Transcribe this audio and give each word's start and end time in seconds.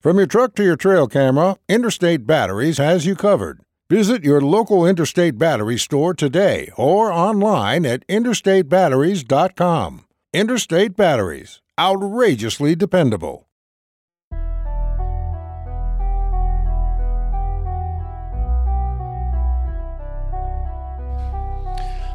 From 0.00 0.16
your 0.16 0.26
truck 0.26 0.54
to 0.54 0.64
your 0.64 0.76
trail 0.76 1.06
camera, 1.06 1.56
Interstate 1.68 2.26
Batteries 2.26 2.78
has 2.78 3.04
you 3.04 3.14
covered. 3.14 3.60
Visit 3.90 4.24
your 4.24 4.40
local 4.40 4.86
Interstate 4.86 5.36
Battery 5.36 5.76
store 5.76 6.14
today 6.14 6.70
or 6.78 7.12
online 7.12 7.84
at 7.84 8.06
interstatebatteries.com. 8.06 10.06
Interstate 10.32 10.96
Batteries, 10.96 11.60
outrageously 11.78 12.74
dependable. 12.74 13.46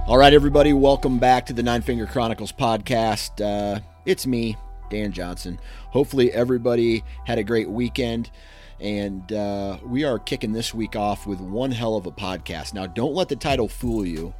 All 0.07 0.17
right, 0.17 0.33
everybody, 0.33 0.73
welcome 0.73 1.19
back 1.19 1.45
to 1.45 1.53
the 1.53 1.61
Nine 1.61 1.83
Finger 1.83 2.07
Chronicles 2.07 2.51
podcast. 2.51 3.45
Uh, 3.45 3.79
it's 4.07 4.25
me, 4.25 4.57
Dan 4.89 5.11
Johnson. 5.11 5.59
Hopefully, 5.89 6.31
everybody 6.31 7.03
had 7.25 7.37
a 7.37 7.43
great 7.43 7.69
weekend. 7.69 8.31
And 8.79 9.31
uh, 9.31 9.77
we 9.85 10.03
are 10.03 10.19
kicking 10.19 10.51
this 10.51 10.73
week 10.73 10.95
off 10.97 11.25
with 11.25 11.39
one 11.39 11.71
hell 11.71 11.95
of 11.95 12.05
a 12.05 12.11
podcast. 12.11 12.73
Now, 12.73 12.85
don't 12.87 13.13
let 13.13 13.29
the 13.29 13.35
title 13.37 13.69
fool 13.69 14.05
you. 14.05 14.33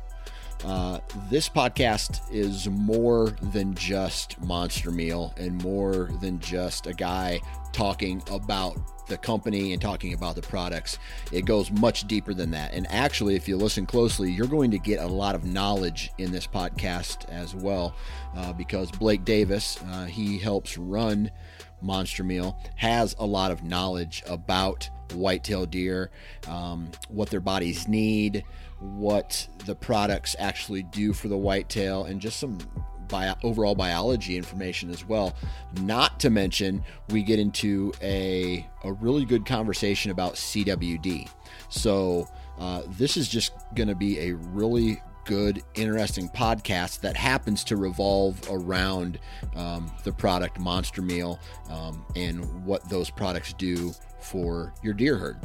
Uh, 0.63 0.99
this 1.29 1.49
podcast 1.49 2.21
is 2.31 2.67
more 2.69 3.35
than 3.41 3.75
just 3.75 4.41
Monster 4.41 4.91
Meal 4.91 5.33
and 5.37 5.61
more 5.63 6.09
than 6.21 6.39
just 6.39 6.87
a 6.87 6.93
guy 6.93 7.39
talking 7.71 8.23
about 8.31 8.77
the 9.07 9.17
company 9.17 9.73
and 9.73 9.81
talking 9.81 10.13
about 10.13 10.35
the 10.35 10.41
products. 10.41 10.97
It 11.31 11.45
goes 11.45 11.69
much 11.71 12.07
deeper 12.07 12.33
than 12.33 12.51
that. 12.51 12.73
And 12.73 12.87
actually, 12.89 13.35
if 13.35 13.47
you 13.47 13.57
listen 13.57 13.85
closely, 13.85 14.31
you're 14.31 14.47
going 14.47 14.71
to 14.71 14.79
get 14.79 14.99
a 14.99 15.07
lot 15.07 15.35
of 15.35 15.45
knowledge 15.45 16.11
in 16.17 16.31
this 16.31 16.47
podcast 16.47 17.29
as 17.29 17.53
well, 17.53 17.95
uh, 18.35 18.53
because 18.53 18.89
Blake 18.91 19.25
Davis, 19.25 19.77
uh, 19.91 20.05
he 20.05 20.39
helps 20.39 20.77
run 20.77 21.29
Monster 21.81 22.23
Meal, 22.23 22.57
has 22.75 23.15
a 23.19 23.25
lot 23.25 23.51
of 23.51 23.63
knowledge 23.63 24.23
about 24.25 24.89
whitetail 25.13 25.67
deer, 25.67 26.09
um, 26.47 26.89
what 27.09 27.29
their 27.29 27.39
bodies 27.39 27.87
need, 27.87 28.43
what 28.79 29.47
the 29.65 29.75
products 29.75 30.35
actually 30.39 30.83
do 30.83 31.13
for 31.13 31.27
the 31.27 31.37
whitetail, 31.37 32.05
and 32.05 32.19
just 32.19 32.39
some 32.39 32.57
bio, 33.07 33.35
overall 33.43 33.75
biology 33.75 34.37
information 34.37 34.89
as 34.89 35.05
well. 35.05 35.35
Not 35.81 36.19
to 36.22 36.29
mention, 36.29 36.83
we 37.09 37.23
get 37.23 37.39
into 37.39 37.94
a, 38.01 38.67
a 38.83 38.94
really 38.94 39.25
good 39.25 39.45
conversation 39.45 40.11
about 40.11 40.35
CWD. 40.35 41.29
So, 41.69 42.27
uh, 42.57 42.83
this 42.89 43.17
is 43.17 43.27
just 43.27 43.53
going 43.75 43.89
to 43.89 43.95
be 43.95 44.19
a 44.19 44.33
really 44.33 45.01
good, 45.25 45.63
interesting 45.73 46.29
podcast 46.29 47.01
that 47.01 47.17
happens 47.17 47.63
to 47.66 47.75
revolve 47.75 48.39
around 48.50 49.19
um, 49.55 49.91
the 50.03 50.11
product 50.11 50.59
Monster 50.59 51.01
Meal 51.01 51.39
um, 51.69 52.05
and 52.16 52.63
what 52.63 52.88
those 52.89 53.09
products 53.09 53.53
do 53.53 53.91
for 54.19 54.73
your 54.83 54.94
deer 54.94 55.17
herd. 55.17 55.39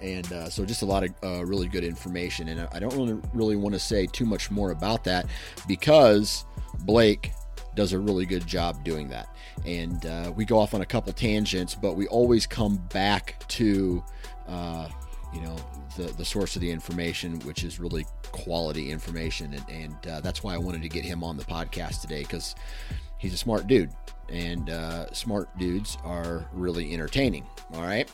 And 0.00 0.30
uh, 0.32 0.50
so, 0.50 0.64
just 0.64 0.82
a 0.82 0.86
lot 0.86 1.04
of 1.04 1.14
uh, 1.22 1.44
really 1.44 1.68
good 1.68 1.84
information. 1.84 2.48
And 2.48 2.68
I 2.72 2.78
don't 2.78 2.94
really, 2.94 3.18
really 3.32 3.56
want 3.56 3.74
to 3.74 3.78
say 3.78 4.06
too 4.06 4.26
much 4.26 4.50
more 4.50 4.70
about 4.70 5.04
that 5.04 5.26
because 5.66 6.44
Blake 6.80 7.32
does 7.74 7.92
a 7.92 7.98
really 7.98 8.26
good 8.26 8.46
job 8.46 8.82
doing 8.84 9.08
that. 9.08 9.28
And 9.64 10.04
uh, 10.04 10.32
we 10.34 10.44
go 10.44 10.58
off 10.58 10.74
on 10.74 10.80
a 10.80 10.86
couple 10.86 11.12
tangents, 11.12 11.74
but 11.74 11.94
we 11.94 12.06
always 12.08 12.46
come 12.46 12.76
back 12.92 13.42
to, 13.48 14.02
uh, 14.48 14.88
you 15.32 15.40
know, 15.40 15.56
the, 15.96 16.04
the 16.14 16.24
source 16.24 16.56
of 16.56 16.62
the 16.62 16.70
information, 16.70 17.38
which 17.40 17.64
is 17.64 17.78
really 17.78 18.06
quality 18.32 18.90
information. 18.90 19.54
And, 19.54 19.68
and 19.68 20.06
uh, 20.08 20.20
that's 20.20 20.42
why 20.42 20.54
I 20.54 20.58
wanted 20.58 20.82
to 20.82 20.88
get 20.88 21.04
him 21.04 21.22
on 21.22 21.36
the 21.36 21.44
podcast 21.44 22.00
today 22.00 22.22
because 22.22 22.54
he's 23.18 23.34
a 23.34 23.38
smart 23.38 23.66
dude. 23.66 23.90
And 24.28 24.70
uh, 24.70 25.12
smart 25.12 25.56
dudes 25.58 25.98
are 26.04 26.46
really 26.52 26.92
entertaining. 26.92 27.46
All 27.74 27.82
right. 27.82 28.10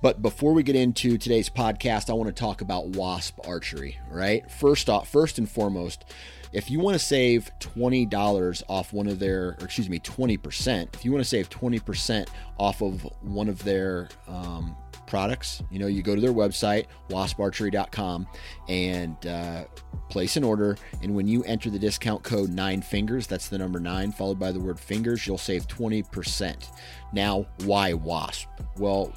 But 0.00 0.22
before 0.22 0.52
we 0.52 0.62
get 0.62 0.76
into 0.76 1.18
today's 1.18 1.48
podcast, 1.48 2.10
I 2.10 2.14
want 2.14 2.28
to 2.28 2.32
talk 2.32 2.60
about 2.60 2.88
Wasp 2.88 3.38
Archery, 3.46 3.98
right? 4.10 4.48
First 4.50 4.90
off, 4.90 5.08
first 5.08 5.38
and 5.38 5.48
foremost, 5.48 6.04
if 6.52 6.70
you 6.70 6.80
want 6.80 6.94
to 6.94 6.98
save 6.98 7.50
$20 7.60 8.62
off 8.68 8.92
one 8.92 9.06
of 9.06 9.18
their, 9.18 9.56
excuse 9.60 9.88
me, 9.88 9.98
20%, 10.00 10.94
if 10.94 11.04
you 11.04 11.12
want 11.12 11.24
to 11.24 11.28
save 11.28 11.48
20% 11.48 12.28
off 12.58 12.82
of 12.82 13.02
one 13.22 13.48
of 13.48 13.62
their 13.64 14.08
um, 14.28 14.76
products, 15.06 15.62
you 15.70 15.78
know, 15.78 15.86
you 15.86 16.02
go 16.02 16.14
to 16.14 16.20
their 16.20 16.32
website, 16.32 16.86
wasparchery.com, 17.10 18.26
and 18.68 19.26
uh, 19.26 19.64
place 20.08 20.36
an 20.36 20.44
order. 20.44 20.76
And 21.02 21.14
when 21.14 21.26
you 21.26 21.42
enter 21.44 21.70
the 21.70 21.78
discount 21.78 22.22
code 22.22 22.50
nine 22.50 22.82
fingers, 22.82 23.26
that's 23.26 23.48
the 23.48 23.58
number 23.58 23.80
nine, 23.80 24.12
followed 24.12 24.38
by 24.38 24.52
the 24.52 24.60
word 24.60 24.78
fingers, 24.78 25.26
you'll 25.26 25.38
save 25.38 25.66
20%. 25.68 26.68
Now, 27.12 27.46
why 27.64 27.92
Wasp? 27.94 28.48
Well, 28.78 29.12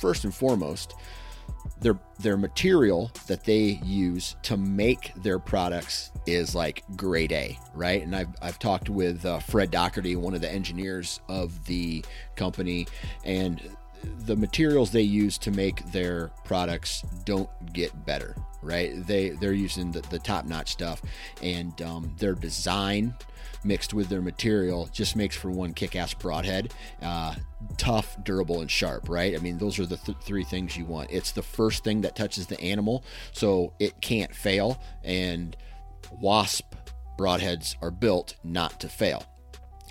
first 0.00 0.24
and 0.24 0.34
foremost, 0.34 0.94
their 1.80 1.98
their 2.18 2.36
material 2.36 3.10
that 3.26 3.44
they 3.44 3.80
use 3.84 4.36
to 4.42 4.56
make 4.56 5.12
their 5.16 5.38
products 5.38 6.12
is 6.26 6.54
like 6.54 6.82
grade 6.96 7.32
A, 7.32 7.58
right? 7.74 8.02
And 8.02 8.14
I've, 8.14 8.28
I've 8.40 8.58
talked 8.58 8.88
with 8.88 9.24
uh, 9.26 9.40
Fred 9.40 9.70
Doherty, 9.70 10.16
one 10.16 10.34
of 10.34 10.40
the 10.40 10.50
engineers 10.50 11.20
of 11.28 11.64
the 11.66 12.04
company, 12.36 12.86
and 13.24 13.60
the 14.26 14.36
materials 14.36 14.90
they 14.90 15.02
use 15.02 15.38
to 15.38 15.50
make 15.50 15.84
their 15.92 16.30
products 16.44 17.02
don't 17.24 17.48
get 17.72 18.06
better, 18.06 18.36
right? 18.62 19.06
They 19.06 19.30
they're 19.30 19.52
using 19.52 19.92
the, 19.92 20.00
the 20.02 20.18
top 20.18 20.46
notch 20.46 20.70
stuff, 20.70 21.02
and 21.42 21.80
um, 21.82 22.14
their 22.18 22.34
design 22.34 23.14
mixed 23.64 23.94
with 23.94 24.08
their 24.08 24.22
material 24.22 24.88
just 24.92 25.16
makes 25.16 25.34
for 25.34 25.50
one 25.50 25.72
kick-ass 25.72 26.14
broadhead 26.14 26.72
uh, 27.02 27.34
tough 27.76 28.16
durable 28.22 28.60
and 28.60 28.70
sharp 28.70 29.08
right? 29.08 29.34
I 29.34 29.38
mean 29.38 29.58
those 29.58 29.78
are 29.78 29.86
the 29.86 29.96
th- 29.96 30.18
three 30.22 30.44
things 30.44 30.76
you 30.76 30.84
want. 30.84 31.10
It's 31.10 31.32
the 31.32 31.42
first 31.42 31.82
thing 31.82 32.02
that 32.02 32.14
touches 32.14 32.46
the 32.46 32.60
animal 32.60 33.04
so 33.32 33.72
it 33.78 34.00
can't 34.00 34.34
fail 34.34 34.80
and 35.02 35.56
wasp 36.20 36.74
broadheads 37.18 37.76
are 37.80 37.90
built 37.90 38.36
not 38.44 38.80
to 38.80 38.88
fail. 38.88 39.24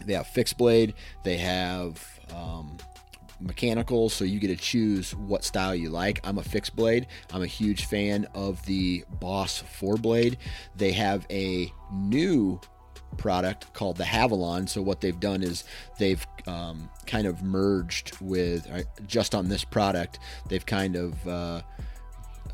They 0.06 0.14
have 0.14 0.28
fixed 0.28 0.58
blade 0.58 0.94
they 1.24 1.38
have 1.38 2.20
um, 2.36 2.78
mechanical, 3.44 4.10
so 4.10 4.24
you 4.24 4.40
get 4.40 4.48
to 4.48 4.56
choose 4.56 5.16
what 5.16 5.44
style 5.44 5.76
you 5.76 5.90
like. 5.90 6.20
I'm 6.24 6.38
a 6.38 6.44
fixed 6.44 6.76
blade. 6.76 7.08
I'm 7.32 7.44
a 7.44 7.48
huge 7.48 7.86
fan 7.86 8.28
of 8.34 8.66
the 8.66 9.04
Boss 9.20 9.60
4 9.60 9.98
blade. 9.98 10.38
They 10.76 10.92
have 10.94 11.26
a 11.30 11.72
new 11.92 12.60
product 13.18 13.74
called 13.74 13.98
the 13.98 14.04
Havalon. 14.04 14.68
So 14.68 14.82
what 14.82 15.02
they've 15.02 15.20
done 15.20 15.44
is 15.44 15.64
they've 16.00 16.26
um, 16.48 16.90
kind 17.06 17.28
of 17.28 17.44
merged 17.44 18.20
with 18.20 18.70
uh, 18.72 18.84
just 19.08 19.36
on 19.36 19.50
this 19.50 19.64
product. 19.64 20.20
They've 20.50 20.66
kind 20.66 20.96
of 20.96 21.28
uh, 21.28 21.62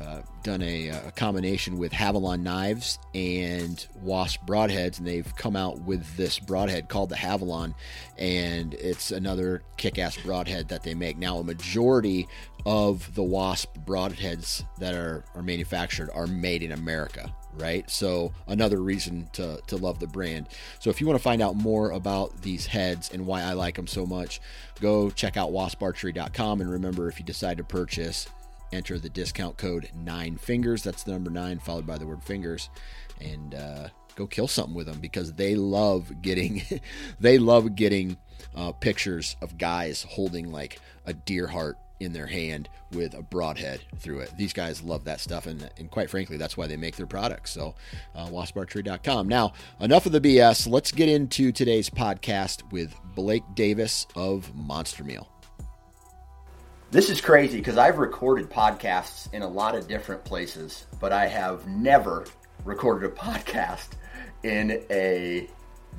uh, 0.00 0.22
done 0.42 0.62
a, 0.62 0.88
a, 0.88 1.12
combination 1.12 1.76
with 1.76 1.92
Havalon 1.92 2.40
knives 2.40 2.98
and 3.14 3.86
Wasp 4.02 4.40
broadheads, 4.46 4.98
and 4.98 5.06
they've 5.06 5.34
come 5.36 5.56
out 5.56 5.80
with 5.82 6.16
this 6.16 6.38
broadhead 6.38 6.88
called 6.88 7.10
the 7.10 7.16
Havalon, 7.16 7.74
and 8.16 8.74
it's 8.74 9.10
another 9.10 9.62
kick-ass 9.76 10.16
broadhead 10.18 10.68
that 10.68 10.82
they 10.82 10.94
make. 10.94 11.18
Now, 11.18 11.38
a 11.38 11.44
majority 11.44 12.26
of 12.64 13.14
the 13.14 13.22
Wasp 13.22 13.76
broadheads 13.84 14.64
that 14.78 14.94
are, 14.94 15.24
are 15.34 15.42
manufactured 15.42 16.10
are 16.14 16.26
made 16.26 16.62
in 16.62 16.72
America 16.72 17.32
right? 17.54 17.90
So 17.90 18.32
another 18.46 18.80
reason 18.80 19.28
to, 19.32 19.60
to 19.66 19.76
love 19.76 19.98
the 19.98 20.06
brand. 20.06 20.48
So 20.78 20.88
if 20.90 21.00
you 21.00 21.06
want 21.06 21.18
to 21.18 21.22
find 21.22 21.42
out 21.42 21.56
more 21.56 21.90
about 21.90 22.42
these 22.42 22.66
heads 22.66 23.10
and 23.12 23.26
why 23.26 23.42
I 23.42 23.54
like 23.54 23.74
them 23.74 23.88
so 23.88 24.06
much, 24.06 24.40
go 24.80 25.10
check 25.10 25.36
out 25.36 25.50
wasparchery.com. 25.50 26.60
And 26.60 26.70
remember, 26.70 27.08
if 27.08 27.18
you 27.18 27.24
decide 27.24 27.58
to 27.58 27.64
purchase, 27.64 28.28
enter 28.72 28.98
the 28.98 29.08
discount 29.08 29.56
code 29.56 29.90
nine 29.94 30.36
fingers. 30.36 30.82
That's 30.82 31.02
the 31.02 31.12
number 31.12 31.30
nine 31.30 31.58
followed 31.58 31.86
by 31.86 31.98
the 31.98 32.06
word 32.06 32.22
fingers, 32.22 32.70
and 33.20 33.54
uh, 33.54 33.88
go 34.16 34.26
kill 34.26 34.48
something 34.48 34.74
with 34.74 34.86
them 34.86 35.00
because 35.00 35.34
they 35.34 35.54
love 35.54 36.22
getting 36.22 36.62
they 37.20 37.38
love 37.38 37.74
getting 37.74 38.16
uh, 38.54 38.72
pictures 38.72 39.36
of 39.40 39.58
guys 39.58 40.06
holding 40.08 40.50
like 40.50 40.78
a 41.06 41.12
deer 41.12 41.46
heart 41.46 41.76
in 42.00 42.14
their 42.14 42.26
hand 42.26 42.68
with 42.92 43.14
a 43.14 43.22
broadhead 43.22 43.80
through 43.98 44.20
it. 44.20 44.32
These 44.36 44.54
guys 44.54 44.82
love 44.82 45.04
that 45.04 45.20
stuff, 45.20 45.46
and, 45.46 45.70
and 45.78 45.90
quite 45.90 46.10
frankly, 46.10 46.38
that's 46.38 46.56
why 46.56 46.66
they 46.66 46.78
make 46.78 46.96
their 46.96 47.06
products. 47.06 47.50
So, 47.52 47.74
uh, 48.14 48.26
wasparchery.com. 48.26 49.28
Now, 49.28 49.52
enough 49.80 50.06
of 50.06 50.12
the 50.12 50.20
BS. 50.20 50.68
Let's 50.68 50.90
get 50.90 51.08
into 51.08 51.52
today's 51.52 51.90
podcast 51.90 52.72
with 52.72 52.94
Blake 53.14 53.44
Davis 53.54 54.06
of 54.16 54.54
Monster 54.54 55.04
Meal. 55.04 55.29
This 56.92 57.08
is 57.08 57.20
crazy 57.20 57.58
because 57.58 57.78
I've 57.78 57.98
recorded 57.98 58.50
podcasts 58.50 59.32
in 59.32 59.42
a 59.42 59.48
lot 59.48 59.76
of 59.76 59.86
different 59.86 60.24
places, 60.24 60.86
but 60.98 61.12
I 61.12 61.28
have 61.28 61.68
never 61.68 62.26
recorded 62.64 63.08
a 63.08 63.14
podcast 63.14 63.90
in 64.42 64.82
a 64.90 65.48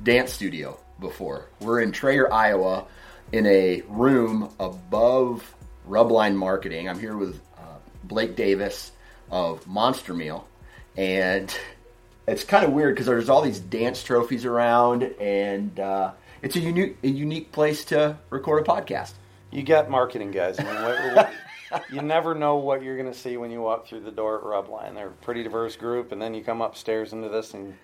dance 0.02 0.34
studio 0.34 0.78
before. 1.00 1.48
We're 1.60 1.80
in 1.80 1.92
Traer, 1.92 2.30
Iowa, 2.30 2.84
in 3.32 3.46
a 3.46 3.82
room 3.88 4.52
above 4.60 5.54
Rubline 5.88 6.34
Marketing. 6.34 6.90
I'm 6.90 7.00
here 7.00 7.16
with 7.16 7.40
uh, 7.56 7.78
Blake 8.04 8.36
Davis 8.36 8.92
of 9.30 9.66
Monster 9.66 10.12
Meal, 10.12 10.46
and 10.94 11.58
it's 12.28 12.44
kind 12.44 12.66
of 12.66 12.72
weird 12.72 12.94
because 12.94 13.06
there's 13.06 13.30
all 13.30 13.40
these 13.40 13.60
dance 13.60 14.02
trophies 14.02 14.44
around, 14.44 15.04
and 15.18 15.80
uh, 15.80 16.12
it's 16.42 16.54
a 16.56 16.60
unique 16.60 16.98
a 17.02 17.08
unique 17.08 17.50
place 17.50 17.86
to 17.86 18.18
record 18.28 18.60
a 18.60 18.70
podcast. 18.70 19.12
You 19.52 19.62
got 19.62 19.90
marketing 19.90 20.30
guys. 20.30 20.58
I 20.58 20.64
mean, 20.64 20.82
what, 20.82 21.30
what, 21.70 21.84
you 21.90 22.00
never 22.00 22.34
know 22.34 22.56
what 22.56 22.82
you're 22.82 22.96
going 22.96 23.12
to 23.12 23.18
see 23.18 23.36
when 23.36 23.50
you 23.50 23.60
walk 23.60 23.86
through 23.86 24.00
the 24.00 24.10
door 24.10 24.38
at 24.38 24.44
Rubline. 24.44 24.94
They're 24.94 25.08
a 25.08 25.10
pretty 25.10 25.42
diverse 25.42 25.76
group, 25.76 26.10
and 26.10 26.20
then 26.20 26.32
you 26.32 26.42
come 26.42 26.62
upstairs 26.62 27.12
into 27.12 27.28
this 27.28 27.52
and 27.52 27.76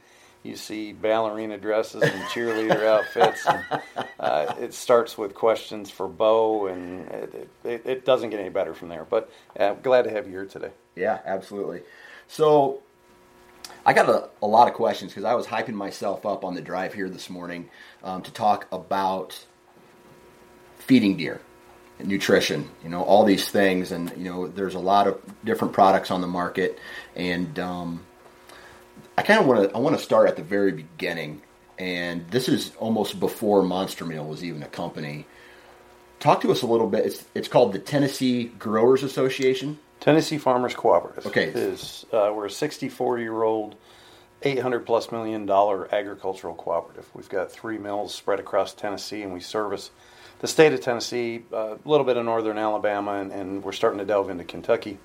you 0.42 0.56
see 0.56 0.92
ballerina 0.92 1.58
dresses 1.58 2.02
and 2.02 2.22
cheerleader 2.30 2.86
outfits. 2.86 3.46
And, 3.46 3.82
uh, 4.18 4.54
it 4.58 4.72
starts 4.72 5.18
with 5.18 5.34
questions 5.34 5.90
for 5.90 6.08
Bo, 6.08 6.68
and 6.68 7.06
it, 7.08 7.50
it, 7.64 7.82
it, 7.84 8.04
doesn't 8.06 8.30
get 8.30 8.40
any 8.40 8.48
better 8.48 8.72
from 8.72 8.88
there. 8.88 9.04
But 9.04 9.30
uh, 9.58 9.74
glad 9.74 10.02
to 10.02 10.10
have 10.10 10.24
you 10.24 10.32
here 10.32 10.46
today. 10.46 10.70
Yeah, 10.96 11.18
absolutely. 11.26 11.82
So 12.28 12.80
I 13.84 13.92
got 13.92 14.08
a, 14.08 14.30
a 14.40 14.46
lot 14.46 14.68
of 14.68 14.74
questions 14.74 15.12
because 15.12 15.24
I 15.24 15.34
was 15.34 15.46
hyping 15.46 15.74
myself 15.74 16.24
up 16.24 16.44
on 16.44 16.54
the 16.54 16.62
drive 16.62 16.94
here 16.94 17.10
this 17.10 17.28
morning 17.28 17.68
um, 18.02 18.22
to 18.22 18.32
talk 18.32 18.66
about 18.72 19.44
feeding 20.78 21.18
deer 21.18 21.42
nutrition, 22.04 22.68
you 22.82 22.88
know, 22.88 23.02
all 23.02 23.24
these 23.24 23.50
things. 23.50 23.92
And, 23.92 24.12
you 24.16 24.24
know, 24.24 24.48
there's 24.48 24.74
a 24.74 24.80
lot 24.80 25.06
of 25.06 25.20
different 25.44 25.72
products 25.74 26.10
on 26.10 26.20
the 26.20 26.26
market. 26.26 26.78
And, 27.16 27.58
um, 27.58 28.06
I 29.18 29.22
kind 29.22 29.40
of 29.40 29.46
want 29.46 29.68
to 29.68 29.76
I 29.76 29.80
want 29.80 29.98
to 29.98 30.02
start 30.02 30.28
at 30.28 30.36
the 30.36 30.44
very 30.44 30.70
beginning, 30.70 31.42
and 31.76 32.28
this 32.30 32.48
is 32.48 32.70
almost 32.76 33.18
before 33.18 33.64
Monster 33.64 34.04
Meal 34.04 34.24
was 34.24 34.44
even 34.44 34.62
a 34.62 34.68
company. 34.68 35.26
Talk 36.20 36.40
to 36.42 36.52
us 36.52 36.62
a 36.62 36.66
little 36.66 36.86
bit. 36.86 37.04
It's 37.04 37.24
it's 37.34 37.48
called 37.48 37.72
the 37.72 37.80
Tennessee 37.80 38.44
Growers 38.44 39.02
Association. 39.02 39.80
Tennessee 39.98 40.38
Farmers 40.38 40.72
Cooperative. 40.74 41.26
Okay, 41.26 41.46
is 41.46 42.06
uh, 42.12 42.32
we're 42.32 42.46
a 42.46 42.50
64 42.50 43.18
year 43.18 43.42
old, 43.42 43.74
800 44.42 44.86
plus 44.86 45.10
million 45.10 45.46
dollar 45.46 45.92
agricultural 45.92 46.54
cooperative. 46.54 47.10
We've 47.12 47.28
got 47.28 47.50
three 47.50 47.76
mills 47.76 48.14
spread 48.14 48.38
across 48.38 48.72
Tennessee, 48.72 49.22
and 49.22 49.34
we 49.34 49.40
service 49.40 49.90
the 50.40 50.46
state 50.46 50.72
of 50.72 50.80
Tennessee, 50.80 51.44
uh, 51.52 51.76
a 51.76 51.88
little 51.88 52.04
bit 52.06 52.16
of 52.16 52.24
northern 52.24 52.58
Alabama, 52.58 53.14
and, 53.14 53.32
and 53.32 53.64
we're 53.64 53.72
starting 53.72 53.98
to 53.98 54.04
delve 54.04 54.30
into 54.30 54.44
Kentucky. 54.44 54.98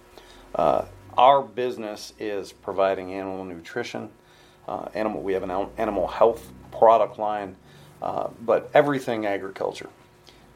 Uh, 0.53 0.85
our 1.17 1.41
business 1.41 2.13
is 2.19 2.51
providing 2.51 3.13
animal 3.13 3.43
nutrition. 3.45 4.09
Uh, 4.67 4.87
animal, 4.93 5.21
we 5.21 5.33
have 5.33 5.43
an 5.43 5.51
animal 5.77 6.07
health 6.07 6.51
product 6.71 7.19
line, 7.19 7.55
uh, 8.01 8.29
but 8.41 8.69
everything 8.73 9.25
agriculture, 9.25 9.89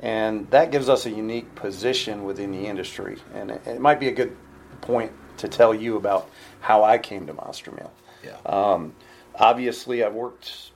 and 0.01 0.49
that 0.51 0.71
gives 0.71 0.89
us 0.89 1.05
a 1.05 1.09
unique 1.09 1.53
position 1.55 2.23
within 2.23 2.51
the 2.51 2.67
industry. 2.67 3.17
And 3.33 3.51
it, 3.51 3.67
it 3.67 3.81
might 3.81 3.99
be 3.99 4.07
a 4.07 4.13
good 4.13 4.35
point 4.81 5.11
to 5.37 5.47
tell 5.47 5.73
you 5.73 5.97
about 5.97 6.29
how 6.61 6.83
I 6.83 6.97
came 6.97 7.27
to 7.27 7.33
Monster 7.33 7.71
Meal. 7.71 7.91
Yeah. 8.23 8.37
Um, 8.45 8.93
obviously, 9.35 10.03
I've 10.03 10.13
worked 10.13 10.71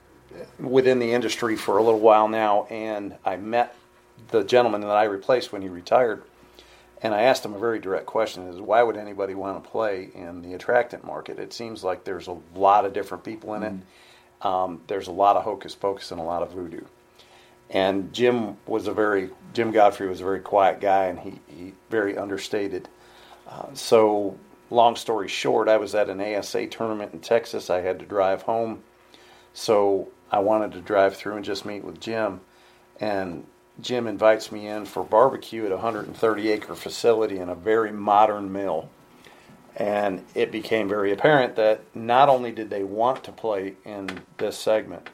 within 0.60 1.00
the 1.00 1.14
industry 1.14 1.56
for 1.56 1.78
a 1.78 1.84
little 1.84 2.00
while 2.00 2.28
now, 2.28 2.66
and 2.66 3.16
I 3.26 3.38
met 3.38 3.76
the 4.32 4.44
gentleman 4.44 4.82
that 4.82 4.90
I 4.90 5.04
replaced 5.04 5.52
when 5.52 5.62
he 5.62 5.70
retired 5.70 6.24
and 7.02 7.16
I 7.16 7.24
asked 7.24 7.44
him 7.44 7.54
a 7.54 7.60
very 7.60 7.80
direct 7.80 8.06
question: 8.06 8.48
Is 8.48 8.62
why 8.62 8.84
would 8.84 8.98
anybody 8.98 9.34
want 9.34 9.64
to 9.64 9.70
play 9.70 10.10
in 10.14 10.42
the 10.42 10.54
attractant 10.54 11.04
market? 11.04 11.40
It 11.40 11.52
seems 11.52 11.84
like 11.84 12.04
there's 12.04 12.28
a 12.28 12.38
lot 12.56 12.86
of 12.86 12.94
different 12.94 13.24
people 13.24 13.54
in 13.56 13.64
it. 13.64 13.74
Mm-hmm. 13.74 14.48
Um, 14.48 14.82
there's 14.88 15.08
a 15.08 15.12
lot 15.12 15.36
of 15.36 15.44
hocus 15.44 15.76
pocus 15.76 16.12
and 16.12 16.20
a 16.20 16.24
lot 16.24 16.44
of 16.44 16.52
voodoo. 16.52 16.82
And 17.70 18.12
Jim 18.14 18.58
was 18.68 18.88
a 18.88 18.94
very 18.94 19.30
Jim 19.54 19.72
Godfrey 19.72 20.08
was 20.08 20.22
a 20.22 20.24
very 20.24 20.42
quiet 20.42 20.80
guy, 20.80 21.06
and 21.06 21.20
he, 21.20 21.40
he 21.48 21.74
very 21.90 22.18
understated. 22.18 22.88
Uh, 23.48 23.74
so, 23.74 24.38
long 24.70 24.96
story 24.96 25.28
short, 25.28 25.68
I 25.68 25.78
was 25.78 25.96
at 25.96 26.10
an 26.10 26.22
ASA 26.22 26.68
tournament 26.68 27.14
in 27.14 27.20
Texas. 27.20 27.70
I 27.70 27.82
had 27.82 27.98
to 28.00 28.06
drive 28.06 28.44
home, 28.44 28.84
so 29.54 30.10
I 30.32 30.40
wanted 30.40 30.74
to 30.74 30.82
drive 30.82 31.16
through 31.16 31.38
and 31.38 31.46
just 31.46 31.66
meet 31.66 31.84
with 31.84 32.00
Jim. 32.00 32.42
And 33.00 33.46
Jim 33.82 34.08
invites 34.08 34.52
me 34.52 34.68
in 34.68 34.86
for 34.86 35.04
barbecue 35.04 35.66
at 35.66 35.72
a 35.72 35.76
130 35.76 36.50
acre 36.50 36.76
facility 36.76 37.38
in 37.38 37.50
a 37.50 37.56
very 37.56 37.92
modern 37.92 38.52
mill. 38.52 38.90
And 39.76 40.26
it 40.36 40.52
became 40.52 40.90
very 40.90 41.12
apparent 41.12 41.56
that 41.56 41.82
not 41.96 42.30
only 42.30 42.52
did 42.52 42.70
they 42.70 42.84
want 42.84 43.24
to 43.24 43.32
play 43.32 43.76
in 43.86 44.22
this 44.38 44.58
segment, 44.58 45.10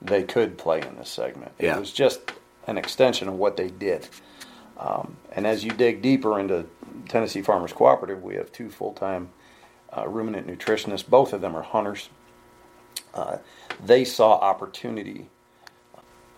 they 0.00 0.24
could 0.24 0.58
play 0.58 0.80
in 0.80 0.96
this 0.96 1.08
segment. 1.08 1.52
Yeah. 1.58 1.76
It 1.76 1.80
was 1.80 1.92
just 1.92 2.20
an 2.66 2.78
extension 2.78 3.28
of 3.28 3.34
what 3.34 3.56
they 3.56 3.68
did. 3.68 4.08
Um, 4.76 5.16
and 5.30 5.46
as 5.46 5.64
you 5.64 5.70
dig 5.70 6.02
deeper 6.02 6.38
into 6.38 6.66
Tennessee 7.08 7.42
Farmers 7.42 7.72
Cooperative, 7.72 8.22
we 8.22 8.34
have 8.34 8.50
two 8.50 8.68
full 8.68 8.92
time 8.92 9.30
uh, 9.96 10.08
ruminant 10.08 10.46
nutritionists. 10.46 11.08
Both 11.08 11.32
of 11.32 11.40
them 11.40 11.54
are 11.54 11.62
hunters. 11.62 12.08
Uh, 13.14 13.38
they 13.84 14.04
saw 14.04 14.32
opportunity 14.38 15.28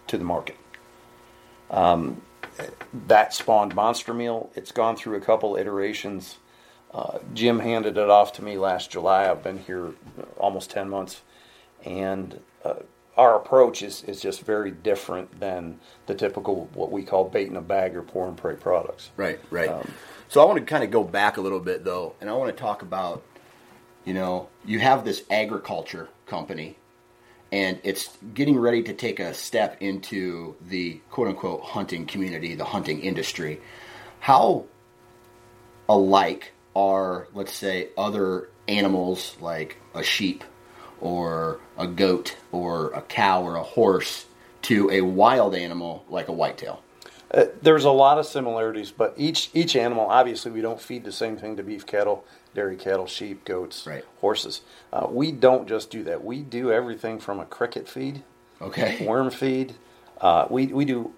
to 0.07 0.19
the 0.19 0.25
market. 0.25 0.57
Um, 1.71 2.23
that 3.09 3.35
spawned 3.35 3.75
Monster 3.75 4.15
Meal. 4.15 4.51
It's 4.55 4.73
gone 4.73 4.97
through 4.97 5.17
a 5.17 5.21
couple 5.21 5.57
iterations. 5.57 6.39
Uh, 6.93 7.19
Jim 7.33 7.59
handed 7.59 7.99
it 7.99 8.09
off 8.09 8.33
to 8.35 8.45
me 8.45 8.57
last 8.57 8.91
July. 8.91 9.29
I've 9.29 9.43
been 9.43 9.59
here 9.59 9.93
almost 10.37 10.71
10 10.71 10.89
months. 10.89 11.23
And 11.85 12.39
uh, 12.65 12.75
our 13.17 13.37
approach 13.37 13.83
is, 13.83 14.05
is 14.05 14.21
just 14.21 14.43
very 14.43 14.71
different 14.71 15.41
than 15.41 15.81
the 16.07 16.15
typical, 16.15 16.69
what 16.75 16.93
we 16.93 17.03
call 17.03 17.25
bait 17.25 17.49
in 17.49 17.57
a 17.57 17.61
bag 17.61 17.97
or 17.97 18.03
pour 18.03 18.29
and 18.29 18.37
pray 18.37 18.55
products. 18.55 19.11
Right, 19.17 19.41
right. 19.51 19.69
Um, 19.69 19.91
so 20.29 20.41
I 20.41 20.45
want 20.45 20.61
to 20.61 20.65
kind 20.65 20.85
of 20.85 20.91
go 20.93 21.03
back 21.03 21.37
a 21.37 21.41
little 21.41 21.61
bit, 21.61 21.85
though, 21.85 22.15
and 22.21 22.31
I 22.31 22.35
want 22.35 22.57
to 22.57 22.61
talk 22.61 22.83
about 22.83 23.25
you 24.05 24.15
know, 24.15 24.49
you 24.65 24.81
have 24.81 25.05
this 25.05 25.25
agriculture 25.31 26.09
company 26.27 26.77
and 27.55 27.79
it's 27.85 28.19
getting 28.35 28.59
ready 28.59 28.83
to 28.83 28.93
take 28.93 29.21
a 29.21 29.33
step 29.33 29.77
into 29.81 30.57
the 30.67 30.95
quote 31.13 31.29
unquote 31.29 31.63
hunting 31.63 32.05
community, 32.05 32.57
the 32.57 32.65
hunting 32.65 33.01
industry. 33.01 33.61
How 34.19 34.65
alike 35.89 36.53
are, 36.75 37.29
let's 37.33 37.53
say, 37.53 37.91
other 37.97 38.49
animals 38.67 39.37
like 39.41 39.77
a 39.95 40.03
sheep 40.03 40.43
or 41.01 41.61
a 41.79 41.87
goat 41.87 42.35
or 42.51 42.91
a 42.91 43.03
cow 43.03 43.45
or 43.45 43.55
a 43.55 43.63
horse 43.63 44.27
to 44.63 44.91
a 44.91 45.03
wild 45.03 45.55
animal 45.55 46.05
like 46.09 46.27
a 46.27 46.33
whitetail? 46.33 46.83
Uh, 47.31 47.45
there's 47.63 47.85
a 47.85 47.91
lot 47.91 48.19
of 48.19 48.27
similarities, 48.27 48.91
but 48.91 49.15
each 49.17 49.51
each 49.55 49.77
animal, 49.77 50.07
obviously, 50.07 50.51
we 50.51 50.61
don't 50.61 50.81
feed 50.81 51.05
the 51.05 51.13
same 51.13 51.37
thing 51.37 51.57
to 51.57 51.63
beef 51.63 51.87
cattle 51.87 52.25
dairy 52.55 52.77
cattle, 52.77 53.07
sheep, 53.07 53.45
goats, 53.45 53.87
right. 53.87 54.05
horses. 54.21 54.63
Uh, 54.93 55.07
we 55.11 55.33
don't 55.33 55.69
just 55.69 55.91
do 55.91 56.05
that. 56.05 56.25
We 56.25 56.41
do 56.41 56.71
everything 56.73 57.19
from 57.19 57.41
a 57.41 57.45
cricket 57.45 57.89
feed, 57.89 58.23
okay, 58.61 59.05
worm 59.07 59.31
feed. 59.31 59.75
Uh, 60.21 60.47
we 60.49 60.67
we 60.67 60.85
do 60.85 61.13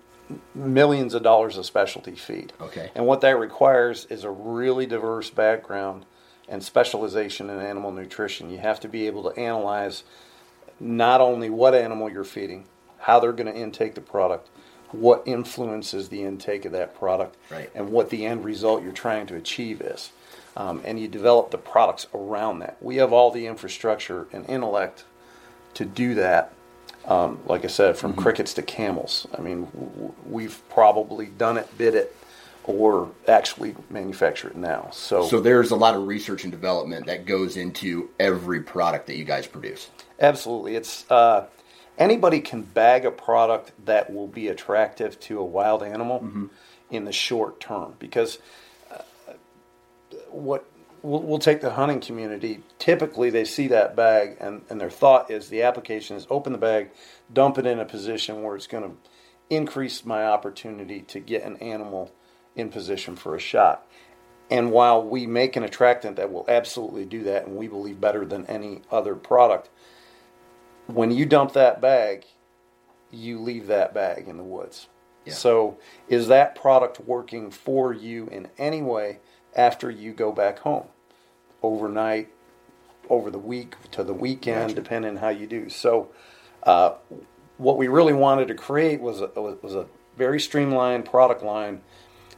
millions 0.55 1.15
of 1.15 1.23
dollars 1.23 1.57
of 1.57 1.67
specialty 1.67 2.17
feed. 2.17 2.53
Okay, 2.61 2.91
and 2.95 3.07
what 3.07 3.21
that 3.21 3.39
requires 3.39 4.07
is 4.07 4.25
a 4.25 4.31
really 4.31 4.87
diverse 4.87 5.31
background 5.31 6.07
and 6.49 6.63
specialization 6.63 7.51
in 7.51 7.61
animal 7.61 7.93
nutrition. 7.93 8.51
You 8.51 8.59
have 8.59 8.81
to 8.81 8.89
be 8.89 9.07
able 9.07 9.31
to 9.31 9.39
analyze 9.39 10.05
not 10.79 11.21
only 11.21 11.51
what 11.51 11.75
animal 11.75 12.11
you're 12.11 12.25
feeding, 12.25 12.67
how 12.99 13.21
they're 13.21 13.33
going 13.33 13.53
to 13.53 13.59
intake 13.59 13.95
the 13.95 14.01
product, 14.01 14.49
what 14.93 15.23
influences 15.27 16.09
the 16.09 16.23
intake 16.23 16.65
of 16.65 16.73
that 16.73 16.95
product, 16.95 17.37
right. 17.51 17.71
and 17.75 17.91
what 17.91 18.11
the 18.11 18.25
end 18.25 18.45
result 18.45 18.83
you're 18.83 18.93
trying 18.93 19.27
to 19.27 19.35
achieve 19.35 19.81
is 19.81 20.11
um, 20.57 20.81
and 20.85 20.99
you 20.99 21.07
develop 21.07 21.51
the 21.51 21.59
products 21.59 22.07
around 22.15 22.61
that. 22.61 22.77
We 22.81 22.97
have 22.97 23.13
all 23.13 23.31
the 23.31 23.47
infrastructure 23.47 24.27
and 24.33 24.49
intellect 24.49 25.05
to 25.75 25.85
do 25.85 26.15
that. 26.15 26.53
Um, 27.05 27.39
like 27.47 27.65
I 27.65 27.69
said, 27.69 27.97
from 27.97 28.13
mm-hmm. 28.13 28.23
crickets 28.23 28.55
to 28.55 28.63
camels. 28.63 29.29
I 29.37 29.41
mean, 29.41 29.67
w- 29.67 30.13
we've 30.29 30.61
probably 30.71 31.27
done 31.27 31.57
it, 31.57 31.79
bid 31.79 31.95
it 31.95 32.17
or 32.65 33.11
actually 33.29 33.77
manufacture 33.91 34.49
it 34.49 34.57
now. 34.57 34.89
So, 34.93 35.25
So 35.29 35.39
there's 35.41 35.71
a 35.71 35.77
lot 35.77 35.95
of 35.95 36.09
research 36.09 36.43
and 36.43 36.51
development 36.51 37.07
that 37.07 37.25
goes 37.25 37.57
into 37.57 38.11
every 38.19 38.61
product 38.61 39.07
that 39.07 39.17
you 39.17 39.25
guys 39.25 39.47
produce. 39.47 39.89
absolutely, 40.19 40.75
it's 40.75 41.09
uh, 41.09 41.47
anybody 41.97 42.41
can 42.41 42.63
bag 42.63 43.05
a 43.05 43.11
product 43.13 43.71
that 43.85 44.13
will 44.13 44.27
be 44.27 44.49
attractive 44.49 45.21
to 45.21 45.39
a 45.39 45.45
wild 45.45 45.85
animal 45.85 46.49
in 46.91 47.05
the 47.05 47.13
short 47.13 47.61
term 47.61 47.95
because 48.01 48.39
what 50.37 50.69
we'll, 51.03 51.23
we'll 51.23 51.39
take 51.39 51.61
the 51.61 51.71
hunting 51.71 52.01
community. 52.01 52.63
Typically, 52.79 53.31
they 53.31 53.45
see 53.45 53.69
that 53.69 53.97
bag, 53.97 54.37
and, 54.41 54.63
and 54.69 54.81
their 54.81 54.91
thought 54.91 55.31
is 55.31 55.49
the 55.49 55.63
application 55.63 56.17
is 56.17 56.27
open 56.31 56.53
the 56.53 56.59
bag, 56.59 56.91
dump 57.33 57.59
it 57.59 57.67
in 57.67 57.79
a 57.79 57.85
position 57.85 58.43
where 58.43 58.57
it's 58.57 58.67
going 58.67 58.85
to 58.85 58.97
increase 59.49 60.05
my 60.05 60.25
opportunity 60.25 61.01
to 61.03 61.21
get 61.21 61.45
an 61.45 61.57
animal 61.59 62.13
in 62.55 62.69
position 62.69 63.17
for 63.17 63.35
a 63.35 63.41
shot. 63.41 63.87
And 64.51 64.71
while 64.71 65.03
we 65.03 65.27
make 65.27 65.57
an 65.57 65.65
attractant 65.65 66.17
that 66.17 66.33
will 66.33 66.45
absolutely 66.49 67.05
do 67.05 67.25
that, 67.25 67.47
and 67.47 67.57
we 67.57 67.69
believe 67.69 68.01
better 68.01 68.25
than 68.25 68.47
any 68.47 68.83
other 68.91 69.15
product, 69.15 69.71
when 70.87 71.11
you 71.11 71.27
dump 71.27 71.53
that 71.55 71.81
bag, 71.81 72.25
you 73.11 73.41
leave 73.41 73.67
that 73.67 73.93
bag 73.93 74.29
in 74.29 74.37
the 74.37 74.45
woods. 74.45 74.89
Yeah. 75.25 75.33
So, 75.33 75.79
is 76.09 76.29
that 76.29 76.55
product 76.55 77.01
working 77.01 77.51
for 77.51 77.93
you 77.93 78.29
in 78.29 78.49
any 78.59 78.83
way 78.83 79.19
after 79.57 79.91
you 79.91 80.13
go 80.13 80.31
back 80.31 80.61
home? 80.61 80.87
Overnight, 81.63 82.29
over 83.11 83.31
the 83.31 83.39
week, 83.39 83.75
to 83.93 84.05
the 84.05 84.13
weekend, 84.15 84.75
depending 84.77 85.17
how 85.17 85.31
you 85.31 85.47
do. 85.47 85.69
So, 85.71 86.09
uh, 86.63 86.95
what 87.59 87.77
we 87.79 87.89
really 87.89 88.13
wanted 88.13 88.49
to 88.49 88.55
create 88.55 89.01
was 89.01 89.21
a, 89.23 89.29
was 89.35 89.75
a 89.75 89.87
very 90.17 90.39
streamlined 90.39 91.07
product 91.07 91.43
line 91.43 91.81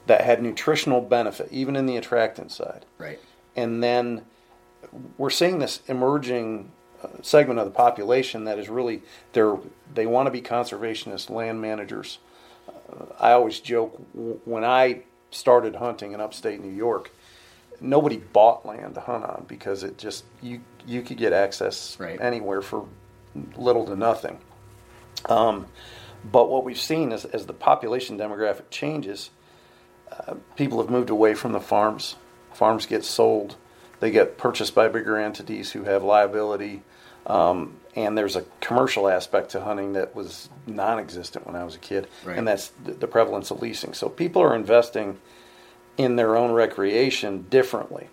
that 0.07 0.23
had 0.23 0.43
nutritional 0.43 1.01
benefit, 1.01 1.49
even 1.51 1.77
in 1.77 1.85
the 1.87 1.97
attractant 1.97 2.51
side 2.53 2.87
Right. 2.99 3.19
and 3.57 3.83
then 3.83 4.25
we're 5.19 5.29
seeing 5.31 5.59
this 5.59 5.81
emerging 5.89 6.71
uh, 7.03 7.09
segment 7.21 7.59
of 7.59 7.65
the 7.65 7.71
population 7.73 8.45
that 8.45 8.59
is 8.59 8.69
really 8.69 9.03
they're 9.33 9.57
they 9.93 10.07
want 10.07 10.27
to 10.27 10.31
be 10.31 10.41
conservationist 10.41 11.29
land 11.31 11.61
managers. 11.61 12.19
Uh, 12.69 13.05
I 13.19 13.33
always 13.33 13.61
joke 13.61 14.01
when 14.45 14.65
I 14.65 15.03
started 15.31 15.77
hunting 15.77 16.13
in 16.13 16.21
upstate 16.21 16.61
New 16.63 16.73
York, 16.75 17.11
nobody 17.81 18.17
bought 18.17 18.67
land 18.67 18.95
to 18.95 19.01
hunt 19.01 19.25
on 19.25 19.45
because 19.49 19.83
it 19.83 19.99
just 19.99 20.25
you 20.43 20.61
you 20.87 21.03
could 21.03 21.17
get 21.19 21.33
access 21.33 21.97
Right. 22.01 22.21
anywhere 22.21 22.63
for 22.63 22.87
little 23.57 23.85
to 23.87 23.95
nothing. 23.97 24.39
Um, 25.27 25.67
but 26.31 26.49
what 26.49 26.65
we've 26.65 26.81
seen 26.81 27.13
is 27.13 27.25
as 27.27 27.47
the 27.47 27.53
population 27.53 28.19
demographic 28.19 28.71
changes, 28.71 29.31
uh, 30.11 30.35
people 30.57 30.81
have 30.81 30.91
moved 30.91 31.11
away 31.11 31.35
from 31.35 31.53
the 31.53 31.61
farms. 31.61 32.17
Farms 32.53 32.87
get 32.87 33.05
sold, 33.05 33.57
they 34.01 34.11
get 34.11 34.39
purchased 34.39 34.75
by 34.75 34.89
bigger 34.89 35.17
entities 35.17 35.73
who 35.73 35.85
have 35.85 36.03
liability, 36.03 36.83
um, 37.29 37.75
and 37.95 38.17
there's 38.17 38.37
a 38.37 38.45
commercial 38.61 39.09
aspect 39.09 39.51
to 39.51 39.61
hunting 39.61 39.93
that 39.95 40.15
was 40.15 40.49
non-existent 40.67 41.47
when 41.47 41.57
I 41.57 41.65
was 41.65 41.75
a 41.75 41.79
kid, 41.79 42.07
Right. 42.25 42.39
and 42.39 42.47
that's 42.47 42.73
the, 42.85 43.07
prevalence 43.07 43.51
of 43.51 43.61
leasing. 43.61 43.93
So 43.93 44.09
people 44.09 44.43
are 44.43 44.55
investing 44.55 45.19
in 45.97 46.17
their 46.17 46.37
own 46.37 46.53
recreation 46.53 47.43
differently, 47.51 48.09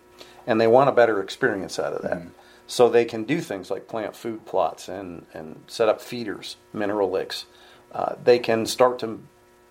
and 0.47 0.59
they 0.59 0.67
want 0.67 0.89
a 0.89 0.93
better 0.93 1.21
experience 1.21 1.77
out 1.79 1.93
of 1.93 2.01
that. 2.01 2.21
So 2.67 2.89
they 2.89 3.05
can 3.05 3.25
do 3.25 3.41
things 3.41 3.69
like 3.69 3.87
plant 3.87 4.15
food 4.15 4.45
plots 4.47 4.89
and, 4.89 5.27
and 5.35 5.63
set 5.67 5.87
up 5.87 6.01
feeders, 6.01 6.57
mineral 6.73 7.11
licks. 7.11 7.45
Uh, 7.91 8.15
they 8.23 8.39
can 8.39 8.65
start 8.65 8.97
to 8.99 9.21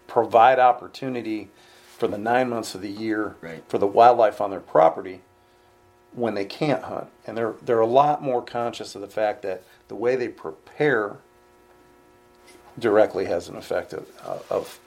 provide 0.06 0.60
opportunity 0.60 1.50
for 1.98 2.06
the 2.06 2.18
nine 2.18 2.48
months 2.48 2.74
of 2.76 2.82
the 2.82 2.90
year 2.90 3.34
Right. 3.40 3.64
for 3.68 3.78
the 3.78 3.86
wildlife 3.86 4.40
on 4.40 4.50
their 4.50 4.60
property 4.60 5.22
when 6.14 6.34
they 6.34 6.44
can't 6.44 6.82
hunt. 6.84 7.08
And 7.26 7.36
they're 7.36 7.54
they're 7.62 7.80
a 7.80 7.86
lot 7.86 8.22
more 8.22 8.42
conscious 8.42 8.94
of 8.94 9.00
the 9.00 9.08
fact 9.08 9.42
that 9.42 9.62
the 9.88 9.94
way 9.94 10.16
they 10.16 10.28
prepare 10.28 11.16
directly 12.78 13.26
has 13.26 13.48
an 13.48 13.56
effect 13.56 13.92
of, 13.92 14.06
uh, 14.24 14.38
of 14.50 14.80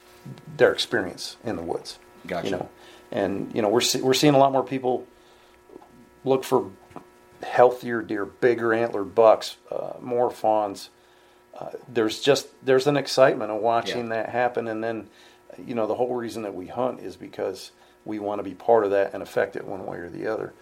their 0.56 0.72
experience 0.72 1.36
in 1.44 1.56
the 1.56 1.62
woods. 1.62 1.98
Gotcha. 2.26 2.46
You 2.46 2.52
know, 2.56 2.68
and 3.10 3.54
you 3.54 3.62
know 3.62 3.68
we're 3.68 3.80
see, 3.80 4.00
we're 4.02 4.14
seeing 4.14 4.34
a 4.34 4.38
lot 4.38 4.52
more 4.52 4.64
people 4.64 5.06
look 6.24 6.44
for 6.44 6.70
healthier 7.42 8.02
deer, 8.02 8.24
bigger 8.24 8.74
antlered 8.74 9.14
bucks, 9.14 9.56
uh, 9.70 9.92
more 10.00 10.30
fawns. 10.30 10.90
Uh, 11.58 11.70
there's 11.88 12.20
just 12.20 12.48
there's 12.64 12.86
an 12.86 12.96
excitement 12.96 13.50
of 13.50 13.60
watching 13.60 14.08
Yeah. 14.08 14.22
that 14.22 14.28
happen, 14.30 14.68
and 14.68 14.82
then 14.84 15.08
you 15.64 15.74
know 15.74 15.86
the 15.86 15.94
whole 15.94 16.14
reason 16.14 16.42
that 16.42 16.54
we 16.54 16.66
hunt 16.66 17.00
is 17.00 17.16
because 17.16 17.70
we 18.04 18.18
want 18.18 18.38
to 18.38 18.42
be 18.42 18.54
part 18.54 18.84
of 18.84 18.90
that 18.90 19.14
and 19.14 19.22
affect 19.22 19.56
it 19.56 19.64
one 19.66 19.86
way 19.86 19.98
or 19.98 20.08
the 20.10 20.26
other. 20.26 20.52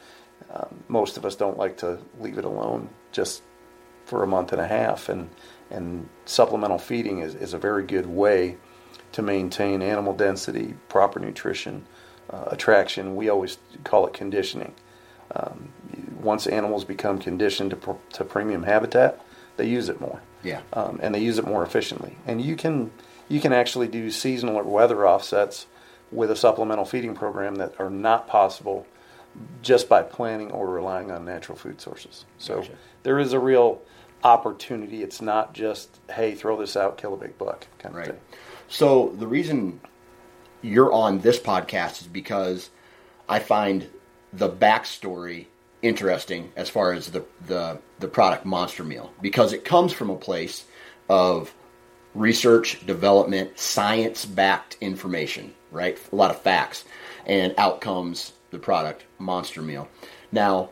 Um, 0.52 0.84
most 0.88 1.16
of 1.16 1.24
us 1.24 1.36
don't 1.36 1.58
like 1.58 1.78
to 1.78 1.98
leave 2.20 2.38
it 2.38 2.44
alone 2.44 2.88
just 3.12 3.42
for 4.04 4.22
a 4.22 4.26
month 4.26 4.52
and 4.52 4.60
a 4.60 4.66
half, 4.66 5.08
and 5.08 5.28
and 5.70 6.08
supplemental 6.26 6.78
feeding 6.78 7.18
is, 7.20 7.34
is 7.34 7.52
a 7.52 7.58
very 7.58 7.82
good 7.84 8.06
way 8.06 8.56
to 9.12 9.22
maintain 9.22 9.82
animal 9.82 10.12
density, 10.12 10.74
proper 10.88 11.18
nutrition, 11.18 11.84
uh, 12.30 12.44
attraction. 12.46 13.16
We 13.16 13.28
always 13.28 13.58
call 13.82 14.06
it 14.06 14.12
conditioning. 14.12 14.74
Um, 15.34 15.70
once 16.20 16.46
animals 16.46 16.84
become 16.84 17.18
conditioned 17.18 17.70
to, 17.70 17.76
pr- 17.76 17.92
to 18.12 18.24
premium 18.24 18.62
habitat, 18.62 19.20
they 19.56 19.66
use 19.66 19.88
it 19.88 20.00
more, 20.00 20.20
Yeah. 20.44 20.60
um, 20.72 21.00
and 21.02 21.12
they 21.14 21.18
use 21.18 21.38
it 21.38 21.44
more 21.46 21.64
efficiently. 21.64 22.16
And 22.26 22.40
you 22.40 22.54
can 22.54 22.92
you 23.28 23.40
can 23.40 23.52
actually 23.52 23.88
do 23.88 24.08
seasonal 24.12 24.54
or 24.56 24.62
weather 24.62 25.04
offsets 25.06 25.66
with 26.12 26.30
a 26.30 26.36
supplemental 26.36 26.84
feeding 26.84 27.14
program 27.16 27.56
that 27.56 27.74
are 27.80 27.90
not 27.90 28.28
possible 28.28 28.86
just 29.62 29.88
by 29.88 30.02
planning 30.02 30.50
or 30.50 30.68
relying 30.68 31.10
on 31.10 31.24
natural 31.24 31.56
food 31.58 31.80
sources. 31.80 32.24
So 32.38 32.56
Gotcha. 32.56 32.72
there 33.02 33.18
is 33.18 33.32
a 33.32 33.38
real 33.40 33.82
opportunity. 34.24 35.02
It's 35.02 35.20
not 35.20 35.54
just 35.54 36.00
hey, 36.10 36.34
throw 36.34 36.58
this 36.58 36.76
out, 36.76 36.98
kill 36.98 37.14
a 37.14 37.16
big 37.16 37.36
buck 37.38 37.66
kind 37.78 37.94
of 37.94 37.98
Right. 37.98 38.08
thing. 38.08 38.20
So 38.68 39.12
the 39.18 39.26
reason 39.26 39.80
you're 40.62 40.92
on 40.92 41.20
this 41.20 41.38
podcast 41.38 42.00
is 42.02 42.06
because 42.08 42.70
I 43.28 43.38
find 43.38 43.88
the 44.32 44.48
backstory 44.48 45.46
interesting 45.82 46.50
as 46.56 46.68
far 46.68 46.92
as 46.92 47.10
the 47.10 47.24
the 47.46 47.78
the 48.00 48.08
product 48.08 48.44
Monster 48.44 48.84
Meal 48.84 49.12
because 49.20 49.52
it 49.52 49.64
comes 49.64 49.92
from 49.92 50.10
a 50.10 50.16
place 50.16 50.64
of 51.08 51.54
research, 52.14 52.84
development, 52.86 53.58
science 53.58 54.24
backed 54.24 54.76
information, 54.80 55.54
right? 55.70 55.98
A 56.12 56.16
lot 56.16 56.30
of 56.30 56.40
facts, 56.40 56.84
and 57.26 57.54
out 57.58 57.80
comes 57.80 58.32
the 58.56 58.62
product 58.62 59.04
Monster 59.18 59.60
Meal. 59.62 59.88
Now, 60.32 60.70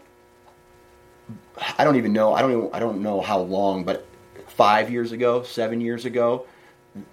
I 1.79 1.85
don't 1.85 1.97
even 1.97 2.13
know. 2.13 2.35
I 2.35 2.41
don't. 2.43 2.51
Even, 2.51 2.71
I 2.73 2.79
don't 2.79 3.03
know 3.03 3.21
how 3.21 3.39
long, 3.41 3.85
but 3.85 4.07
five 4.49 4.91
years 4.91 5.13
ago, 5.13 5.43
seven 5.43 5.81
years 5.81 6.05
ago, 6.05 6.47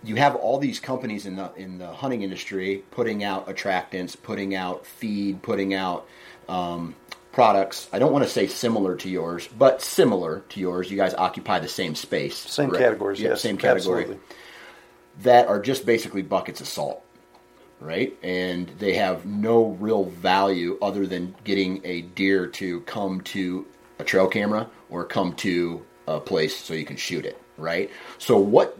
you 0.04 0.16
have 0.16 0.36
all 0.36 0.58
these 0.58 0.80
companies 0.80 1.26
in 1.26 1.36
the 1.36 1.52
in 1.56 1.78
the 1.78 1.88
hunting 1.88 2.24
industry 2.24 2.84
putting 2.92 3.24
out 3.24 3.48
attractants, 3.48 4.16
putting 4.22 4.56
out 4.56 4.86
feed, 4.86 5.42
putting 5.42 5.74
out 5.74 6.08
um, 6.50 6.96
products. 7.32 7.88
I 7.94 8.00
don't 8.00 8.12
want 8.12 8.24
to 8.24 8.30
say 8.30 8.48
similar 8.48 8.96
to 8.98 9.10
yours, 9.10 9.48
but 9.48 9.82
similar 9.82 10.40
to 10.50 10.60
yours. 10.60 10.90
You 10.90 10.98
guys 10.98 11.14
occupy 11.14 11.60
the 11.60 11.68
same 11.68 11.96
space, 11.96 12.36
Same 12.38 12.70
right? 12.70 12.80
categories, 12.80 13.20
Yeah, 13.22 13.30
yes, 13.30 13.42
same 13.42 13.58
category. 13.58 14.02
absolutely. 14.04 14.26
That 15.24 15.48
are 15.48 15.60
just 15.62 15.86
basically 15.86 16.22
buckets 16.22 16.62
of 16.62 16.68
salt, 16.68 17.04
right? 17.82 18.16
And 18.24 18.70
they 18.80 18.94
have 18.94 19.26
no 19.26 19.70
real 19.80 20.06
value 20.06 20.78
other 20.82 21.06
than 21.08 21.36
getting 21.44 21.82
a 21.84 22.02
deer 22.02 22.48
to 22.48 22.82
come 22.82 23.22
to 23.22 23.66
a 24.00 24.04
trail 24.04 24.28
camera 24.28 24.70
or 24.90 25.04
come 25.04 25.34
to 25.34 25.84
a 26.08 26.20
place 26.20 26.56
so 26.56 26.74
you 26.74 26.86
can 26.86 26.96
shoot 26.96 27.26
it, 27.26 27.42
right? 27.58 27.90
So 28.20 28.38
what 28.38 28.78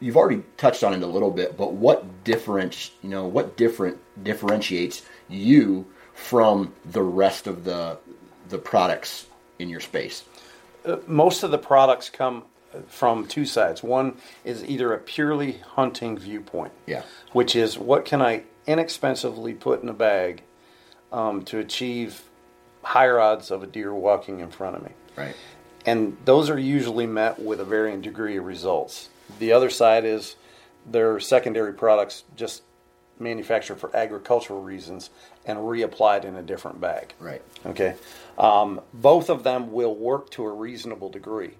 you've 0.00 0.16
already 0.16 0.42
touched 0.56 0.82
on 0.82 0.92
it 0.92 1.02
a 1.02 1.06
little 1.06 1.30
bit, 1.30 1.56
but 1.56 1.72
what 1.72 2.24
different, 2.24 2.90
you 3.02 3.08
know, 3.08 3.26
what 3.26 3.56
different 3.56 3.98
differentiates 4.22 5.02
you 5.28 5.86
from 6.14 6.74
the 6.84 7.02
rest 7.02 7.46
of 7.46 7.64
the 7.64 7.98
the 8.48 8.58
products 8.58 9.26
in 9.58 9.68
your 9.68 9.80
space? 9.80 10.24
Uh, 10.84 10.96
most 11.06 11.42
of 11.42 11.50
the 11.50 11.58
products 11.58 12.10
come 12.10 12.44
from 12.88 13.26
two 13.26 13.44
sides. 13.44 13.82
One 13.82 14.16
is 14.44 14.64
either 14.64 14.92
a 14.92 14.98
purely 14.98 15.58
hunting 15.74 16.16
viewpoint, 16.18 16.72
Yeah. 16.86 17.02
which 17.32 17.56
is 17.56 17.78
what 17.78 18.04
can 18.04 18.22
I 18.22 18.44
inexpensively 18.66 19.54
put 19.54 19.82
in 19.82 19.88
a 19.88 19.94
bag 19.94 20.42
um, 21.12 21.42
to 21.46 21.58
achieve 21.58 22.22
higher 22.82 23.18
odds 23.18 23.50
of 23.50 23.62
a 23.62 23.66
deer 23.66 23.94
walking 23.94 24.40
in 24.40 24.50
front 24.50 24.76
of 24.76 24.82
me. 24.82 24.90
Right. 25.16 25.34
And 25.86 26.16
those 26.24 26.50
are 26.50 26.58
usually 26.58 27.06
met 27.06 27.38
with 27.38 27.60
a 27.60 27.64
varying 27.64 28.00
degree 28.02 28.36
of 28.36 28.44
results. 28.44 29.08
The 29.38 29.52
other 29.52 29.70
side 29.70 30.04
is 30.04 30.36
their 30.86 31.18
secondary 31.20 31.72
products 31.72 32.24
just 32.36 32.62
manufactured 33.18 33.76
for 33.76 33.94
agricultural 33.96 34.62
reasons 34.62 35.10
and 35.44 35.58
reapplied 35.58 36.24
in 36.24 36.36
a 36.36 36.42
different 36.42 36.80
bag. 36.80 37.14
Right. 37.18 37.42
Okay. 37.66 37.94
Um, 38.38 38.80
both 38.94 39.28
of 39.28 39.42
them 39.42 39.72
will 39.72 39.94
work 39.94 40.30
to 40.30 40.44
a 40.44 40.52
reasonable 40.52 41.08
degree. 41.08 41.54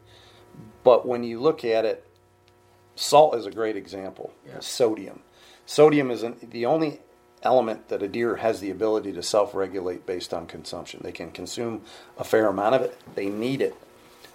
But 0.85 1.07
when 1.07 1.25
you 1.25 1.41
look 1.41 1.65
at 1.65 1.85
it, 1.85 2.07
salt 2.97 3.35
is 3.35 3.47
a 3.47 3.51
great 3.51 3.77
example. 3.77 4.33
Yeah. 4.47 4.61
Sodium. 4.61 5.21
Sodium 5.67 6.11
is 6.11 6.23
an, 6.23 6.37
the 6.43 6.67
only 6.67 7.01
element 7.43 7.89
that 7.89 8.03
a 8.03 8.09
deer 8.09 8.37
has 8.37 8.61
the 8.61 8.71
ability 8.71 9.13
to 9.13 9.23
self-regulate 9.23 10.07
based 10.07 10.35
on 10.35 10.47
consumption. 10.47 11.01
They 11.03 11.13
can 11.13 11.31
consume 11.31 11.83
a 12.17 12.25
fair 12.25 12.47
amount 12.49 12.75
of 12.75 12.83
it. 12.83 12.99
They 13.15 13.29
need 13.29 13.61
it 13.61 13.77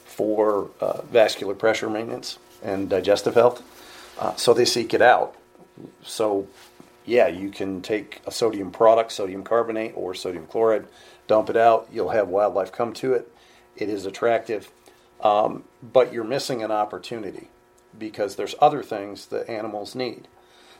for 0.06 0.70
uh, 0.80 1.02
vascular 1.02 1.56
pressure 1.56 1.90
maintenance 1.90 2.38
and 2.62 2.90
digestive 2.90 3.34
health, 3.34 3.62
uh, 4.20 4.36
so 4.36 4.54
they 4.54 4.64
seek 4.64 4.94
it 4.94 5.02
out. 5.02 5.36
So, 6.04 6.48
yeah, 7.04 7.28
you 7.28 7.50
can 7.50 7.82
take 7.82 8.22
a 8.26 8.32
sodium 8.32 8.72
product, 8.72 9.12
sodium 9.12 9.44
carbonate 9.44 9.94
or 9.96 10.14
sodium 10.14 10.46
chloride, 10.46 10.86
dump 11.28 11.50
it 11.50 11.58
out. 11.58 11.90
You'll 11.92 12.10
have 12.10 12.30
wildlife 12.30 12.72
come 12.72 12.94
to 12.94 13.14
it. 13.14 13.30
It 13.76 13.90
is 13.90 14.06
attractive, 14.06 14.72
um, 15.24 15.64
but 15.82 16.14
you're 16.14 16.24
missing 16.24 16.62
an 16.62 16.72
opportunity 16.72 17.50
because 17.98 18.36
there's 18.36 18.56
other 18.60 18.84
things 18.84 19.28
that 19.28 19.50
animals 19.50 19.96
need. 19.96 20.28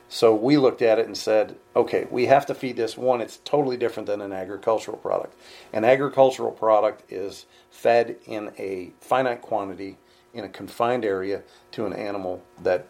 So 0.08 0.34
we 0.34 0.58
looked 0.58 0.82
at 0.82 0.98
it 0.98 1.06
and 1.06 1.16
said, 1.16 1.56
okay, 1.74 2.06
we 2.10 2.26
have 2.26 2.44
to 2.46 2.54
feed 2.54 2.76
this. 2.76 2.96
One, 2.96 3.20
it's 3.20 3.38
totally 3.38 3.76
different 3.76 4.06
than 4.06 4.20
an 4.20 4.32
agricultural 4.32 4.98
product. 4.98 5.34
An 5.72 5.82
agricultural 5.84 6.52
product 6.52 7.10
is 7.10 7.46
fed 7.70 8.16
in 8.26 8.52
a 8.58 8.92
finite 9.00 9.40
quantity 9.42 9.96
in 10.34 10.44
a 10.44 10.48
confined 10.48 11.04
area 11.04 11.42
to 11.72 11.86
an 11.86 11.92
animal 11.94 12.42
that 12.62 12.86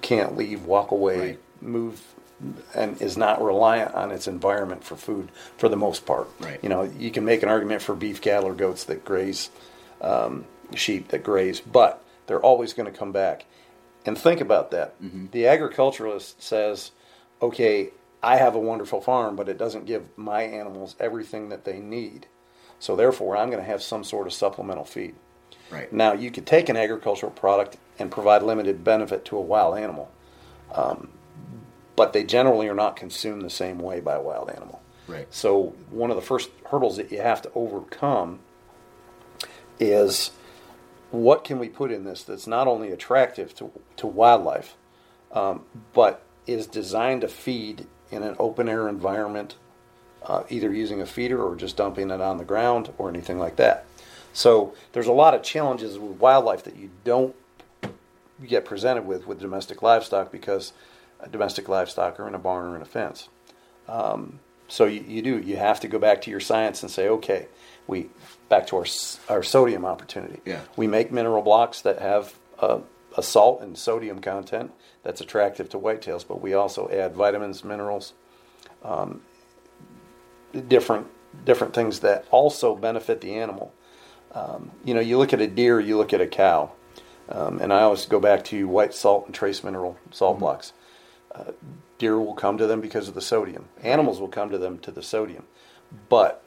can't 0.00 0.36
leave, 0.36 0.64
walk 0.64 0.90
away, 0.90 1.18
Right. 1.18 1.38
move, 1.60 2.02
and 2.74 3.00
is 3.00 3.16
not 3.16 3.42
reliant 3.42 3.94
on 3.94 4.10
its 4.10 4.26
environment 4.26 4.84
for 4.84 4.96
food 4.96 5.30
for 5.58 5.68
the 5.68 5.76
most 5.76 6.06
part. 6.06 6.28
Right. 6.40 6.58
You 6.62 6.68
know, 6.68 6.82
you 6.82 7.10
can 7.10 7.24
make 7.24 7.42
an 7.42 7.48
argument 7.48 7.82
for 7.82 7.94
beef 7.94 8.20
cattle 8.20 8.48
or 8.48 8.54
goats 8.54 8.84
that 8.84 9.04
graze, 9.04 9.50
um, 10.00 10.46
sheep 10.74 11.08
that 11.08 11.22
graze, 11.22 11.60
but 11.60 12.02
they're 12.26 12.40
always 12.40 12.72
going 12.72 12.90
to 12.90 12.96
come 12.96 13.12
back. 13.12 13.46
And 14.04 14.16
think 14.16 14.40
about 14.40 14.70
that. 14.70 14.94
The 15.32 15.46
agriculturalist 15.46 16.42
says, 16.42 16.92
okay, 17.42 17.90
I 18.22 18.36
have 18.36 18.54
a 18.54 18.60
wonderful 18.60 19.00
farm, 19.00 19.36
but 19.36 19.48
it 19.48 19.58
doesn't 19.58 19.86
give 19.86 20.04
my 20.16 20.42
animals 20.42 20.96
everything 21.00 21.48
that 21.48 21.64
they 21.64 21.78
need. 21.78 22.26
So 22.78 22.96
therefore, 22.96 23.36
I'm 23.36 23.50
going 23.50 23.62
to 23.62 23.68
have 23.68 23.82
some 23.82 24.04
sort 24.04 24.26
of 24.26 24.32
supplemental 24.32 24.84
feed. 24.84 25.14
Right. 25.70 25.92
Now, 25.92 26.12
you 26.12 26.30
could 26.30 26.46
take 26.46 26.68
an 26.68 26.76
agricultural 26.76 27.32
product 27.32 27.76
and 27.98 28.10
provide 28.10 28.42
limited 28.42 28.84
benefit 28.84 29.24
to 29.26 29.36
a 29.36 29.40
wild 29.40 29.78
animal, 29.78 30.12
um, 30.72 31.08
but 31.96 32.12
they 32.12 32.24
generally 32.24 32.68
are 32.68 32.74
not 32.74 32.96
consumed 32.96 33.42
the 33.42 33.50
same 33.50 33.78
way 33.78 34.00
by 34.00 34.14
a 34.14 34.22
wild 34.22 34.50
animal. 34.50 34.80
Right. 35.08 35.26
So, 35.32 35.74
one 35.90 36.10
of 36.10 36.16
the 36.16 36.22
first 36.22 36.50
hurdles 36.70 36.96
that 36.96 37.10
you 37.10 37.20
have 37.20 37.42
to 37.42 37.50
overcome 37.54 38.40
is 39.78 40.30
what 41.10 41.44
can 41.44 41.58
we 41.58 41.68
put 41.68 41.90
in 41.90 42.04
this 42.04 42.22
that's 42.22 42.46
not 42.46 42.66
only 42.66 42.90
attractive 42.90 43.54
to, 43.54 43.70
to 43.96 44.06
wildlife, 44.06 44.74
um, 45.32 45.62
but 45.92 46.22
is 46.46 46.66
designed 46.66 47.22
to 47.22 47.28
feed 47.28 47.86
in 48.10 48.22
an 48.22 48.36
open 48.38 48.68
air 48.68 48.88
environment, 48.88 49.56
uh, 50.24 50.42
either 50.48 50.72
using 50.72 51.00
a 51.00 51.06
feeder 51.06 51.42
or 51.42 51.56
just 51.56 51.76
dumping 51.76 52.10
it 52.10 52.20
on 52.20 52.38
the 52.38 52.44
ground 52.44 52.92
or 52.98 53.08
anything 53.08 53.38
like 53.38 53.56
that. 53.56 53.86
So 54.32 54.74
there's 54.92 55.06
a 55.06 55.12
lot 55.12 55.34
of 55.34 55.42
challenges 55.42 55.98
with 55.98 56.20
wildlife 56.20 56.64
that 56.64 56.76
you 56.76 56.90
don't 57.04 57.34
get 58.46 58.66
presented 58.66 59.06
with 59.06 59.26
with 59.26 59.40
domestic 59.40 59.80
livestock 59.80 60.30
because 60.30 60.74
domestic 61.30 61.68
livestock 61.68 62.20
are 62.20 62.28
in 62.28 62.34
a 62.34 62.38
barn 62.38 62.72
or 62.72 62.76
in 62.76 62.82
a 62.82 62.86
fence. 62.86 63.28
Um, 63.88 64.40
so 64.68 64.84
you, 64.84 65.02
you 65.06 65.22
do 65.22 65.38
you 65.38 65.56
have 65.56 65.80
to 65.80 65.88
go 65.88 65.98
back 65.98 66.20
to 66.22 66.30
your 66.30 66.40
science 66.40 66.82
and 66.82 66.90
say, 66.90 67.08
okay, 67.08 67.46
we 67.86 68.10
back 68.48 68.66
to 68.68 68.76
our 68.76 68.86
our 69.28 69.42
sodium 69.42 69.84
opportunity. 69.84 70.40
Yeah. 70.44 70.60
We 70.76 70.86
make 70.86 71.12
mineral 71.12 71.42
blocks 71.42 71.80
that 71.82 72.00
have 72.00 72.34
uh, 72.58 72.80
a 73.16 73.22
salt 73.22 73.62
and 73.62 73.76
sodium 73.76 74.20
content 74.20 74.72
that's 75.02 75.20
attractive 75.20 75.68
to 75.70 75.78
whitetails, 75.78 76.26
but 76.26 76.40
we 76.40 76.54
also 76.54 76.88
add 76.90 77.14
vitamins, 77.14 77.64
minerals, 77.64 78.12
um, 78.82 79.22
different 80.68 81.06
different 81.44 81.74
things 81.74 82.00
that 82.00 82.24
also 82.30 82.74
benefit 82.74 83.20
the 83.20 83.34
animal. 83.34 83.72
Um, 84.32 84.70
you 84.84 84.94
know, 84.94 85.00
you 85.00 85.18
look 85.18 85.32
at 85.32 85.40
a 85.40 85.46
deer, 85.46 85.80
you 85.80 85.96
look 85.96 86.12
at 86.12 86.20
a 86.20 86.26
cow, 86.26 86.72
um, 87.28 87.60
and 87.60 87.72
I 87.72 87.82
always 87.82 88.06
go 88.06 88.20
back 88.20 88.44
to 88.46 88.68
white 88.68 88.94
salt 88.94 89.26
and 89.26 89.34
trace 89.34 89.64
mineral 89.64 89.96
salt 90.10 90.38
blocks. 90.38 90.72
Uh, 91.34 91.52
deer 91.98 92.18
will 92.18 92.34
come 92.34 92.58
to 92.58 92.66
them 92.66 92.80
because 92.80 93.08
of 93.08 93.14
the 93.14 93.20
sodium. 93.20 93.66
Animals 93.82 94.20
will 94.20 94.28
come 94.28 94.50
to 94.50 94.58
them 94.58 94.78
to 94.80 94.90
the 94.90 95.02
sodium, 95.02 95.44
but 96.08 96.42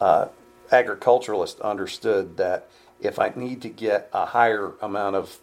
uh, 0.00 0.26
agriculturalists 0.72 1.60
understood 1.60 2.36
that 2.36 2.68
if 3.00 3.18
I 3.18 3.32
need 3.34 3.62
to 3.62 3.68
get 3.68 4.08
a 4.12 4.26
higher 4.26 4.72
amount 4.80 5.16
of 5.16 5.38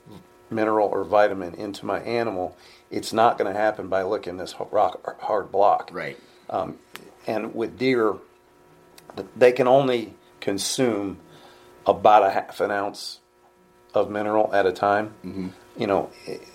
mineral 0.49 0.87
or 0.89 1.03
vitamin 1.03 1.53
into 1.55 1.85
my 1.85 1.99
animal, 2.01 2.57
it's 2.89 3.13
not 3.13 3.37
going 3.37 3.51
to 3.51 3.57
happen 3.57 3.87
by 3.87 4.03
licking 4.03 4.37
this 4.37 4.55
rock 4.71 5.21
hard 5.21 5.51
block. 5.51 5.89
Right. 5.93 6.17
Um, 6.49 6.77
and 7.27 7.53
with 7.55 7.77
deer, 7.77 8.15
they 9.35 9.51
can 9.51 9.67
only 9.67 10.13
consume 10.39 11.19
about 11.85 12.23
a 12.23 12.31
half 12.31 12.59
an 12.61 12.71
ounce 12.71 13.19
of 13.93 14.09
mineral 14.09 14.49
at 14.53 14.65
a 14.65 14.71
time. 14.71 15.13
Mm-hmm. 15.23 15.49
You 15.77 15.87
know, 15.87 16.11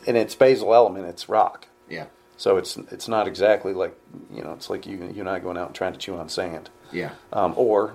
and 0.06 0.16
it's 0.16 0.34
basal 0.34 0.74
element, 0.74 1.06
it's 1.06 1.28
rock. 1.28 1.68
Yeah. 1.88 2.06
So 2.36 2.58
it's 2.58 2.76
it's 2.76 3.08
not 3.08 3.26
exactly 3.26 3.72
like 3.72 3.96
you 4.30 4.42
know, 4.42 4.52
it's 4.52 4.68
like 4.68 4.86
you 4.86 4.96
you 4.98 5.20
and 5.20 5.28
I 5.28 5.38
going 5.38 5.56
out 5.56 5.68
and 5.68 5.74
trying 5.74 5.94
to 5.94 5.98
chew 5.98 6.16
on 6.16 6.28
sand, 6.28 6.68
Yeah. 6.92 7.12
um, 7.32 7.54
or 7.56 7.94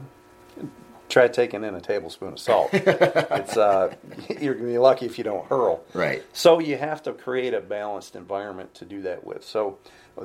try 1.12 1.28
taking 1.28 1.64
in 1.64 1.76
a 1.76 1.82
tablespoon 1.82 2.34
of 2.34 2.40
salt. 2.40 2.70
it's 2.74 3.58
uh, 3.58 3.94
you're 4.40 4.56
gonna 4.56 4.68
be 4.68 4.78
lucky 4.78 5.06
if 5.06 5.18
you 5.18 5.24
don't 5.24 5.46
hurl. 5.48 5.84
Right. 5.94 6.24
So 6.34 6.60
you 6.60 6.78
have 6.78 7.04
to 7.04 7.14
create 7.14 7.54
a 7.54 7.62
balanced 7.62 8.16
environment 8.16 8.74
to 8.76 8.86
do 8.86 9.02
that 9.04 9.24
with. 9.26 9.44
So 9.44 9.78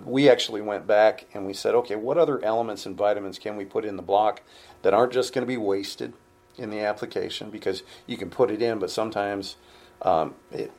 we 0.05 0.29
actually 0.29 0.63
went 0.63 0.87
back 0.87 1.27
and 1.35 1.47
we 1.47 1.53
said, 1.53 1.75
okay, 1.75 1.97
what 1.97 2.17
other 2.19 2.43
elements 2.45 2.87
and 2.87 2.97
vitamins 2.97 3.39
can 3.39 3.57
we 3.57 3.65
put 3.65 3.85
in 3.85 3.97
the 3.97 4.03
block 4.03 4.43
that 4.83 4.95
aren't 4.95 5.13
just 5.13 5.33
going 5.33 5.43
to 5.43 5.47
be 5.49 5.57
wasted 5.57 6.13
in 6.57 6.71
the 6.71 6.81
application? 6.81 7.51
Because 7.51 7.83
you 8.07 8.17
can 8.17 8.31
put 8.31 8.51
it 8.51 8.63
in, 8.63 8.79
but 8.79 8.91
sometimes 8.91 9.57
um, 10.03 10.35
it, 10.51 10.73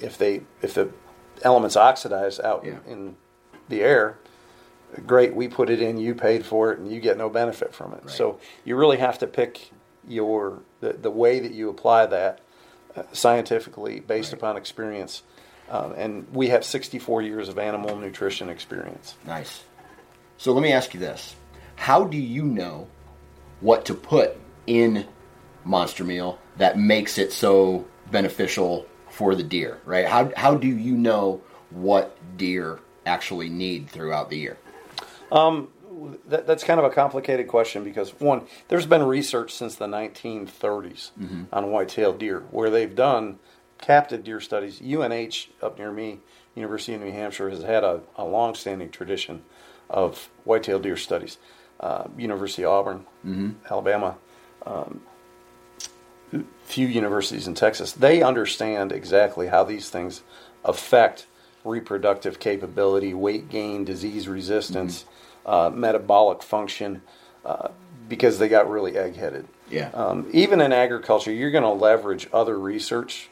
if 0.00 0.16
they 0.18 0.42
if 0.62 0.74
the 0.74 0.90
elements 1.42 1.76
oxidize 1.76 2.38
out 2.40 2.64
Yeah. 2.64 2.78
in 2.86 3.16
the 3.68 3.82
air, 3.82 4.18
great, 5.06 5.34
we 5.34 5.48
put 5.48 5.70
it 5.70 5.80
in, 5.82 5.98
you 5.98 6.14
paid 6.14 6.44
for 6.46 6.72
it, 6.72 6.78
and 6.78 6.90
you 6.90 7.00
get 7.00 7.16
no 7.16 7.28
benefit 7.28 7.74
from 7.74 7.92
it. 7.92 8.00
Right. 8.04 8.10
So 8.10 8.38
you 8.64 8.76
really 8.76 8.98
have 8.98 9.18
to 9.18 9.26
pick 9.26 9.70
your 10.06 10.60
the, 10.80 10.92
the 10.92 11.10
way 11.10 11.40
that 11.40 11.52
you 11.52 11.68
apply 11.70 12.06
that 12.06 12.40
uh, 12.96 13.02
scientifically 13.12 14.00
based 14.00 14.32
Right. 14.32 14.38
upon 14.40 14.56
experience. 14.56 15.22
Um, 15.70 15.94
and 15.96 16.26
we 16.32 16.48
have 16.48 16.64
64 16.64 17.22
years 17.22 17.48
of 17.48 17.58
animal 17.58 17.96
nutrition 17.96 18.50
experience. 18.50 19.14
Nice. 19.26 19.64
So 20.36 20.52
let 20.52 20.62
me 20.62 20.72
ask 20.72 20.92
you 20.92 21.00
this: 21.00 21.34
How 21.76 22.04
do 22.04 22.18
you 22.18 22.42
know 22.44 22.86
what 23.60 23.86
to 23.86 23.94
put 23.94 24.36
in 24.66 25.06
Monster 25.64 26.04
Meal 26.04 26.38
that 26.58 26.78
makes 26.78 27.16
it 27.16 27.32
so 27.32 27.86
beneficial 28.10 28.86
for 29.10 29.34
the 29.34 29.42
deer? 29.42 29.80
Right? 29.86 30.06
How 30.06 30.30
how 30.36 30.54
do 30.54 30.68
you 30.68 30.96
know 30.96 31.40
what 31.70 32.16
deer 32.36 32.78
actually 33.06 33.48
need 33.48 33.88
throughout 33.88 34.28
the 34.28 34.36
year? 34.38 34.58
That, 36.28 36.46
that's 36.46 36.64
kind 36.64 36.78
of 36.78 36.84
a 36.84 36.90
complicated 36.90 37.48
question 37.48 37.82
because 37.82 38.10
one, 38.20 38.42
there's 38.68 38.84
been 38.86 39.02
research 39.02 39.54
since 39.54 39.74
the 39.76 39.86
1930s 39.86 41.10
on 41.52 41.70
white-tailed 41.70 42.18
deer 42.18 42.40
where 42.50 42.68
they've 42.70 42.94
done 42.94 43.38
captive 43.78 44.22
deer 44.24 44.40
studies. 44.40 44.80
UNH 44.82 45.48
up 45.62 45.78
near 45.78 45.90
me, 45.92 46.20
University 46.54 46.94
of 46.94 47.00
New 47.00 47.12
Hampshire, 47.12 47.48
has 47.50 47.62
had 47.62 47.84
a, 47.84 48.00
a 48.16 48.24
long-standing 48.24 48.90
tradition 48.90 49.42
of 49.88 50.28
white-tailed 50.44 50.82
deer 50.82 50.96
studies. 50.96 51.38
Uh, 51.80 52.04
University 52.18 52.64
of 52.64 52.72
Auburn, 52.72 53.06
Alabama, 53.70 54.16
um, 54.66 55.00
few 56.64 56.86
universities 56.86 57.46
in 57.46 57.54
Texas, 57.54 57.92
they 57.92 58.22
understand 58.22 58.92
exactly 58.92 59.46
how 59.48 59.64
these 59.64 59.90
things 59.90 60.22
affect 60.64 61.26
reproductive 61.64 62.38
capability, 62.38 63.14
weight 63.14 63.48
gain, 63.48 63.84
disease 63.84 64.28
resistance, 64.28 65.04
uh, 65.46 65.70
metabolic 65.74 66.42
function, 66.42 67.02
uh, 67.44 67.68
because 68.08 68.38
they 68.38 68.48
got 68.48 68.68
really 68.68 68.96
egg 68.96 69.16
headed. 69.16 69.46
Yeah. 69.70 69.90
Um, 69.94 70.28
even 70.32 70.60
in 70.60 70.72
agriculture, 70.72 71.32
you're 71.32 71.50
going 71.50 71.64
to 71.64 71.70
leverage 71.70 72.28
other 72.32 72.58
research 72.58 73.30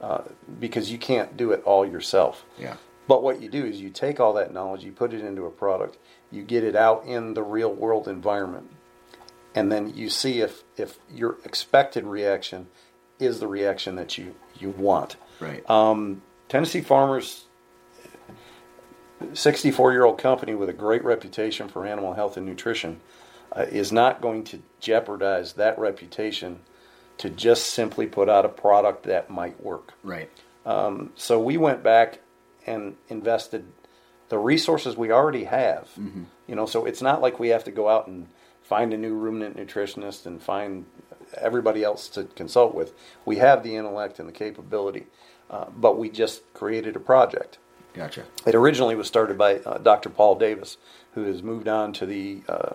uh, 0.00 0.22
because 0.58 0.90
you 0.90 0.98
can't 0.98 1.36
do 1.36 1.52
it 1.52 1.62
all 1.64 1.86
yourself. 1.86 2.44
Yeah. 2.58 2.76
But 3.06 3.22
what 3.22 3.40
you 3.40 3.48
do 3.48 3.64
is 3.64 3.80
you 3.80 3.90
take 3.90 4.20
all 4.20 4.34
that 4.34 4.52
knowledge, 4.52 4.84
you 4.84 4.92
put 4.92 5.14
it 5.14 5.24
into 5.24 5.46
a 5.46 5.50
product, 5.50 5.96
you 6.30 6.42
get 6.42 6.62
it 6.62 6.76
out 6.76 7.04
in 7.06 7.34
the 7.34 7.42
real 7.42 7.72
world 7.72 8.06
environment, 8.06 8.70
and 9.54 9.72
then 9.72 9.94
you 9.94 10.10
see 10.10 10.40
if, 10.40 10.62
if 10.76 10.98
your 11.10 11.38
expected 11.44 12.04
reaction 12.04 12.68
is 13.18 13.40
the 13.40 13.48
reaction 13.48 13.96
that 13.96 14.18
you, 14.18 14.34
you 14.58 14.70
want. 14.70 15.16
Right. 15.40 15.68
Um, 15.70 16.22
Tennessee 16.48 16.82
Farmers, 16.82 17.46
64 19.32 19.92
year 19.92 20.04
old 20.04 20.18
company 20.18 20.54
with 20.54 20.68
a 20.68 20.74
great 20.74 21.04
reputation 21.04 21.68
for 21.68 21.86
animal 21.86 22.14
health 22.14 22.36
and 22.36 22.46
nutrition, 22.46 23.00
uh, 23.52 23.62
is 23.62 23.92
not 23.92 24.20
going 24.20 24.44
to 24.44 24.62
jeopardize 24.80 25.54
that 25.54 25.78
reputation 25.78 26.60
to 27.18 27.30
just 27.30 27.70
simply 27.70 28.06
put 28.06 28.28
out 28.28 28.44
a 28.44 28.48
product 28.48 29.04
that 29.04 29.30
might 29.30 29.62
work. 29.62 29.94
right. 30.02 30.30
Um, 30.64 31.12
so 31.16 31.40
we 31.40 31.56
went 31.56 31.82
back 31.82 32.20
and 32.66 32.96
invested 33.08 33.64
the 34.28 34.38
resources 34.38 34.96
we 34.96 35.10
already 35.10 35.44
have. 35.44 35.88
You 36.46 36.54
know, 36.54 36.66
so 36.66 36.84
it's 36.84 37.00
not 37.00 37.22
like 37.22 37.40
we 37.40 37.48
have 37.48 37.64
to 37.64 37.70
go 37.70 37.88
out 37.88 38.06
and 38.06 38.28
find 38.62 38.92
a 38.92 38.98
new 38.98 39.14
ruminant 39.14 39.56
nutritionist 39.56 40.26
and 40.26 40.42
find 40.42 40.84
everybody 41.36 41.82
else 41.82 42.08
to 42.08 42.24
consult 42.24 42.74
with. 42.74 42.92
We 43.24 43.36
have 43.36 43.62
the 43.62 43.76
intellect 43.76 44.18
and 44.18 44.28
the 44.28 44.32
capability, 44.32 45.06
uh, 45.50 45.66
but 45.74 45.98
we 45.98 46.10
just 46.10 46.42
created 46.52 46.96
a 46.96 47.00
project. 47.00 47.58
Gotcha. 47.98 48.22
It 48.46 48.54
originally 48.54 48.94
was 48.94 49.08
started 49.08 49.36
by 49.36 49.56
uh, 49.56 49.78
Dr. 49.78 50.08
Paul 50.08 50.36
Davis, 50.36 50.76
who 51.14 51.24
has 51.24 51.42
moved 51.42 51.66
on 51.66 51.92
to 51.94 52.06
the 52.06 52.42
uh, 52.48 52.74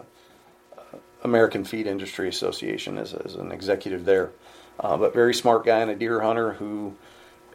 American 1.24 1.64
Feed 1.64 1.88
Industry 1.88 2.28
Association 2.28 2.98
as, 2.98 3.14
as 3.14 3.36
an 3.36 3.54
executive 3.54 4.04
there. 4.04 4.32
Uh, 4.78 4.98
but 4.98 5.14
very 5.14 5.34
smart 5.34 5.66
guy 5.66 5.80
and 5.80 5.90
a 5.90 5.96
deer 5.96 6.20
hunter 6.20 6.54
who 6.54 6.96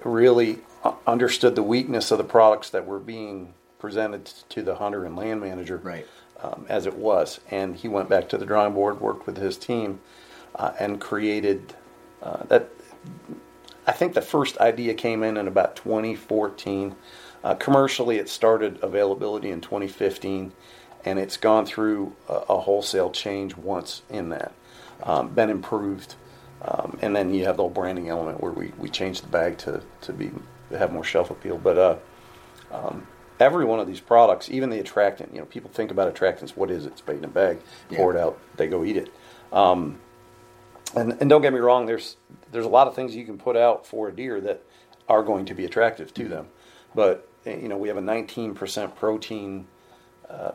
really 0.03 0.61
uh, 0.83 0.95
understood 1.07 1.57
the 1.57 1.63
weakness 1.63 2.11
of 2.11 2.17
the 2.17 2.25
products 2.25 2.71
that 2.71 2.87
were 2.87 2.99
being 2.99 3.53
presented 3.79 4.25
to 4.49 4.63
the 4.63 4.77
hunter 4.77 5.05
and 5.05 5.15
land 5.15 5.43
manager 5.43 5.77
Right. 5.77 6.07
um, 6.41 6.65
as 6.71 6.87
it 6.87 6.97
was. 6.97 7.39
And 7.51 7.77
he 7.77 7.87
went 7.87 8.09
back 8.09 8.31
to 8.31 8.39
the 8.39 8.47
drawing 8.47 8.73
board, 8.73 8.99
worked 8.99 9.27
with 9.27 9.37
his 9.37 9.59
team, 9.59 10.01
uh, 10.55 10.73
and 10.81 10.99
created 11.01 11.75
uh, 12.23 12.45
that. 12.45 12.71
I 13.87 13.93
think 13.93 14.15
the 14.15 14.23
first 14.23 14.59
idea 14.59 14.95
came 14.95 15.23
in 15.23 15.37
in 15.37 15.49
about 15.49 15.77
2014. 15.77 16.95
Uh, 17.45 17.55
commercially, 17.55 18.19
it 18.19 18.29
started 18.29 18.79
availability 18.83 19.51
in 19.51 19.61
2015, 19.61 20.53
and 21.05 21.19
it's 21.19 21.37
gone 21.37 21.65
through 21.65 22.15
a, 22.29 22.33
a 22.33 22.61
wholesale 22.61 23.11
change 23.11 23.57
once 23.57 24.03
in 24.11 24.31
that, 24.31 24.53
um, 25.03 25.29
been 25.29 25.51
improved. 25.51 26.15
Um, 26.63 26.99
and 27.01 27.15
then 27.15 27.33
you 27.33 27.45
have 27.45 27.57
the 27.57 27.63
whole 27.63 27.71
branding 27.71 28.09
element 28.09 28.41
where 28.41 28.51
we, 28.53 28.73
we 28.79 28.89
changed 28.89 29.23
the 29.23 29.29
bag 29.29 29.59
to, 29.59 29.83
to 30.03 30.13
be 30.13 30.33
have 30.77 30.93
more 30.93 31.05
shelf 31.05 31.31
appeal. 31.31 31.57
But 31.57 31.79
uh, 31.79 31.97
um, 32.73 33.07
every 33.41 33.65
one 33.65 33.81
of 33.81 33.87
these 33.87 34.01
products, 34.01 34.51
even 34.51 34.71
the 34.71 34.81
attractant, 34.81 35.33
you 35.33 35.39
know, 35.39 35.47
people 35.47 35.71
think 35.71 35.91
about 35.91 36.13
attractants. 36.13 36.51
What 36.51 36.71
is 36.71 36.85
it? 36.85 36.93
It's 36.93 37.01
bait 37.01 37.19
in 37.19 37.25
a 37.25 37.29
bag. 37.29 37.59
Pour 37.99 38.15
it 38.15 38.19
out. 38.19 38.39
They 38.57 38.67
go 38.67 38.85
eat 38.85 38.97
it. 38.97 39.13
Um, 39.53 39.99
and, 40.97 41.17
and 41.21 41.31
don't 41.31 41.43
get 41.43 41.53
me 41.53 41.59
wrong. 41.59 41.87
There's 41.87 42.17
there's 42.51 42.65
a 42.65 42.71
lot 42.71 42.89
of 42.89 42.95
things 42.95 43.15
you 43.15 43.25
can 43.25 43.39
put 43.39 43.57
out 43.57 43.87
for 43.87 44.09
a 44.09 44.13
deer 44.13 44.41
that 44.41 44.63
are 45.09 45.23
going 45.23 45.45
to 45.47 45.55
be 45.55 45.65
attractive 45.65 46.13
to 46.15 46.29
them. 46.29 46.49
But 46.95 47.28
you 47.45 47.69
know, 47.69 47.77
we 47.77 47.89
have 47.89 47.97
a 47.97 48.03
19% 48.03 48.95
protein 48.97 49.67
uh, 50.29 50.53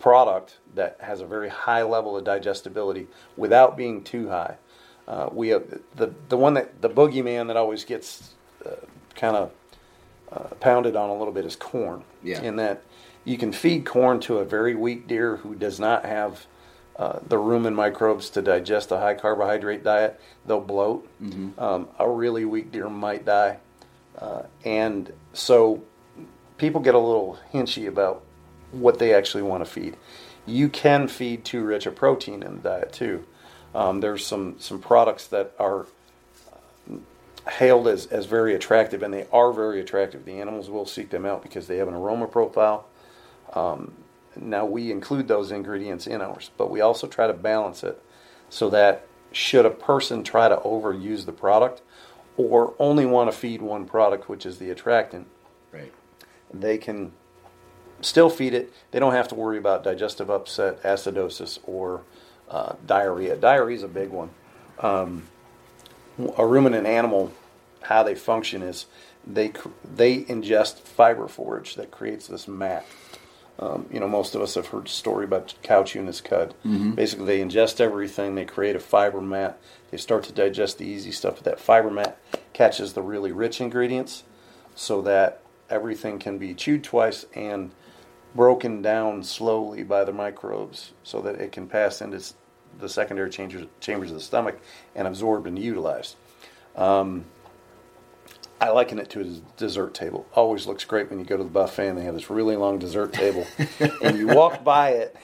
product 0.00 0.58
that 0.74 0.96
has 1.00 1.20
a 1.20 1.26
very 1.26 1.48
high 1.48 1.82
level 1.82 2.16
of 2.16 2.24
digestibility 2.24 3.06
without 3.36 3.76
being 3.76 4.02
too 4.02 4.28
high. 4.28 4.56
Uh, 5.06 5.28
we 5.32 5.48
have 5.48 5.64
the 5.96 6.12
the 6.28 6.36
one 6.36 6.54
that 6.54 6.80
the 6.80 6.88
boogeyman 6.88 7.48
that 7.48 7.56
always 7.56 7.84
gets 7.84 8.34
uh, 8.64 8.70
kind 9.14 9.36
of 9.36 9.50
uh, 10.32 10.54
pounded 10.60 10.96
on 10.96 11.10
a 11.10 11.14
little 11.16 11.32
bit 11.32 11.44
is 11.44 11.56
corn. 11.56 12.02
Yeah. 12.22 12.40
In 12.42 12.56
that 12.56 12.82
you 13.24 13.36
can 13.36 13.52
feed 13.52 13.84
corn 13.84 14.20
to 14.20 14.38
a 14.38 14.44
very 14.44 14.74
weak 14.74 15.06
deer 15.06 15.36
who 15.36 15.54
does 15.54 15.78
not 15.78 16.04
have 16.04 16.46
uh, 16.96 17.18
the 17.26 17.36
rumen 17.36 17.74
microbes 17.74 18.30
to 18.30 18.42
digest 18.42 18.90
a 18.90 18.98
high 18.98 19.14
carbohydrate 19.14 19.82
diet, 19.82 20.20
they'll 20.46 20.60
bloat. 20.60 21.08
Um, 21.58 21.88
a 21.98 22.08
really 22.08 22.44
weak 22.44 22.70
deer 22.72 22.88
might 22.88 23.24
die. 23.24 23.58
Uh, 24.18 24.42
and 24.64 25.12
so 25.32 25.82
people 26.58 26.80
get 26.80 26.94
a 26.94 26.98
little 26.98 27.38
hinchy 27.52 27.86
about 27.86 28.22
what 28.70 28.98
they 28.98 29.14
actually 29.14 29.42
want 29.42 29.64
to 29.64 29.70
feed. 29.70 29.96
You 30.46 30.68
can 30.68 31.08
feed 31.08 31.44
too 31.44 31.64
rich 31.64 31.86
a 31.86 31.90
protein 31.90 32.42
in 32.42 32.56
the 32.56 32.62
diet 32.62 32.92
too. 32.92 33.24
Um, 33.74 34.00
there's 34.00 34.26
some, 34.26 34.56
some 34.58 34.80
products 34.80 35.26
that 35.28 35.52
are 35.58 35.86
hailed 37.48 37.88
as, 37.88 38.06
as 38.06 38.26
very 38.26 38.54
attractive, 38.54 39.02
and 39.02 39.12
they 39.12 39.26
are 39.32 39.52
very 39.52 39.80
attractive. 39.80 40.24
The 40.24 40.40
animals 40.40 40.70
will 40.70 40.86
seek 40.86 41.10
them 41.10 41.26
out 41.26 41.42
because 41.42 41.66
they 41.66 41.78
have 41.78 41.88
an 41.88 41.94
aroma 41.94 42.26
profile. 42.26 42.86
Um, 43.54 43.92
now, 44.36 44.64
we 44.64 44.90
include 44.90 45.28
those 45.28 45.50
ingredients 45.50 46.06
in 46.06 46.20
ours, 46.20 46.50
but 46.56 46.70
we 46.70 46.80
also 46.80 47.06
try 47.06 47.26
to 47.26 47.32
balance 47.32 47.82
it 47.82 48.02
so 48.48 48.70
that 48.70 49.06
should 49.30 49.66
a 49.66 49.70
person 49.70 50.22
try 50.22 50.48
to 50.48 50.56
overuse 50.56 51.26
the 51.26 51.32
product 51.32 51.82
or 52.36 52.74
only 52.78 53.06
want 53.06 53.30
to 53.30 53.36
feed 53.36 53.60
one 53.62 53.84
product, 53.84 54.28
which 54.28 54.46
is 54.46 54.58
the 54.58 54.70
attractant, 54.70 55.26
Right. 55.72 55.92
they 56.52 56.78
can 56.78 57.12
still 58.00 58.30
feed 58.30 58.54
it. 58.54 58.72
They 58.90 58.98
don't 58.98 59.12
have 59.12 59.28
to 59.28 59.34
worry 59.34 59.58
about 59.58 59.84
digestive 59.84 60.30
upset, 60.30 60.82
acidosis, 60.82 61.58
or 61.64 62.02
uh, 62.48 62.74
diarrhea. 62.86 63.36
Diarrhea 63.36 63.76
is 63.76 63.82
a 63.82 63.88
big 63.88 64.10
one. 64.10 64.30
Um, 64.78 65.24
a 66.36 66.46
ruminant 66.46 66.86
animal, 66.86 67.32
how 67.82 68.02
they 68.02 68.14
function 68.14 68.62
is 68.62 68.86
they 69.26 69.52
they 69.84 70.22
ingest 70.24 70.80
fiber 70.80 71.28
forage 71.28 71.76
that 71.76 71.90
creates 71.90 72.26
this 72.26 72.48
mat. 72.48 72.84
Um, 73.58 73.86
you 73.92 74.00
know, 74.00 74.08
most 74.08 74.34
of 74.34 74.42
us 74.42 74.54
have 74.54 74.68
heard 74.68 74.86
the 74.86 74.90
story 74.90 75.24
about 75.24 75.54
cow 75.62 75.84
chewing 75.84 76.06
this 76.06 76.20
cud. 76.20 76.54
Basically, 76.94 77.26
they 77.26 77.40
ingest 77.40 77.80
everything. 77.80 78.34
They 78.34 78.44
create 78.44 78.74
a 78.74 78.80
fiber 78.80 79.20
mat. 79.20 79.58
They 79.90 79.98
start 79.98 80.24
to 80.24 80.32
digest 80.32 80.78
the 80.78 80.86
easy 80.86 81.12
stuff, 81.12 81.36
but 81.36 81.44
that 81.44 81.60
fiber 81.60 81.90
mat 81.90 82.16
catches 82.52 82.94
the 82.94 83.02
really 83.02 83.30
rich 83.30 83.60
ingredients, 83.60 84.24
so 84.74 85.02
that 85.02 85.42
everything 85.68 86.18
can 86.18 86.38
be 86.38 86.54
chewed 86.54 86.82
twice 86.82 87.26
and 87.34 87.70
broken 88.34 88.80
down 88.82 89.22
slowly 89.22 89.82
by 89.82 90.04
the 90.04 90.12
microbes, 90.12 90.92
so 91.02 91.20
that 91.20 91.40
it 91.40 91.52
can 91.52 91.68
pass 91.68 92.00
into 92.00 92.22
the 92.78 92.88
secondary 92.88 93.28
chambers, 93.28 93.66
chambers 93.80 94.10
of 94.10 94.16
the 94.16 94.22
stomach 94.22 94.58
and 94.94 95.06
absorbed 95.06 95.46
and 95.46 95.58
utilized. 95.58 96.16
Um, 96.74 97.26
I 98.62 98.70
liken 98.70 98.98
it 98.98 99.10
to 99.10 99.20
a 99.20 99.24
dessert 99.58 99.92
table. 99.94 100.24
Always 100.34 100.66
looks 100.66 100.84
great 100.84 101.10
when 101.10 101.18
you 101.18 101.24
go 101.24 101.36
to 101.36 101.42
the 101.42 101.50
buffet 101.50 101.88
and 101.88 101.98
they 101.98 102.04
have 102.04 102.14
this 102.14 102.30
really 102.30 102.56
long 102.56 102.78
dessert 102.78 103.12
table, 103.12 103.46
and 104.02 104.16
you 104.16 104.28
walk 104.28 104.62
by 104.62 104.90
it, 104.90 105.16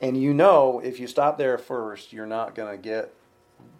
and 0.00 0.16
you 0.20 0.34
know 0.34 0.80
if 0.84 1.00
you 1.00 1.06
stop 1.06 1.38
there 1.38 1.56
first, 1.58 2.12
you're 2.12 2.26
not 2.26 2.54
going 2.54 2.70
to 2.76 2.80
get 2.82 3.12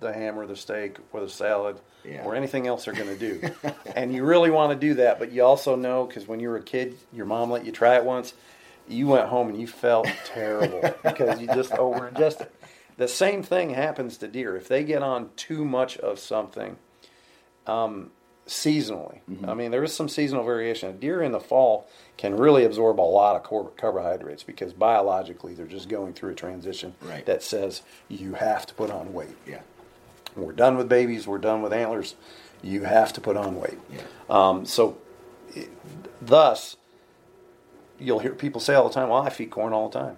the 0.01 0.13
ham 0.13 0.39
or 0.39 0.47
the 0.47 0.57
steak 0.57 0.97
or 1.13 1.21
the 1.21 1.29
salad 1.29 1.79
Yeah. 2.05 2.25
or 2.25 2.35
anything 2.35 2.67
else 2.67 2.87
they're 2.87 2.95
going 2.95 3.17
to 3.17 3.19
do. 3.19 3.51
and 3.95 4.15
you 4.15 4.25
really 4.25 4.51
want 4.51 4.73
to 4.73 4.79
do 4.87 4.95
that, 4.95 5.19
but 5.19 5.31
you 5.31 5.45
also 5.45 5.77
know 5.77 6.07
because 6.07 6.27
when 6.27 6.41
you 6.41 6.49
were 6.49 6.57
a 6.57 6.63
kid, 6.63 6.97
your 7.13 7.27
mom 7.27 7.51
let 7.51 7.65
you 7.67 7.73
try 7.73 7.97
it 7.97 8.05
once. 8.05 8.33
You 8.89 9.09
went 9.09 9.27
home 9.29 9.49
and 9.49 9.61
you 9.61 9.67
felt 9.67 10.07
terrible 10.25 10.81
because 11.03 11.41
you 11.41 11.49
just 11.49 11.73
over 11.73 12.09
ingested. 12.09 12.49
The 12.97 13.09
same 13.09 13.43
thing 13.43 13.71
happens 13.71 14.17
to 14.19 14.29
deer. 14.29 14.57
If 14.57 14.69
they 14.69 14.85
get 14.85 15.03
on 15.03 15.31
too 15.37 15.65
much 15.67 15.99
of 15.99 16.19
something, 16.19 16.77
um, 17.67 18.11
seasonally. 18.47 19.21
I 19.47 19.55
mean, 19.55 19.71
there 19.73 19.83
is 19.83 19.93
some 19.93 20.09
seasonal 20.09 20.45
variation. 20.45 20.91
A 20.91 20.93
deer 20.93 21.21
in 21.23 21.33
the 21.33 21.41
fall 21.41 21.89
can 22.17 22.37
really 22.37 22.65
absorb 22.65 23.01
a 23.01 23.03
lot 23.03 23.35
of 23.37 23.77
carbohydrates 23.77 24.43
because 24.45 24.73
biologically 24.73 25.53
they're 25.55 25.67
just 25.67 25.89
going 25.89 26.13
through 26.15 26.31
a 26.31 26.35
transition 26.35 26.95
Right. 27.03 27.27
that 27.27 27.43
says 27.43 27.83
you 28.09 28.35
have 28.35 28.65
to 28.67 28.75
put 28.75 28.91
on 28.91 29.13
weight. 29.13 29.37
Yeah. 29.47 29.61
We're 30.37 30.53
done 30.53 30.77
with 30.77 30.89
babies. 30.89 31.27
We're 31.27 31.39
done 31.39 31.61
with 31.63 31.73
antlers. 31.73 32.15
You 32.63 32.85
have 32.85 33.13
to 33.15 33.21
put 33.21 33.37
on 33.37 33.57
weight. 33.59 33.79
Yeah. 33.93 34.03
Um, 34.31 34.65
so, 34.65 34.97
it, 35.55 35.71
thus, 36.23 36.77
you'll 37.99 38.19
hear 38.21 38.33
people 38.33 38.61
say 38.61 38.75
all 38.75 38.89
the 38.89 38.95
time, 38.95 39.09
"Well, 39.09 39.23
I 39.23 39.31
feed 39.31 39.51
corn 39.51 39.73
all 39.73 39.89
the 39.89 39.99
time." 39.99 40.17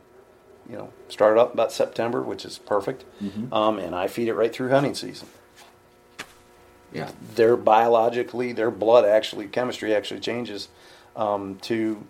You 0.68 0.76
know, 0.76 0.92
started 1.08 1.40
up 1.40 1.54
about 1.54 1.72
September, 1.72 2.20
which 2.22 2.44
is 2.44 2.58
perfect, 2.58 3.04
um, 3.52 3.78
and 3.78 3.94
I 3.94 4.06
feed 4.08 4.28
it 4.28 4.34
right 4.34 4.52
through 4.52 4.68
hunting 4.70 4.94
season 4.94 5.28
Yeah. 6.92 7.10
their 7.34 7.56
biologically 7.56 8.52
their 8.52 8.70
blood 8.70 9.04
actually 9.04 9.46
chemistry 9.46 9.94
actually 9.94 10.20
changes 10.20 10.68
um, 11.16 11.56
to 11.62 12.02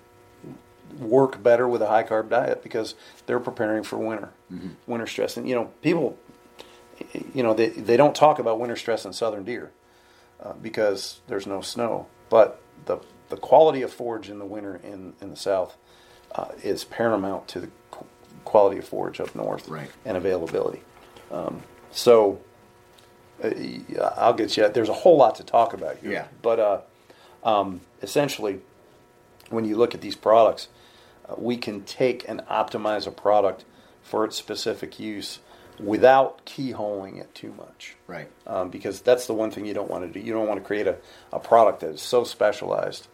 work 1.01 1.43
better 1.43 1.69
with 1.69 1.83
a 1.83 1.88
high 1.88 2.03
carb 2.05 2.31
diet 2.31 2.62
because 2.62 2.95
they're 3.27 3.41
preparing 3.41 3.83
for 3.83 3.99
winter 3.99 4.31
winter 4.87 5.07
stress 5.07 5.37
and 5.37 5.49
you 5.49 5.55
know 5.55 5.67
people 5.83 6.17
you 7.35 7.43
know 7.43 7.55
they, 7.55 7.69
they 7.69 7.97
don't 7.97 8.14
talk 8.14 8.38
about 8.38 8.59
winter 8.59 8.77
stress 8.77 9.05
in 9.05 9.12
southern 9.12 9.45
deer 9.45 9.71
uh, 10.43 10.53
because 10.62 11.21
there's 11.29 11.47
no 11.47 11.61
snow 11.61 12.07
but 12.31 12.61
the 12.87 12.99
the 13.29 13.37
quality 13.37 13.83
of 13.83 13.93
forage 13.93 14.31
in 14.31 14.38
the 14.38 14.47
winter 14.47 14.81
in 14.83 15.12
in 15.21 15.31
the 15.31 15.37
south 15.37 15.77
uh, 16.35 16.47
is 16.62 16.85
paramount 16.85 17.47
to 17.49 17.61
the 17.61 17.69
quality 18.45 18.79
of 18.79 18.85
forage 18.87 19.21
up 19.21 19.35
north 19.35 19.69
Right. 19.69 19.91
and 20.07 20.17
availability 20.17 20.83
um, 21.31 21.62
so 21.91 22.41
I'll 24.16 24.35
get 24.35 24.57
you. 24.57 24.68
There's 24.68 24.88
a 24.88 24.94
whole 24.94 25.16
lot 25.16 25.37
to 25.37 25.44
talk 25.44 25.72
about 25.72 25.98
here. 25.98 26.11
Yeah. 26.12 26.27
But 26.42 26.59
uh, 26.61 26.81
um, 27.44 27.81
essentially, 28.03 28.61
when 29.51 29.64
you 29.64 29.77
look 29.77 29.94
at 29.94 30.01
these 30.01 30.16
products, 30.16 30.68
uh, 31.29 31.35
we 31.38 31.57
can 31.57 31.83
take 31.83 32.29
and 32.29 32.40
optimize 32.46 33.07
a 33.07 33.11
product 33.11 33.64
for 34.03 34.24
its 34.24 34.37
specific 34.37 34.98
use 34.98 35.38
without 35.79 36.44
keyholing 36.44 37.20
it 37.20 37.33
too 37.35 37.55
much. 37.57 37.94
Right. 38.07 38.29
Um, 38.46 38.70
because 38.70 39.01
that's 39.01 39.27
the 39.27 39.35
one 39.35 39.51
thing 39.51 39.64
you 39.66 39.74
don't 39.74 39.90
want 39.90 40.12
to 40.12 40.20
do. 40.20 40.24
You 40.24 40.33
don't 40.33 40.48
want 40.48 40.61
to 40.61 40.66
create 40.66 40.87
a, 40.88 40.96
a 41.33 41.38
product 41.38 41.81
that 41.81 41.90
is 41.90 42.03
so 42.03 42.24
specialized 42.24 43.07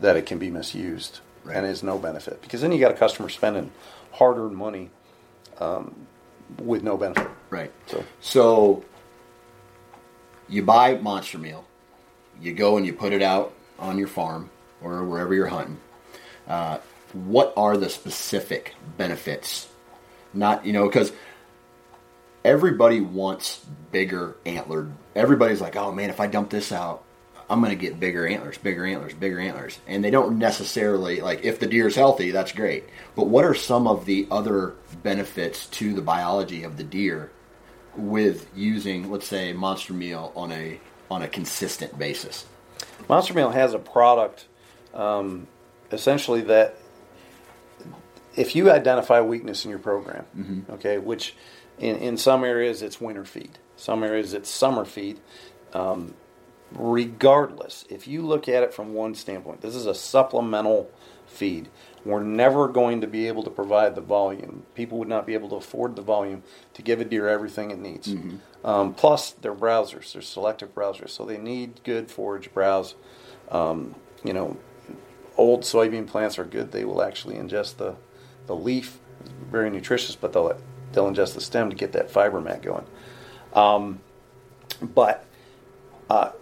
that 0.00 0.16
it 0.16 0.26
can 0.26 0.38
be 0.38 0.50
misused 0.50 1.20
Right. 1.44 1.56
and 1.56 1.66
is 1.66 1.82
no 1.82 1.98
benefit. 1.98 2.42
Because 2.42 2.60
then 2.60 2.70
you 2.72 2.78
got 2.78 2.90
a 2.90 2.96
customer 2.96 3.30
spending 3.30 3.70
hard 4.12 4.36
earned 4.36 4.56
money 4.56 4.90
um, 5.58 5.94
with 6.58 6.82
no 6.82 6.98
benefit. 6.98 7.28
Right. 7.48 7.72
So 7.86 8.04
So 8.20 8.84
you 10.50 10.62
buy 10.62 10.96
monster 10.96 11.38
meal, 11.38 11.64
you 12.40 12.52
go 12.52 12.76
and 12.76 12.84
you 12.84 12.92
put 12.92 13.12
it 13.12 13.22
out 13.22 13.54
on 13.78 13.98
your 13.98 14.08
farm 14.08 14.50
or 14.82 15.04
wherever 15.04 15.34
you're 15.34 15.46
hunting. 15.46 15.78
Uh, 16.46 16.78
what 17.12 17.52
are 17.56 17.76
the 17.76 17.88
specific 17.88 18.74
benefits? 18.96 19.68
Not 20.32 20.64
you 20.64 20.72
know 20.72 20.86
because 20.86 21.12
everybody 22.44 23.00
wants 23.00 23.64
bigger 23.92 24.36
antlered. 24.46 24.92
Everybody's 25.14 25.60
like, 25.60 25.76
oh 25.76 25.92
man, 25.92 26.10
if 26.10 26.20
I 26.20 26.26
dump 26.26 26.50
this 26.50 26.72
out, 26.72 27.04
I'm 27.50 27.60
going 27.60 27.76
to 27.76 27.76
get 27.76 27.98
bigger 27.98 28.28
antlers, 28.28 28.58
bigger 28.58 28.86
antlers, 28.86 29.12
bigger 29.12 29.40
antlers. 29.40 29.80
And 29.88 30.04
they 30.04 30.10
don't 30.10 30.38
necessarily, 30.38 31.20
like, 31.20 31.42
if 31.42 31.58
the 31.58 31.66
deer 31.66 31.88
is 31.88 31.96
healthy, 31.96 32.30
that's 32.30 32.52
great. 32.52 32.84
But 33.16 33.26
what 33.26 33.44
are 33.44 33.54
some 33.54 33.88
of 33.88 34.06
the 34.06 34.28
other 34.30 34.74
benefits 35.02 35.66
to 35.66 35.92
the 35.92 36.00
biology 36.00 36.62
of 36.62 36.76
the 36.76 36.84
deer 36.84 37.32
with 37.96 38.46
using, 38.54 39.10
let's 39.10 39.26
say, 39.26 39.52
monster 39.52 39.92
meal 39.92 40.32
on 40.36 40.52
a 40.52 40.80
on 41.10 41.22
a 41.22 41.28
consistent 41.28 41.98
basis? 41.98 42.46
Monster 43.08 43.34
meal 43.34 43.50
has 43.50 43.74
a 43.74 43.78
product, 43.78 44.46
um, 44.94 45.48
essentially 45.90 46.42
that 46.42 46.76
if 48.36 48.54
you 48.54 48.70
identify 48.70 49.20
weakness 49.20 49.64
in 49.64 49.70
your 49.70 49.80
program, 49.80 50.24
mm-hmm. 50.36 50.72
okay, 50.72 50.98
which 50.98 51.34
in, 51.78 51.96
in 51.96 52.16
some 52.16 52.44
areas 52.44 52.82
it's 52.82 53.00
winter 53.00 53.24
feed, 53.24 53.58
some 53.76 54.04
areas 54.04 54.34
it's 54.34 54.48
summer 54.48 54.84
feed. 54.84 55.18
Um, 55.72 56.14
regardless, 56.72 57.84
if 57.88 58.06
you 58.06 58.22
look 58.22 58.48
at 58.48 58.62
it 58.62 58.72
from 58.72 58.94
one 58.94 59.14
standpoint, 59.14 59.60
this 59.60 59.74
is 59.74 59.86
a 59.86 59.94
supplemental 59.94 60.90
feed. 61.26 61.68
We're 62.04 62.22
never 62.22 62.68
going 62.68 63.02
to 63.02 63.06
be 63.06 63.28
able 63.28 63.42
to 63.42 63.50
provide 63.50 63.94
the 63.94 64.00
volume. 64.00 64.64
People 64.74 64.98
would 64.98 65.08
not 65.08 65.26
be 65.26 65.34
able 65.34 65.50
to 65.50 65.56
afford 65.56 65.96
the 65.96 66.02
volume 66.02 66.42
to 66.74 66.82
give 66.82 67.00
a 67.00 67.04
deer 67.04 67.28
everything 67.28 67.70
it 67.70 67.78
needs. 67.78 68.08
Mm-hmm. 68.08 68.66
Um, 68.66 68.94
plus, 68.94 69.32
they're 69.32 69.54
browsers, 69.54 70.12
they're 70.12 70.22
selective 70.22 70.74
browsers, 70.74 71.10
so 71.10 71.24
they 71.24 71.38
need 71.38 71.82
good 71.84 72.10
forage 72.10 72.52
browse. 72.54 72.94
Um, 73.50 73.94
you 74.24 74.32
know, 74.32 74.56
old 75.36 75.62
soybean 75.62 76.06
plants 76.06 76.38
are 76.38 76.44
good. 76.44 76.72
They 76.72 76.84
will 76.84 77.02
actually 77.02 77.36
ingest 77.36 77.76
the, 77.76 77.96
the 78.46 78.56
leaf, 78.56 78.98
very 79.50 79.70
nutritious, 79.70 80.16
but 80.16 80.32
they'll, 80.32 80.58
they'll 80.92 81.10
ingest 81.10 81.34
the 81.34 81.40
stem 81.40 81.70
to 81.70 81.76
get 81.76 81.92
that 81.92 82.10
fiber 82.10 82.40
mat 82.40 82.62
going. 82.62 82.86
Um, 83.54 84.00
but 84.80 85.24
uh, 86.08 86.32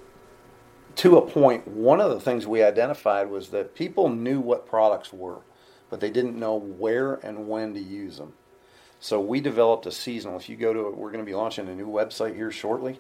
to 0.97 1.17
a 1.17 1.23
point, 1.23 1.67
one 1.69 2.01
of 2.01 2.11
the 2.11 2.21
things 2.21 2.47
we 2.47 2.63
identified 2.63 3.31
was 3.31 3.51
that 3.51 3.75
people 3.75 4.09
knew 4.09 4.41
what 4.41 4.67
products 4.67 5.13
were, 5.13 5.39
but 5.91 6.01
they 6.01 6.11
didn't 6.11 6.39
know 6.39 6.57
where 6.57 7.15
and 7.15 7.49
when 7.49 7.75
to 7.75 7.81
use 7.81 8.19
them. 8.19 8.33
So 9.01 9.21
we 9.21 9.41
developed 9.41 9.87
a 9.87 9.93
seasonal. 9.93 10.37
If 10.37 10.49
you 10.49 10.57
go 10.57 10.73
to, 10.73 10.91
we're 10.91 11.13
going 11.13 11.25
to 11.25 11.31
be 11.31 11.35
launching 11.35 11.69
a 11.69 11.75
new 11.75 11.87
website 11.87 12.35
here 12.35 12.51
shortly, 12.51 12.99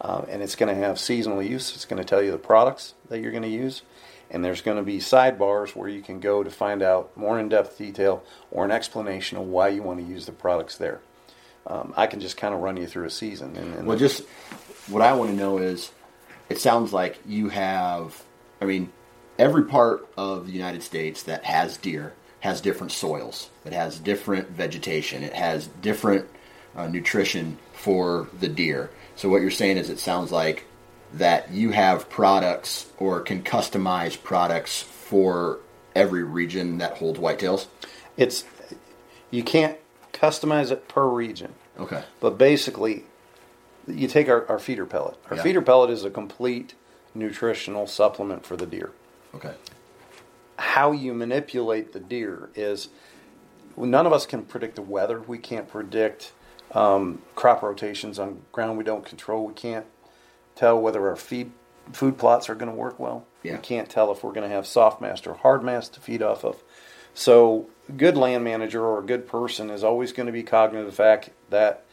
uh, 0.00 0.22
and 0.28 0.42
it's 0.42 0.54
going 0.54 0.74
to 0.74 0.80
have 0.80 1.00
seasonal 1.00 1.42
use. 1.42 1.74
It's 1.74 1.84
going 1.84 2.00
to 2.00 2.08
tell 2.08 2.22
you 2.22 2.30
the 2.30 2.38
products 2.38 2.94
that 3.08 3.20
you're 3.20 3.32
going 3.32 3.42
to 3.42 3.48
use, 3.48 3.82
and 4.30 4.44
there's 4.44 4.62
going 4.62 4.76
to 4.76 4.84
be 4.84 4.98
sidebars 4.98 5.74
where 5.74 5.88
you 5.88 6.02
can 6.02 6.20
go 6.20 6.44
to 6.44 6.50
find 6.50 6.82
out 6.82 7.16
more 7.16 7.40
in-depth 7.40 7.76
detail 7.76 8.22
or 8.52 8.64
an 8.64 8.70
explanation 8.70 9.38
of 9.38 9.44
why 9.44 9.68
you 9.68 9.82
want 9.82 9.98
to 9.98 10.06
use 10.06 10.26
the 10.26 10.32
products 10.32 10.76
there. 10.76 11.00
Um, 11.66 11.92
I 11.96 12.06
can 12.06 12.20
just 12.20 12.36
kind 12.36 12.54
of 12.54 12.60
run 12.60 12.76
you 12.76 12.86
through 12.86 13.06
a 13.06 13.10
season. 13.10 13.56
And, 13.56 13.74
and 13.74 13.86
well, 13.86 13.98
just 13.98 14.22
what 14.88 15.02
I 15.02 15.12
want 15.14 15.30
to 15.30 15.36
know 15.36 15.58
is 15.58 15.90
it 16.48 16.58
sounds 16.58 16.92
like 16.92 17.18
you 17.26 17.48
have, 17.48 18.22
I 18.60 18.64
mean, 18.64 18.92
every 19.38 19.64
part 19.64 20.08
of 20.16 20.46
the 20.46 20.52
United 20.52 20.82
States 20.82 21.24
that 21.24 21.44
has 21.44 21.76
deer 21.76 22.14
has 22.40 22.60
different 22.60 22.92
soils. 22.92 23.50
It 23.64 23.72
has 23.72 23.98
different 23.98 24.48
vegetation. 24.50 25.22
It 25.22 25.34
has 25.34 25.66
different 25.66 26.26
uh, 26.74 26.88
nutrition 26.88 27.58
for 27.72 28.28
the 28.38 28.48
deer. 28.48 28.90
So 29.16 29.28
what 29.28 29.42
you're 29.42 29.50
saying 29.50 29.76
is, 29.76 29.90
it 29.90 29.98
sounds 29.98 30.32
like 30.32 30.64
that 31.14 31.50
you 31.50 31.70
have 31.70 32.08
products 32.08 32.90
or 32.98 33.20
can 33.20 33.42
customize 33.42 34.20
products 34.20 34.82
for 34.82 35.58
every 35.94 36.22
region 36.22 36.78
that 36.78 36.98
holds 36.98 37.18
whitetails. 37.18 37.66
It's 38.16 38.44
you 39.30 39.42
can't 39.42 39.76
customize 40.12 40.70
it 40.70 40.88
per 40.88 41.06
region. 41.06 41.54
Okay. 41.78 42.04
But 42.20 42.38
basically, 42.38 43.04
you 43.86 44.08
take 44.08 44.28
our, 44.28 44.46
our 44.48 44.58
feeder 44.58 44.86
pellet. 44.86 45.16
Our 45.30 45.36
yeah. 45.36 45.42
feeder 45.42 45.62
pellet 45.62 45.90
is 45.90 46.04
a 46.04 46.10
complete 46.10 46.74
nutritional 47.14 47.86
supplement 47.86 48.46
for 48.46 48.56
the 48.56 48.66
deer. 48.66 48.92
Okay. 49.34 49.54
How 50.60 50.92
you 50.92 51.14
manipulate 51.14 51.92
the 51.92 52.00
deer 52.00 52.50
is 52.54 52.88
none 53.76 54.06
of 54.06 54.12
us 54.12 54.26
can 54.26 54.44
predict 54.44 54.76
the 54.76 54.82
weather. 54.82 55.20
We 55.20 55.38
can't 55.38 55.68
predict 55.68 56.32
um, 56.72 57.22
crop 57.34 57.62
rotations 57.62 58.18
on 58.18 58.42
ground 58.52 58.78
we 58.78 58.84
don't 58.84 59.04
control. 59.04 59.46
We 59.46 59.54
can't 59.54 59.86
tell 60.54 60.80
whether 60.80 61.08
our 61.08 61.16
feed 61.16 61.50
food 61.92 62.18
plots 62.18 62.48
are 62.48 62.54
going 62.54 62.70
to 62.70 62.76
work 62.76 63.00
well. 63.00 63.26
Yeah. 63.42 63.52
We 63.56 63.58
can't 63.58 63.88
tell 63.88 64.12
if 64.12 64.22
we're 64.22 64.32
going 64.32 64.48
to 64.48 64.54
have 64.54 64.66
soft 64.66 65.00
mass 65.00 65.26
or 65.26 65.34
hard 65.34 65.64
mass 65.64 65.88
to 65.88 66.00
feed 66.00 66.22
off 66.22 66.44
of. 66.44 66.62
So, 67.14 67.68
a 67.88 67.92
good 67.92 68.16
land 68.16 68.44
manager 68.44 68.84
or 68.84 69.00
a 69.00 69.04
good 69.04 69.26
person 69.26 69.70
is 69.70 69.82
always 69.82 70.12
going 70.12 70.26
to 70.26 70.32
be 70.32 70.44
cognizant 70.44 70.86
of 70.86 70.92
the 70.92 70.96
fact 70.96 71.30
that 71.48 71.84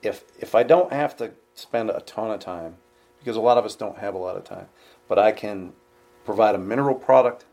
if 0.00 0.24
if 0.38 0.54
I 0.54 0.62
don't 0.62 0.92
have 0.92 1.16
to 1.18 1.32
spend 1.54 1.90
a 1.90 2.00
ton 2.00 2.30
of 2.30 2.40
time 2.40 2.76
because 3.18 3.36
a 3.36 3.40
lot 3.40 3.58
of 3.58 3.64
us 3.64 3.76
don't 3.76 3.98
have 3.98 4.14
a 4.14 4.18
lot 4.18 4.36
of 4.36 4.44
time, 4.44 4.66
but 5.08 5.18
I 5.18 5.32
can 5.32 5.74
provide 6.24 6.54
a 6.54 6.58
mineral 6.58 6.94
product 6.94 7.44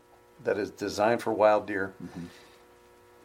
that 0.44 0.58
is 0.58 0.70
designed 0.70 1.22
for 1.22 1.32
wild 1.32 1.66
deer 1.66 1.94
mm-hmm. 2.02 2.26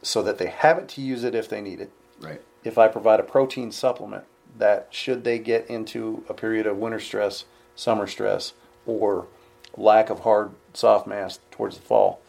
so 0.02 0.22
that 0.22 0.38
they 0.38 0.48
have 0.48 0.78
it 0.78 0.88
to 0.90 1.02
use 1.02 1.24
it 1.24 1.36
if 1.36 1.50
they 1.50 1.62
need 1.62 1.80
it. 1.82 1.92
Right. 2.20 2.42
If 2.64 2.78
I 2.78 2.88
provide 2.88 3.20
a 3.20 3.24
protein 3.24 3.72
supplement 3.72 4.26
that 4.58 4.88
should 4.90 5.24
they 5.24 5.40
get 5.40 5.70
into 5.70 6.24
a 6.30 6.34
period 6.34 6.66
of 6.66 6.78
winter 6.78 7.00
stress, 7.00 7.46
summer 7.76 8.08
stress, 8.08 8.54
or 8.86 9.28
lack 9.76 10.10
of 10.10 10.22
hard 10.22 10.52
soft 10.74 11.08
mass 11.08 11.40
towards 11.52 11.78
the 11.78 11.82
fall, 11.82 12.22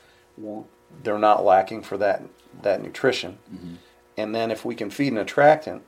they're 1.03 1.18
not 1.18 1.44
lacking 1.44 1.83
for 1.83 1.96
that 1.99 2.22
that 2.62 2.83
nutrition. 2.83 3.38
Mm-hmm. 3.53 3.75
And 4.16 4.35
then 4.35 4.51
if 4.51 4.64
we 4.64 4.75
can 4.75 4.90
feed 4.90 5.12
an 5.12 5.18
attractant 5.18 5.83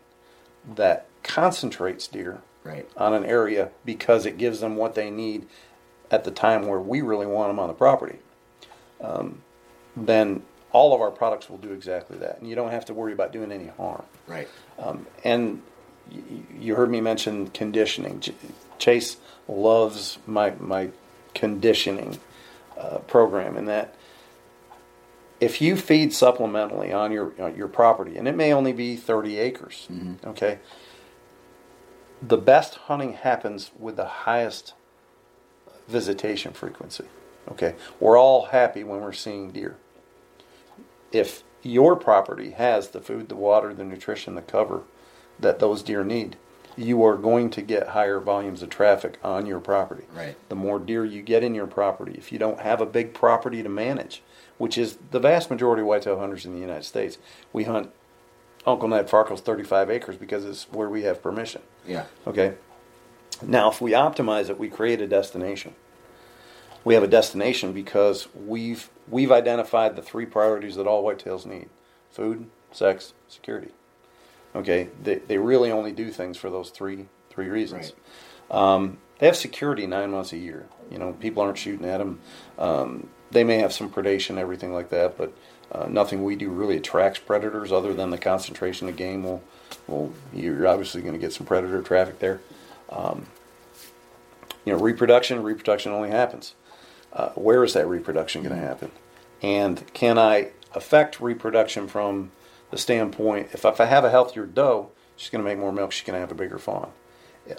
that 0.76 1.06
concentrates 1.22 2.06
deer 2.06 2.42
right. 2.64 2.88
on 2.96 3.14
an 3.14 3.24
area 3.24 3.70
because 3.84 4.26
it 4.26 4.38
gives 4.38 4.60
them 4.60 4.76
what 4.76 4.94
they 4.94 5.10
need 5.10 5.46
at 6.10 6.24
the 6.24 6.30
time 6.30 6.66
where 6.66 6.80
we 6.80 7.00
really 7.00 7.26
want 7.26 7.50
them 7.50 7.58
on 7.58 7.68
the 7.68 7.74
property, 7.74 8.18
um, 9.00 9.42
then 9.96 10.42
all 10.72 10.94
of 10.94 11.00
our 11.00 11.10
products 11.10 11.48
will 11.48 11.58
do 11.58 11.72
exactly 11.72 12.18
that, 12.18 12.38
and 12.38 12.48
you 12.48 12.54
don't 12.54 12.70
have 12.70 12.84
to 12.86 12.94
worry 12.94 13.12
about 13.12 13.32
doing 13.32 13.52
any 13.52 13.68
harm. 13.68 14.04
Right. 14.26 14.48
Um, 14.78 15.06
and 15.24 15.62
y- 16.10 16.20
you 16.58 16.74
heard 16.74 16.90
me 16.90 17.00
mention 17.00 17.48
conditioning. 17.48 18.22
Chase 18.78 19.16
loves 19.46 20.18
my 20.26 20.50
my 20.60 20.90
conditioning 21.34 22.18
uh, 22.76 22.98
program, 22.98 23.56
and 23.56 23.68
that 23.68 23.94
if 25.40 25.60
you 25.60 25.76
feed 25.76 26.10
supplementally 26.10 26.94
on 26.94 27.12
your 27.12 27.32
on 27.40 27.56
your 27.56 27.68
property, 27.68 28.16
and 28.16 28.28
it 28.28 28.36
may 28.36 28.52
only 28.52 28.72
be 28.72 28.96
30 28.96 29.38
acres, 29.38 29.86
mm-hmm. 29.90 30.28
okay, 30.28 30.58
the 32.20 32.36
best 32.38 32.74
hunting 32.74 33.14
happens 33.14 33.70
with 33.78 33.96
the 33.96 34.06
highest 34.06 34.74
visitation 35.86 36.52
frequency. 36.52 37.04
Okay, 37.50 37.74
we're 37.98 38.18
all 38.18 38.46
happy 38.46 38.84
when 38.84 39.00
we're 39.00 39.12
seeing 39.12 39.50
deer. 39.50 39.76
If 41.12 41.42
your 41.62 41.96
property 41.96 42.50
has 42.50 42.88
the 42.88 43.00
food, 43.00 43.28
the 43.28 43.36
water, 43.36 43.72
the 43.72 43.84
nutrition, 43.84 44.34
the 44.34 44.42
cover 44.42 44.82
that 45.38 45.58
those 45.58 45.82
deer 45.82 46.04
need, 46.04 46.36
you 46.76 47.04
are 47.04 47.16
going 47.16 47.50
to 47.50 47.62
get 47.62 47.88
higher 47.88 48.20
volumes 48.20 48.62
of 48.62 48.70
traffic 48.70 49.18
on 49.24 49.46
your 49.46 49.58
property. 49.58 50.04
Right. 50.14 50.36
The 50.48 50.54
more 50.54 50.78
deer 50.78 51.04
you 51.04 51.22
get 51.22 51.42
in 51.42 51.54
your 51.54 51.66
property, 51.66 52.14
if 52.16 52.30
you 52.30 52.38
don't 52.38 52.60
have 52.60 52.80
a 52.80 52.86
big 52.86 53.14
property 53.14 53.62
to 53.62 53.68
manage, 53.68 54.22
which 54.58 54.78
is 54.78 54.98
the 55.10 55.18
vast 55.18 55.50
majority 55.50 55.82
of 55.82 55.88
whitetail 55.88 56.18
hunters 56.18 56.46
in 56.46 56.54
the 56.54 56.60
United 56.60 56.84
States, 56.84 57.18
we 57.52 57.64
hunt 57.64 57.90
Uncle 58.64 58.88
Ned 58.88 59.08
Farkle's 59.08 59.40
35 59.40 59.90
acres 59.90 60.16
because 60.16 60.44
it's 60.44 60.70
where 60.70 60.88
we 60.88 61.02
have 61.02 61.22
permission. 61.22 61.62
Yeah. 61.86 62.04
Okay. 62.26 62.54
Now, 63.42 63.70
if 63.70 63.80
we 63.80 63.92
optimize 63.92 64.48
it, 64.48 64.58
we 64.58 64.68
create 64.68 65.00
a 65.00 65.06
destination. 65.06 65.74
We 66.84 66.94
have 66.94 67.02
a 67.02 67.08
destination 67.08 67.72
because 67.72 68.28
we've 68.34 68.88
we've 69.08 69.32
identified 69.32 69.96
the 69.96 70.02
three 70.02 70.26
priorities 70.26 70.76
that 70.76 70.86
all 70.86 71.04
whitetails 71.04 71.44
need: 71.46 71.68
food, 72.10 72.48
sex, 72.72 73.12
security. 73.28 73.70
Okay, 74.54 74.88
they 75.02 75.16
they 75.16 75.38
really 75.38 75.70
only 75.70 75.92
do 75.92 76.10
things 76.10 76.36
for 76.36 76.50
those 76.50 76.70
three 76.70 77.06
three 77.30 77.48
reasons. 77.48 77.92
Right. 78.50 78.74
Um, 78.74 78.98
they 79.18 79.26
have 79.26 79.36
security 79.36 79.86
nine 79.86 80.10
months 80.10 80.32
a 80.32 80.38
year. 80.38 80.66
You 80.90 80.98
know, 80.98 81.12
people 81.12 81.42
aren't 81.42 81.58
shooting 81.58 81.86
at 81.86 81.98
them. 81.98 82.20
Um, 82.58 83.08
they 83.30 83.44
may 83.44 83.58
have 83.58 83.72
some 83.72 83.90
predation, 83.90 84.38
everything 84.38 84.72
like 84.72 84.90
that, 84.90 85.18
but 85.18 85.32
uh, 85.70 85.86
nothing 85.88 86.24
we 86.24 86.34
do 86.34 86.48
really 86.48 86.76
attracts 86.76 87.18
predators 87.18 87.72
other 87.72 87.92
than 87.92 88.10
the 88.10 88.18
concentration 88.18 88.88
of 88.88 88.96
game. 88.96 89.22
Will, 89.22 89.42
will 89.86 90.12
you're 90.32 90.66
obviously 90.66 91.02
going 91.02 91.12
to 91.12 91.18
get 91.18 91.32
some 91.32 91.46
predator 91.46 91.82
traffic 91.82 92.20
there. 92.20 92.40
Um, 92.88 93.26
you 94.64 94.72
know, 94.72 94.78
reproduction. 94.78 95.42
Reproduction 95.42 95.92
only 95.92 96.10
happens. 96.10 96.54
Uh, 97.12 97.30
where 97.30 97.64
is 97.64 97.74
that 97.74 97.86
reproduction 97.88 98.42
going 98.42 98.54
to 98.54 98.60
happen? 98.60 98.90
And 99.42 99.82
can 99.94 100.18
I 100.18 100.50
affect 100.74 101.20
reproduction 101.20 101.88
from 101.88 102.30
the 102.70 102.78
standpoint 102.78 103.48
if, 103.52 103.64
if 103.64 103.80
I 103.80 103.86
have 103.86 104.04
a 104.04 104.10
healthier 104.10 104.46
doe, 104.46 104.90
she's 105.16 105.30
going 105.30 105.42
to 105.42 105.48
make 105.48 105.58
more 105.58 105.72
milk. 105.72 105.92
She's 105.92 106.06
going 106.06 106.16
to 106.16 106.20
have 106.20 106.30
a 106.30 106.34
bigger 106.34 106.58
fawn. 106.58 106.90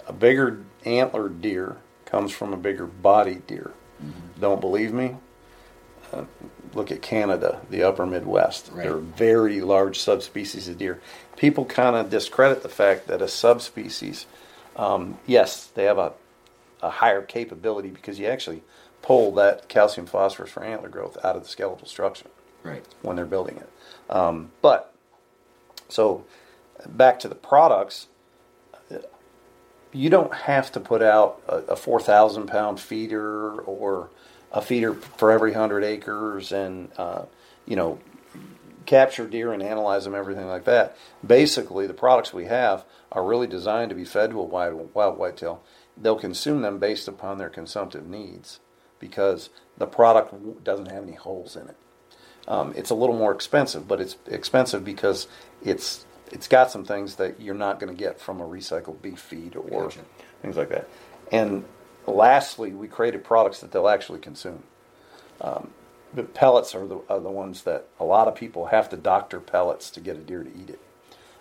A 0.06 0.12
bigger 0.12 0.64
antlered 0.84 1.42
deer 1.42 1.78
comes 2.04 2.32
from 2.32 2.52
a 2.52 2.56
bigger 2.56 2.86
body 2.86 3.42
deer. 3.46 3.72
Mm-hmm. 4.02 4.40
Don't 4.40 4.60
believe 4.60 4.92
me? 4.92 5.16
Uh, 6.12 6.24
look 6.74 6.90
at 6.90 7.02
Canada, 7.02 7.60
the 7.70 7.82
upper 7.82 8.06
Midwest. 8.06 8.70
Right. 8.72 8.84
They're 8.84 8.96
very 8.96 9.60
large 9.60 9.98
subspecies 9.98 10.68
of 10.68 10.78
deer. 10.78 11.00
People 11.36 11.64
kind 11.64 11.96
of 11.96 12.10
discredit 12.10 12.62
the 12.62 12.68
fact 12.68 13.08
that 13.08 13.22
a 13.22 13.28
subspecies, 13.28 14.26
um, 14.76 15.18
yes, 15.26 15.66
they 15.66 15.84
have 15.84 15.98
a, 15.98 16.12
a 16.82 16.90
higher 16.90 17.22
capability 17.22 17.90
because 17.90 18.18
you 18.18 18.26
actually 18.26 18.62
pull 19.02 19.32
that 19.32 19.68
calcium 19.68 20.06
phosphorus 20.06 20.50
for 20.50 20.62
antler 20.64 20.88
growth 20.88 21.16
out 21.24 21.36
of 21.36 21.42
the 21.42 21.48
skeletal 21.48 21.86
structure 21.86 22.26
Right. 22.62 22.84
when 23.02 23.16
they're 23.16 23.24
building 23.26 23.56
it. 23.56 23.70
Um, 24.14 24.50
but 24.60 24.94
so 25.88 26.24
back 26.86 27.18
to 27.20 27.28
the 27.28 27.34
products, 27.34 28.08
you 29.92 30.10
don't 30.10 30.32
have 30.34 30.70
to 30.72 30.80
put 30.80 31.02
out 31.02 31.40
a, 31.48 31.56
a 31.72 31.76
four 31.76 32.00
thousand 32.00 32.46
pound 32.46 32.78
feeder 32.80 33.60
or 33.60 34.10
a 34.52 34.60
feeder 34.60 34.94
for 34.94 35.30
every 35.30 35.52
hundred 35.52 35.84
acres 35.84 36.52
and 36.52 36.90
uh, 36.96 37.24
you 37.66 37.76
know 37.76 37.98
capture 38.86 39.26
deer 39.26 39.52
and 39.52 39.62
analyze 39.62 40.04
them, 40.04 40.14
everything 40.14 40.46
like 40.46 40.64
that. 40.64 40.96
Basically, 41.24 41.86
the 41.86 41.94
products 41.94 42.32
we 42.32 42.46
have 42.46 42.84
are 43.12 43.24
really 43.24 43.46
designed 43.46 43.90
to 43.90 43.94
be 43.94 44.04
fed 44.04 44.30
to 44.30 44.40
a 44.40 44.44
wild, 44.44 44.92
wild 44.94 45.18
whitetail. 45.18 45.62
They'll 45.96 46.16
consume 46.18 46.62
them 46.62 46.78
based 46.78 47.06
upon 47.08 47.38
their 47.38 47.50
consumptive 47.50 48.06
needs 48.06 48.58
because 49.00 49.50
the 49.78 49.86
product 49.86 50.62
doesn't 50.62 50.86
have 50.86 51.02
any 51.02 51.14
holes 51.14 51.56
in 51.56 51.68
it. 51.68 51.76
Um, 52.46 52.72
it's 52.76 52.90
a 52.90 52.94
little 52.94 53.16
more 53.16 53.32
expensive, 53.32 53.88
but 53.88 54.00
it's 54.00 54.16
expensive 54.26 54.84
because 54.84 55.26
it's 55.62 56.06
it's 56.30 56.46
got 56.46 56.70
some 56.70 56.84
things 56.84 57.16
that 57.16 57.40
you're 57.40 57.54
not 57.54 57.80
going 57.80 57.94
to 57.94 57.98
get 57.98 58.20
from 58.20 58.40
a 58.40 58.44
recycled 58.44 59.02
beef 59.02 59.18
feed 59.18 59.56
or 59.56 59.84
Gotcha. 59.84 60.00
things 60.42 60.56
like 60.56 60.68
that. 60.68 60.88
And 61.32 61.64
lastly, 62.06 62.72
we 62.72 62.86
created 62.86 63.24
products 63.24 63.60
that 63.60 63.72
they'll 63.72 63.88
actually 63.88 64.20
consume. 64.20 64.62
Um, 65.40 65.70
but 66.14 66.34
pellets 66.34 66.74
are 66.74 66.86
the 66.86 67.00
are 67.08 67.20
the 67.20 67.30
ones 67.30 67.62
that 67.62 67.86
a 67.98 68.04
lot 68.04 68.28
of 68.28 68.34
people 68.34 68.66
have 68.66 68.88
to 68.90 68.96
doctor 68.96 69.40
pellets 69.40 69.90
to 69.90 70.00
get 70.00 70.16
a 70.16 70.20
deer 70.20 70.42
to 70.42 70.50
eat 70.50 70.70
it. 70.70 70.80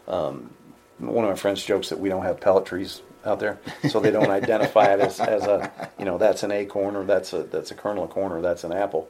Um, 0.07 0.51
one 0.99 1.23
of 1.25 1.29
my 1.29 1.35
friends 1.35 1.63
jokes 1.63 1.89
that 1.89 1.99
we 1.99 2.09
don't 2.09 2.23
have 2.23 2.39
pellet 2.39 2.65
trees 2.65 3.01
out 3.25 3.39
there, 3.39 3.59
so 3.89 3.99
they 3.99 4.11
don't 4.11 4.29
identify 4.29 4.93
it 4.93 4.99
as, 4.99 5.19
as 5.19 5.43
a 5.43 5.71
you 5.97 6.05
know 6.05 6.17
that's 6.17 6.43
an 6.43 6.51
acorn 6.51 6.95
or 6.95 7.03
that's 7.03 7.33
a 7.33 7.43
that's 7.43 7.71
a 7.71 7.75
kernel 7.75 8.05
of 8.05 8.09
corn 8.09 8.31
or 8.31 8.41
that's 8.41 8.63
an 8.63 8.71
apple, 8.71 9.09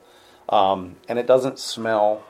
um, 0.50 0.96
and 1.08 1.20
it 1.20 1.28
doesn't 1.28 1.60
smell 1.60 2.24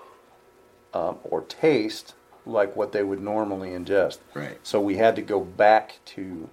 um, 0.94 1.18
or 1.24 1.42
taste 1.42 2.14
like 2.46 2.76
what 2.76 2.92
they 2.92 3.04
would 3.04 3.20
normally 3.22 3.70
ingest. 3.70 4.20
Right. 4.34 4.58
So 4.64 4.80
we 4.82 4.98
had 4.98 5.16
to 5.18 5.22
go 5.22 5.40
back 5.40 6.00
to, 6.06 6.50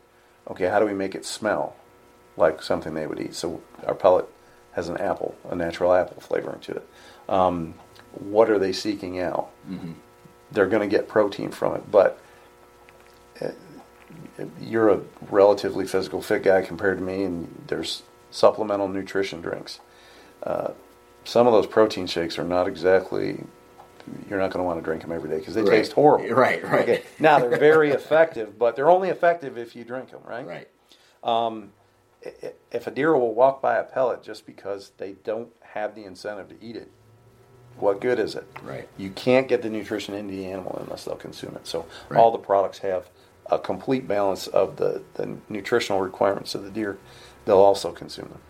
okay, 0.50 0.66
how 0.66 0.78
do 0.78 0.86
we 0.86 0.94
make 0.94 1.14
it 1.14 1.24
smell 1.24 1.74
like 2.36 2.62
something 2.62 2.94
they 2.94 3.06
would 3.06 3.20
eat? 3.20 3.34
So 3.34 3.62
our 3.86 3.94
pellet 3.94 4.26
has 4.72 4.88
an 4.88 4.98
apple, 4.98 5.34
a 5.48 5.54
natural 5.54 5.92
apple 5.92 6.20
flavoring 6.20 6.60
to 6.60 6.72
it. 6.72 6.88
Um, 7.28 7.74
what 8.12 8.50
are 8.50 8.58
they 8.58 8.72
seeking 8.72 9.18
out? 9.20 9.50
They're 10.52 10.66
going 10.68 10.88
to 10.88 10.96
get 10.96 11.08
protein 11.08 11.50
from 11.50 11.74
it, 11.76 11.90
but 11.90 12.20
you're 14.60 14.90
a 14.90 15.00
relatively 15.30 15.86
physical 15.86 16.20
fit 16.22 16.42
guy 16.42 16.62
compared 16.62 16.98
to 16.98 17.04
me, 17.04 17.24
and 17.24 17.64
there's 17.68 18.02
supplemental 18.30 18.88
nutrition 18.88 19.40
drinks. 19.40 19.80
Uh, 20.42 20.72
some 21.24 21.46
of 21.46 21.52
those 21.52 21.66
protein 21.66 22.06
shakes 22.06 22.38
are 22.38 22.44
not 22.44 22.68
exactly. 22.68 23.42
You're 24.30 24.38
not 24.38 24.50
going 24.52 24.60
to 24.62 24.64
want 24.64 24.78
to 24.78 24.84
drink 24.84 25.02
them 25.02 25.10
every 25.10 25.28
day 25.28 25.38
because 25.38 25.54
they 25.54 25.62
Right. 25.62 25.70
taste 25.78 25.92
horrible. 25.92 26.28
Right, 26.28 26.62
right. 26.62 26.82
Okay. 26.82 27.02
Now 27.18 27.40
they're 27.40 27.58
very 27.58 27.90
effective, 28.00 28.56
but 28.58 28.76
they're 28.76 28.90
only 28.90 29.08
effective 29.08 29.58
if 29.58 29.74
you 29.74 29.82
drink 29.84 30.10
them, 30.10 30.20
right? 30.24 30.46
Right. 30.46 30.68
I- 31.24 32.52
If 32.72 32.86
a 32.86 32.90
deer 32.90 33.16
will 33.16 33.34
walk 33.34 33.60
by 33.62 33.76
a 33.76 33.84
pellet 33.84 34.22
just 34.22 34.46
because 34.46 34.92
they 34.98 35.12
don't 35.24 35.48
have 35.60 35.94
the 35.94 36.04
incentive 36.04 36.48
to 36.50 36.64
eat 36.64 36.76
it, 36.76 36.90
what 37.78 38.00
good 38.00 38.18
is 38.18 38.34
it? 38.34 38.46
Right. 38.62 38.88
You 38.96 39.10
can't 39.10 39.48
get 39.48 39.62
the 39.62 39.68
nutrition 39.70 40.14
into 40.14 40.32
the 40.34 40.46
animal 40.46 40.78
unless 40.82 41.04
they'll 41.04 41.14
consume 41.16 41.54
it. 41.56 41.66
So 41.66 41.84
Right. 42.08 42.18
all 42.20 42.30
the 42.30 42.38
products 42.38 42.78
have 42.78 43.08
a 43.50 43.58
complete 43.58 44.08
balance 44.08 44.46
of 44.46 44.76
the, 44.76 45.02
the 45.14 45.36
nutritional 45.48 46.00
requirements 46.00 46.54
of 46.54 46.64
the 46.64 46.70
deer. 46.70 46.98
They'll 47.44 47.58
also 47.58 47.92
consume 47.92 48.28
them. 48.28 48.40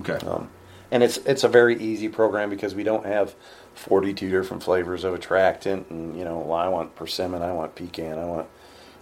Okay. 0.00 0.26
Um, 0.26 0.50
and 0.90 1.02
it's 1.02 1.18
it's 1.18 1.44
a 1.44 1.48
very 1.48 1.80
easy 1.80 2.08
program 2.08 2.50
because 2.50 2.74
we 2.74 2.82
don't 2.82 3.04
have 3.04 3.34
42 3.74 4.30
different 4.30 4.62
flavors 4.62 5.04
of 5.04 5.14
attractant 5.14 5.90
and 5.90 6.16
you 6.16 6.24
know 6.24 6.38
well, 6.38 6.58
I 6.58 6.68
want 6.68 6.94
persimmon, 6.96 7.42
I 7.42 7.52
want 7.52 7.74
pecan, 7.74 8.18
I 8.18 8.24
want 8.24 8.48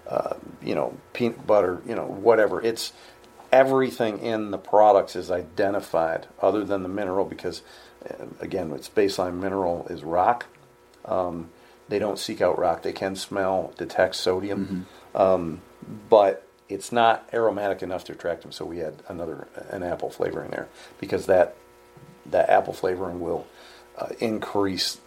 uh, 0.08 0.34
you 0.62 0.74
know 0.74 0.96
peanut 1.12 1.46
butter, 1.46 1.82
you 1.86 1.94
know 1.94 2.06
whatever. 2.06 2.60
It's 2.60 2.92
everything 3.52 4.18
in 4.18 4.50
the 4.50 4.58
products 4.58 5.14
is 5.14 5.30
identified 5.30 6.26
other 6.42 6.64
than 6.64 6.82
the 6.82 6.88
mineral 6.88 7.24
because 7.24 7.62
uh, 8.08 8.24
again 8.40 8.72
its 8.72 8.88
baseline 8.88 9.34
mineral 9.34 9.86
is 9.88 10.02
rock. 10.02 10.46
Um, 11.04 11.50
they 11.88 11.99
don't 11.99 12.18
seek 12.18 12.40
out 12.40 12.59
rock. 12.59 12.83
They 12.83 12.92
can 12.92 13.16
smell, 13.16 13.72
detect 13.79 14.16
sodium, 14.16 14.87
um, 15.14 15.61
but 16.09 16.46
it's 16.68 16.90
not 16.90 17.29
aromatic 17.33 17.83
enough 17.83 18.05
to 18.05 18.12
attract 18.12 18.42
them. 18.42 18.53
So 18.53 18.64
we 18.64 18.79
had 18.79 19.03
another 19.09 19.46
an 19.70 19.83
apple 19.83 20.11
flavoring 20.11 20.51
there 20.51 20.68
because 21.01 21.27
that 21.27 21.57
that 22.27 22.51
apple 22.51 22.72
flavoring 22.72 23.20
will 23.20 23.46
uh, 23.99 24.09
increase 24.18 24.99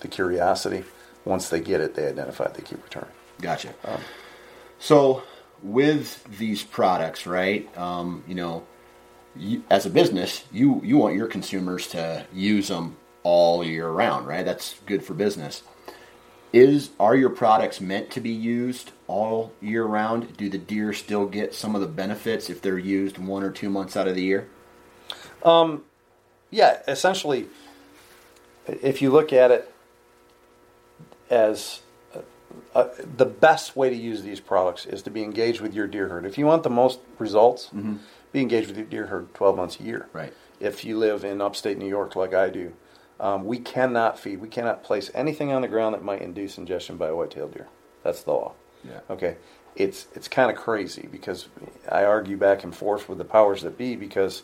the 0.00 0.08
curiosity. 0.08 0.84
Once 1.24 1.48
they 1.48 1.60
get 1.60 1.80
it, 1.80 1.94
they 1.94 2.06
identify 2.06 2.44
it. 2.44 2.54
They 2.54 2.62
keep 2.62 2.82
returning. 2.82 3.10
Gotcha. 3.40 3.74
so 4.78 5.22
with 5.62 6.22
these 6.38 6.62
products, 6.62 7.26
right? 7.26 7.76
Um, 7.76 8.22
you 8.28 8.34
know, 8.34 8.64
you, 9.34 9.64
as 9.70 9.86
a 9.86 9.90
business, 9.90 10.44
you 10.52 10.80
you 10.84 10.98
want 10.98 11.16
your 11.16 11.26
consumers 11.26 11.88
to 11.88 12.24
use 12.32 12.68
them 12.68 12.96
all 13.24 13.64
year 13.64 13.88
round, 13.88 14.28
right? 14.28 14.44
That's 14.44 14.76
good 14.86 15.02
for 15.04 15.14
business. 15.14 15.62
Is 16.54 16.90
are 17.00 17.16
your 17.16 17.30
products 17.30 17.80
meant 17.80 18.10
to 18.12 18.20
be 18.20 18.30
used 18.30 18.92
all 19.08 19.52
year 19.60 19.84
round? 19.84 20.36
Do 20.36 20.48
the 20.48 20.56
deer 20.56 20.92
still 20.92 21.26
get 21.26 21.52
some 21.52 21.74
of 21.74 21.80
the 21.80 21.88
benefits 21.88 22.48
if 22.48 22.62
they're 22.62 22.78
used 22.78 23.18
one 23.18 23.42
or 23.42 23.50
two 23.50 23.68
months 23.68 23.96
out 23.96 24.06
of 24.06 24.14
the 24.14 24.22
year? 24.22 24.48
Um, 25.42 25.82
Yeah, 26.52 26.78
essentially, 26.86 27.48
if 28.68 29.02
you 29.02 29.10
look 29.10 29.32
at 29.32 29.50
it 29.50 29.74
as 31.28 31.80
uh, 32.14 32.20
uh, 32.72 32.88
the 33.16 33.26
best 33.26 33.74
way 33.74 33.90
to 33.90 33.96
use 33.96 34.22
these 34.22 34.38
products 34.38 34.86
is 34.86 35.02
to 35.02 35.10
be 35.10 35.24
engaged 35.24 35.60
with 35.60 35.74
your 35.74 35.88
deer 35.88 36.08
herd. 36.08 36.24
If 36.24 36.38
you 36.38 36.46
want 36.46 36.62
the 36.62 36.70
most 36.70 37.00
results, 37.18 37.70
be 38.30 38.40
engaged 38.40 38.68
with 38.68 38.76
your 38.76 38.86
deer 38.86 39.06
herd 39.06 39.34
12 39.34 39.56
months 39.56 39.80
a 39.80 39.82
year. 39.82 40.08
Right. 40.12 40.32
If 40.60 40.84
you 40.84 40.96
live 40.98 41.24
in 41.24 41.40
upstate 41.40 41.78
New 41.78 41.88
York 41.88 42.14
like 42.14 42.32
I 42.32 42.48
do, 42.48 42.74
um, 43.24 43.46
we 43.46 43.58
cannot 43.58 44.18
feed, 44.18 44.38
we 44.38 44.48
cannot 44.48 44.84
place 44.84 45.10
anything 45.14 45.50
on 45.50 45.62
the 45.62 45.68
ground 45.68 45.94
that 45.94 46.04
might 46.04 46.20
induce 46.20 46.58
ingestion 46.58 46.98
by 46.98 47.08
a 47.08 47.16
white-tailed 47.16 47.54
deer. 47.54 47.68
That's 48.02 48.22
the 48.22 48.32
law. 48.32 48.52
Yeah. 48.86 49.00
Okay. 49.08 49.36
It's 49.76 50.06
it's 50.14 50.28
kind 50.28 50.50
of 50.50 50.58
crazy 50.58 51.08
because 51.10 51.48
I 51.90 52.04
argue 52.04 52.36
back 52.36 52.64
and 52.64 52.76
forth 52.76 53.08
with 53.08 53.16
the 53.16 53.24
powers 53.24 53.62
that 53.62 53.78
be 53.78 53.96
because 53.96 54.42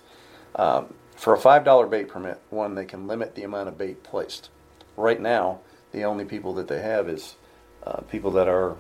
um, 0.56 0.94
for 1.14 1.34
a 1.34 1.38
five 1.38 1.62
dollar 1.62 1.86
bait 1.86 2.08
permit, 2.08 2.40
one 2.48 2.74
they 2.74 2.86
can 2.86 3.06
limit 3.06 3.34
the 3.34 3.42
amount 3.42 3.68
of 3.68 3.76
bait 3.76 4.02
placed. 4.02 4.48
Right 4.96 5.20
now, 5.20 5.60
the 5.92 6.04
only 6.04 6.24
people 6.24 6.54
that 6.54 6.66
they 6.66 6.80
have 6.80 7.06
is 7.08 7.36
uh, 7.86 8.00
people 8.00 8.30
that 8.32 8.48
are 8.48 8.78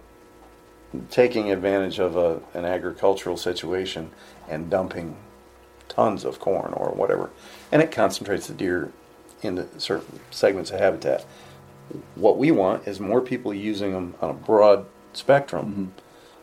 taking 1.10 1.52
advantage 1.52 1.98
of 1.98 2.16
a, 2.16 2.40
an 2.54 2.64
agricultural 2.64 3.36
situation 3.36 4.10
and 4.48 4.70
dumping 4.70 5.14
tons 5.88 6.24
of 6.24 6.40
corn 6.40 6.72
or 6.72 6.88
whatever, 6.88 7.28
and 7.70 7.82
it 7.82 7.92
concentrates 7.92 8.46
the 8.46 8.54
deer 8.54 8.90
into 9.42 9.66
certain 9.78 10.20
segments 10.30 10.70
of 10.70 10.78
habitat. 10.78 11.24
What 12.14 12.38
we 12.38 12.50
want 12.50 12.86
is 12.86 13.00
more 13.00 13.20
people 13.20 13.52
using 13.52 13.92
them 13.92 14.14
on 14.20 14.30
a 14.30 14.34
broad 14.34 14.86
spectrum. 15.12 15.92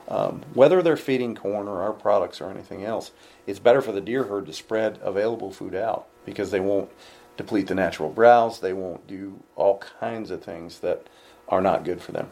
Um, 0.09 0.43
whether 0.53 0.81
they're 0.81 0.97
feeding 0.97 1.35
corn 1.35 1.67
or 1.67 1.81
our 1.81 1.93
products 1.93 2.39
or 2.39 2.49
anything 2.49 2.83
else, 2.83 3.11
it's 3.45 3.59
better 3.59 3.81
for 3.81 3.91
the 3.91 4.01
deer 4.01 4.23
herd 4.23 4.45
to 4.45 4.53
spread 4.53 4.99
available 5.01 5.51
food 5.51 5.75
out 5.75 6.07
because 6.25 6.51
they 6.51 6.59
won't 6.59 6.89
deplete 7.35 7.67
the 7.67 7.75
natural 7.75 8.09
browse. 8.09 8.59
They 8.59 8.73
won't 8.73 9.07
do 9.07 9.41
all 9.55 9.79
kinds 9.99 10.31
of 10.31 10.43
things 10.43 10.79
that 10.79 11.07
are 11.47 11.61
not 11.61 11.83
good 11.83 12.01
for 12.01 12.11
them. 12.11 12.29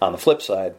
On 0.00 0.12
the 0.12 0.18
flip 0.18 0.42
side, 0.42 0.74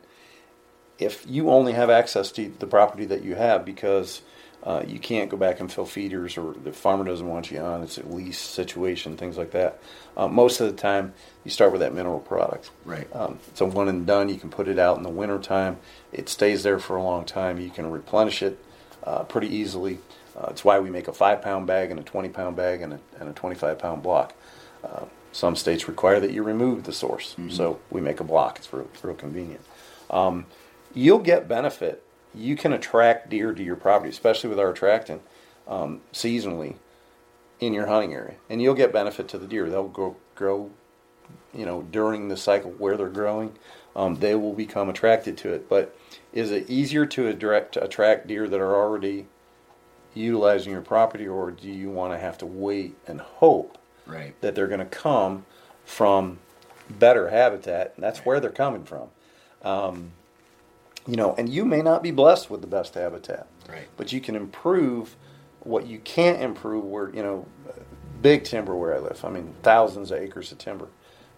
if 1.00 1.26
you 1.28 1.50
only 1.50 1.74
have 1.74 1.90
access 1.90 2.32
to 2.34 2.54
the 2.60 2.68
property 2.68 3.06
that 3.06 3.24
you 3.24 3.36
have 3.36 3.66
because 3.66 4.22
uh, 4.68 4.84
you 4.86 5.00
can't 5.00 5.30
go 5.30 5.38
back 5.38 5.62
and 5.62 5.72
fill 5.72 5.86
feeders 5.86 6.38
or 6.38 6.54
the 6.62 6.74
farmer 6.74 7.06
doesn't 7.06 7.26
want 7.26 7.50
you 7.50 7.58
on, 7.58 7.84
it's 7.84 7.98
a 7.98 8.06
lease 8.06 8.38
situation, 8.38 9.16
things 9.16 9.38
like 9.38 9.52
that. 9.52 9.80
Uh, 10.18 10.28
most 10.28 10.60
of 10.60 10.68
the 10.68 10.76
time, 10.76 11.14
you 11.46 11.52
start 11.52 11.72
with 11.72 11.80
that 11.80 11.94
mineral 11.94 12.20
product. 12.20 12.70
Right. 12.84 13.08
Um, 13.16 13.40
it's 13.48 13.62
a 13.62 13.66
one 13.66 13.88
and 13.88 14.06
done. 14.06 14.28
You 14.28 14.36
can 14.36 14.50
put 14.50 14.68
it 14.68 14.78
out 14.78 14.98
in 14.98 15.04
the 15.04 15.10
winter 15.10 15.40
time. 15.40 15.78
It 16.12 16.28
stays 16.28 16.64
there 16.64 16.80
for 16.80 16.98
a 16.98 17.02
long 17.02 17.24
time. 17.24 17.62
You 17.62 17.70
can 17.70 17.90
replenish 17.90 18.44
it 18.44 18.60
uh, 19.06 19.24
pretty 19.24 19.48
easily. 19.48 20.00
Uh, 20.36 20.48
it's 20.50 20.66
why 20.66 20.80
we 20.80 20.90
make 20.90 21.08
a 21.08 21.14
five 21.14 21.42
pound 21.42 21.66
bag 21.66 21.90
and 21.90 21.98
a 21.98 22.04
20 22.04 22.28
pound 22.28 22.58
bag 22.58 22.82
and 22.82 22.92
a, 22.92 23.00
and 23.22 23.30
a 23.30 23.34
25 23.34 23.80
pound 23.80 24.04
block. 24.04 24.34
Uh, 24.84 25.06
some 25.32 25.56
states 25.56 25.88
require 25.88 26.20
that 26.20 26.32
you 26.32 26.44
remove 26.44 26.84
the 26.84 26.94
source, 26.94 27.36
so 27.50 27.80
we 27.90 28.02
make 28.02 28.20
a 28.20 28.24
block. 28.24 28.58
It's 28.58 28.74
real, 28.74 28.90
real 29.02 29.16
convenient. 29.16 29.62
Um, 30.10 30.46
you'll 30.94 31.20
get 31.20 31.48
benefit. 31.48 32.04
You 32.38 32.56
can 32.56 32.74
attract 32.74 33.30
deer 33.30 33.54
to 33.54 33.64
your 33.64 33.76
property, 33.76 34.10
especially 34.10 34.50
with 34.50 34.60
our 34.60 34.72
attractant 34.72 35.22
um, 35.68 36.02
seasonally 36.14 36.76
in 37.60 37.74
your 37.74 37.88
hunting 37.88 38.14
area, 38.14 38.36
and 38.50 38.62
you'll 38.62 38.76
get 38.76 38.94
benefit 38.94 39.28
to 39.30 39.38
the 39.38 39.48
deer. 39.48 39.70
They'll 39.70 39.88
grow, 39.88 40.16
grow 40.36 40.70
you 41.54 41.66
know, 41.66 41.82
during 41.82 42.28
the 42.28 42.38
cycle 42.38 42.72
where 42.72 42.98
they're 42.98 43.10
growing, 43.10 43.56
um, 43.96 44.16
they 44.18 44.36
will 44.36 44.54
become 44.54 44.90
attracted 44.90 45.38
to 45.40 45.54
it. 45.54 45.68
But 45.68 45.98
is 46.32 46.52
it 46.52 46.70
easier 46.70 47.06
to 47.08 47.28
attract, 47.28 47.74
to 47.74 47.84
attract 47.84 48.28
deer 48.28 48.48
that 48.48 48.60
are 48.60 48.76
already 48.76 49.26
utilizing 50.14 50.72
your 50.72 50.82
property, 50.82 51.28
or 51.28 51.52
do 51.52 51.68
you 51.68 51.90
want 51.90 52.14
to 52.14 52.20
have 52.20 52.38
to 52.40 52.46
wait 52.46 52.96
and 53.08 53.20
hope 53.20 53.78
Right. 54.06 54.40
that 54.42 54.56
they're 54.56 54.68
going 54.68 54.80
to 54.80 54.86
come 54.86 55.46
from 55.84 56.40
better 56.90 57.30
habitat? 57.30 57.94
And 57.96 58.04
that's 58.04 58.20
where 58.20 58.40
they're 58.40 58.52
coming 58.52 58.84
from. 58.84 59.10
Um, 59.64 60.12
you 61.08 61.16
know, 61.16 61.34
and 61.38 61.48
you 61.50 61.66
may 61.66 61.82
not 61.82 62.04
be 62.04 62.12
blessed 62.12 62.50
with 62.50 62.62
the 62.62 62.68
best 62.68 62.94
habitat, 62.96 63.48
Right. 63.70 63.88
but 63.98 64.12
you 64.12 64.20
can 64.22 64.36
improve 64.36 65.16
what 65.62 65.88
you 65.88 66.00
can't 66.00 66.42
improve. 66.42 66.84
Where 66.84 67.10
you 67.10 67.24
know, 67.24 67.46
big 68.22 68.44
timber 68.44 68.76
where 68.76 68.96
I 68.96 69.00
live. 69.00 69.24
I 69.24 69.30
mean, 69.30 69.54
thousands 69.64 70.12
of 70.12 70.20
acres 70.20 70.52
of 70.52 70.58
timber. 70.58 70.88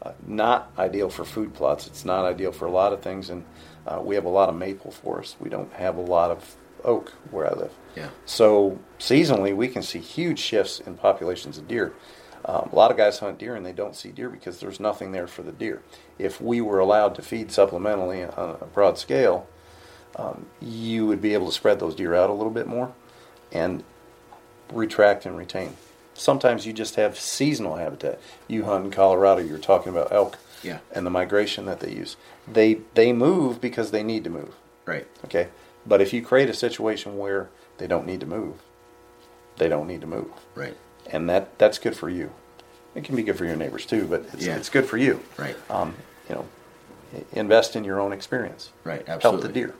Uh, 0.01 0.13
not 0.25 0.71
ideal 0.77 1.09
for 1.09 1.25
food 1.25 1.53
plots. 1.53 1.85
It's 1.85 2.05
not 2.05 2.23
ideal 2.23 2.53
for 2.53 2.65
a 2.65 2.71
lot 2.71 2.93
of 2.93 3.01
things, 3.01 3.29
and 3.29 3.43
uh, 3.85 3.99
we 4.01 4.15
have 4.15 4.23
a 4.25 4.29
lot 4.29 4.47
of 4.47 4.55
maple 4.55 4.91
forest. 4.91 5.35
We 5.41 5.49
don't 5.49 5.71
have 5.73 5.97
a 5.97 6.01
lot 6.01 6.31
of 6.31 6.55
oak 6.85 7.11
where 7.31 7.45
I 7.45 7.53
live. 7.53 7.73
Yeah. 7.97 8.07
So 8.25 8.79
seasonally, 8.97 9.53
we 9.53 9.67
can 9.67 9.81
see 9.81 9.99
huge 9.99 10.39
shifts 10.39 10.79
in 10.79 10.95
populations 10.95 11.57
of 11.57 11.67
deer. 11.67 11.91
Um, 12.45 12.69
a 12.71 12.75
lot 12.75 12.89
of 12.91 12.95
guys 12.95 13.19
hunt 13.19 13.37
deer 13.39 13.55
and 13.55 13.65
they 13.65 13.73
don't 13.73 13.93
see 13.93 14.11
deer 14.11 14.29
because 14.29 14.61
there's 14.61 14.79
nothing 14.79 15.11
there 15.11 15.27
for 15.27 15.43
the 15.43 15.51
deer. 15.51 15.81
If 16.17 16.39
we 16.39 16.61
were 16.61 16.79
allowed 16.79 17.15
to 17.15 17.21
feed 17.21 17.49
supplementally 17.49 18.25
on 18.37 18.51
a 18.61 18.65
broad 18.65 18.97
scale, 18.97 19.45
um, 20.15 20.45
you 20.61 21.05
would 21.07 21.21
be 21.21 21.33
able 21.33 21.45
to 21.47 21.51
spread 21.51 21.79
those 21.79 21.95
deer 21.95 22.13
out 22.15 22.29
a 22.29 22.33
little 22.33 22.51
bit 22.51 22.67
more 22.67 22.91
and 23.51 23.83
retract 24.71 25.25
and 25.25 25.37
retain. 25.37 25.75
Sometimes 26.13 26.65
you 26.65 26.73
just 26.73 26.95
have 26.95 27.17
seasonal 27.19 27.75
habitat. 27.75 28.19
You 28.47 28.65
hunt 28.65 28.85
in 28.85 28.91
Colorado, 28.91 29.41
you're 29.41 29.57
talking 29.57 29.91
about 29.91 30.11
elk 30.11 30.37
Yeah. 30.63 30.79
and 30.91 31.05
the 31.05 31.09
migration 31.09 31.65
that 31.65 31.79
they 31.79 31.91
use. 31.91 32.17
They 32.51 32.81
they 32.93 33.13
move 33.13 33.61
because 33.61 33.91
they 33.91 34.03
need 34.03 34.23
to 34.25 34.29
move. 34.29 34.55
Right. 34.85 35.07
Okay. 35.25 35.47
But 35.85 36.01
if 36.01 36.11
you 36.13 36.21
create 36.21 36.49
a 36.49 36.53
situation 36.53 37.17
where 37.17 37.49
they 37.77 37.87
don't 37.87 38.05
need 38.05 38.19
to 38.19 38.25
move, 38.25 38.55
they 39.57 39.69
don't 39.69 39.87
need 39.87 40.01
to 40.01 40.07
move. 40.07 40.31
Right. 40.55 40.75
And 41.11 41.29
that, 41.29 41.57
that's 41.57 41.77
good 41.79 41.95
for 41.95 42.09
you. 42.09 42.31
It 42.95 43.03
can 43.03 43.15
be 43.15 43.23
good 43.23 43.37
for 43.37 43.45
your 43.45 43.55
neighbors 43.55 43.85
too, 43.85 44.05
but 44.05 44.25
it's, 44.33 44.45
Yeah. 44.45 44.57
it's 44.57 44.69
good 44.69 44.85
for 44.85 44.97
you. 44.97 45.21
Right. 45.37 45.55
Um, 45.69 45.95
you 46.27 46.35
know, 46.35 46.45
invest 47.31 47.75
in 47.75 47.83
your 47.83 47.99
own 47.99 48.11
experience. 48.11 48.71
Right. 48.83 49.07
Help 49.07 49.41
the 49.41 49.47
deer. 49.47 49.73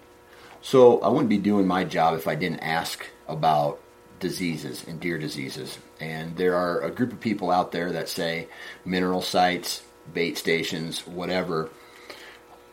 So 0.62 0.99
I 0.99 1.07
wouldn't 1.07 1.30
be 1.30 1.38
doing 1.38 1.68
my 1.68 1.84
job 1.84 2.16
if 2.16 2.28
I 2.28 2.36
didn't 2.36 2.60
ask 2.60 3.05
about 3.28 3.80
diseases 4.20 4.86
and 4.88 4.99
deer 4.99 5.18
diseases. 5.18 5.78
And 5.99 6.36
there 6.36 6.55
are 6.55 6.82
a 6.82 6.91
group 6.91 7.14
of 7.14 7.20
people 7.20 7.51
out 7.51 7.72
there 7.72 7.91
that 7.93 8.10
say 8.10 8.47
mineral 8.86 9.22
sites, 9.22 9.84
bait 10.14 10.38
stations, 10.38 11.05
whatever, 11.07 11.70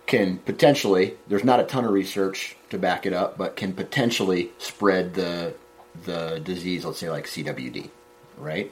can 0.06 0.38
potentially 0.38 1.16
there's 1.28 1.44
not 1.44 1.60
a 1.60 1.64
ton 1.64 1.84
of 1.84 1.90
research 1.90 2.56
to 2.70 2.78
back 2.78 3.06
it 3.06 3.12
up, 3.12 3.36
but 3.36 3.56
can 3.56 3.72
potentially 3.72 4.50
spread 4.58 5.14
the 5.14 5.54
the 6.04 6.40
disease, 6.44 6.84
let's 6.84 6.98
say 6.98 7.10
like 7.10 7.26
CWD, 7.26 7.90
right? 8.38 8.70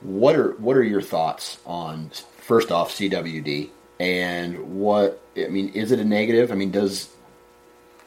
What 0.00 0.34
are 0.36 0.52
what 0.52 0.76
are 0.76 0.82
your 0.82 1.02
thoughts 1.02 1.58
on 1.66 2.10
first 2.38 2.72
off 2.72 2.90
CWD 2.90 3.70
and 4.00 4.80
what 4.80 5.22
I 5.36 5.48
mean 5.48 5.68
is 5.70 5.92
it 5.92 6.00
a 6.00 6.04
negative? 6.04 6.50
I 6.50 6.54
mean 6.54 6.70
does 6.70 7.10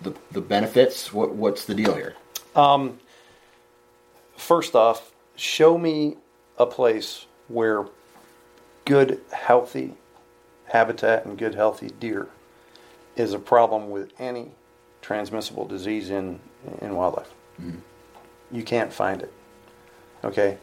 the 0.03 0.13
the 0.31 0.41
benefits 0.41 1.13
what 1.13 1.33
what's 1.35 1.65
the 1.65 1.75
deal 1.75 1.95
here? 1.95 2.15
Um, 2.55 2.99
first 4.35 4.75
off, 4.75 5.11
show 5.35 5.77
me 5.77 6.17
a 6.57 6.65
place 6.65 7.25
where 7.47 7.87
good, 8.85 9.21
healthy 9.31 9.93
habitat 10.65 11.25
and 11.25 11.37
good, 11.37 11.55
healthy 11.55 11.89
deer 11.99 12.27
is 13.15 13.33
a 13.33 13.39
problem 13.39 13.89
with 13.89 14.11
any 14.19 14.51
transmissible 15.01 15.65
disease 15.65 16.09
in 16.09 16.39
in 16.81 16.95
wildlife. 16.95 17.33
Mm-hmm. 17.61 18.55
You 18.55 18.63
can't 18.63 18.93
find 18.93 19.21
it. 19.21 19.33
Okay. 20.23 20.57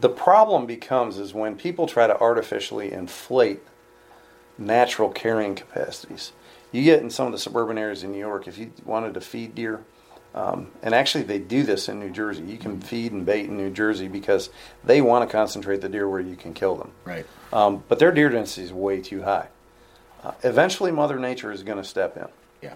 The 0.00 0.08
problem 0.08 0.64
becomes 0.64 1.18
is 1.18 1.34
when 1.34 1.54
people 1.54 1.86
try 1.86 2.06
to 2.06 2.18
artificially 2.18 2.90
inflate 2.90 3.60
natural 4.56 5.10
carrying 5.10 5.54
capacities. 5.54 6.32
You 6.72 6.84
get 6.84 7.00
in 7.02 7.10
some 7.10 7.26
of 7.26 7.32
the 7.32 7.38
suburban 7.38 7.78
areas 7.78 8.02
in 8.02 8.12
New 8.12 8.18
York, 8.18 8.46
if 8.46 8.58
you 8.58 8.72
wanted 8.84 9.14
to 9.14 9.20
feed 9.20 9.54
deer, 9.54 9.82
um, 10.34 10.70
and 10.82 10.94
actually 10.94 11.24
they 11.24 11.38
do 11.38 11.62
this 11.62 11.88
in 11.88 11.98
New 11.98 12.10
Jersey. 12.10 12.42
You 12.42 12.58
can 12.58 12.80
feed 12.80 13.12
and 13.12 13.24
bait 13.24 13.46
in 13.46 13.56
New 13.56 13.70
Jersey 13.70 14.08
because 14.08 14.50
they 14.84 15.00
want 15.00 15.28
to 15.28 15.32
concentrate 15.32 15.80
the 15.80 15.88
deer 15.88 16.08
where 16.08 16.20
you 16.20 16.36
can 16.36 16.52
kill 16.52 16.76
them. 16.76 16.92
Right. 17.04 17.26
Um, 17.52 17.82
but 17.88 17.98
their 17.98 18.12
deer 18.12 18.28
density 18.28 18.64
is 18.66 18.72
way 18.72 19.00
too 19.00 19.22
high. 19.22 19.48
Uh, 20.22 20.32
eventually, 20.42 20.92
Mother 20.92 21.18
Nature 21.18 21.52
is 21.52 21.62
going 21.62 21.78
to 21.78 21.84
step 21.84 22.16
in 22.16 22.26
Yeah. 22.60 22.74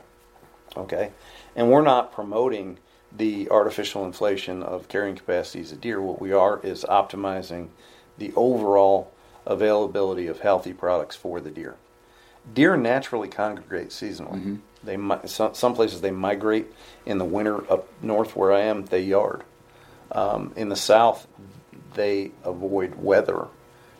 okay? 0.77 1.11
And 1.55 1.71
we're 1.71 1.83
not 1.83 2.13
promoting 2.13 2.79
the 3.15 3.51
artificial 3.51 4.07
inflation 4.07 4.63
of 4.63 4.89
carrying 4.89 5.17
capacities 5.17 5.71
of 5.73 5.81
deer. 5.83 6.01
What 6.01 6.21
we 6.21 6.33
are 6.33 6.61
is 6.63 6.85
optimizing 6.85 7.69
the 8.17 8.33
overall 8.37 9.13
availability 9.45 10.27
of 10.29 10.41
healthy 10.41 10.73
products 10.73 11.17
for 11.17 11.41
the 11.41 11.51
deer. 11.51 11.77
Deer 12.53 12.77
naturally 12.77 13.29
congregate 13.29 13.89
seasonally. 13.91 14.59
They 14.85 14.97
mi- 14.97 15.27
some, 15.27 15.55
some 15.55 15.75
places 15.75 16.01
they 16.01 16.11
migrate 16.11 16.67
in 17.07 17.19
the 17.19 17.25
winter 17.25 17.71
up 17.71 17.89
north 18.03 18.35
where 18.35 18.53
I 18.53 18.63
am. 18.63 18.85
They 18.87 19.03
yard. 19.03 19.45
Um, 20.11 20.53
in 20.57 20.69
the 20.69 20.77
south, 20.77 21.27
they 21.95 22.33
avoid 22.45 22.97
weather 22.97 23.47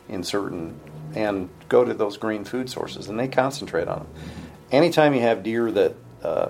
in 0.09 0.23
certain 0.23 0.79
and 1.15 1.49
go 1.69 1.85
to 1.85 1.93
those 1.93 2.17
green 2.17 2.43
food 2.43 2.69
sources 2.69 3.07
and 3.07 3.19
they 3.19 3.27
concentrate 3.27 3.87
on 3.87 3.99
them. 3.99 4.07
Anytime 4.71 5.13
you 5.13 5.21
have 5.21 5.43
deer 5.43 5.71
that 5.71 5.95
uh, 6.23 6.49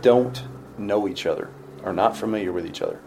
don't 0.00 0.42
know 0.78 1.08
each 1.08 1.26
other, 1.26 1.50
are 1.82 1.92
not 1.92 2.16
familiar 2.16 2.52
with 2.52 2.66
each 2.66 2.80
other, 2.80 3.00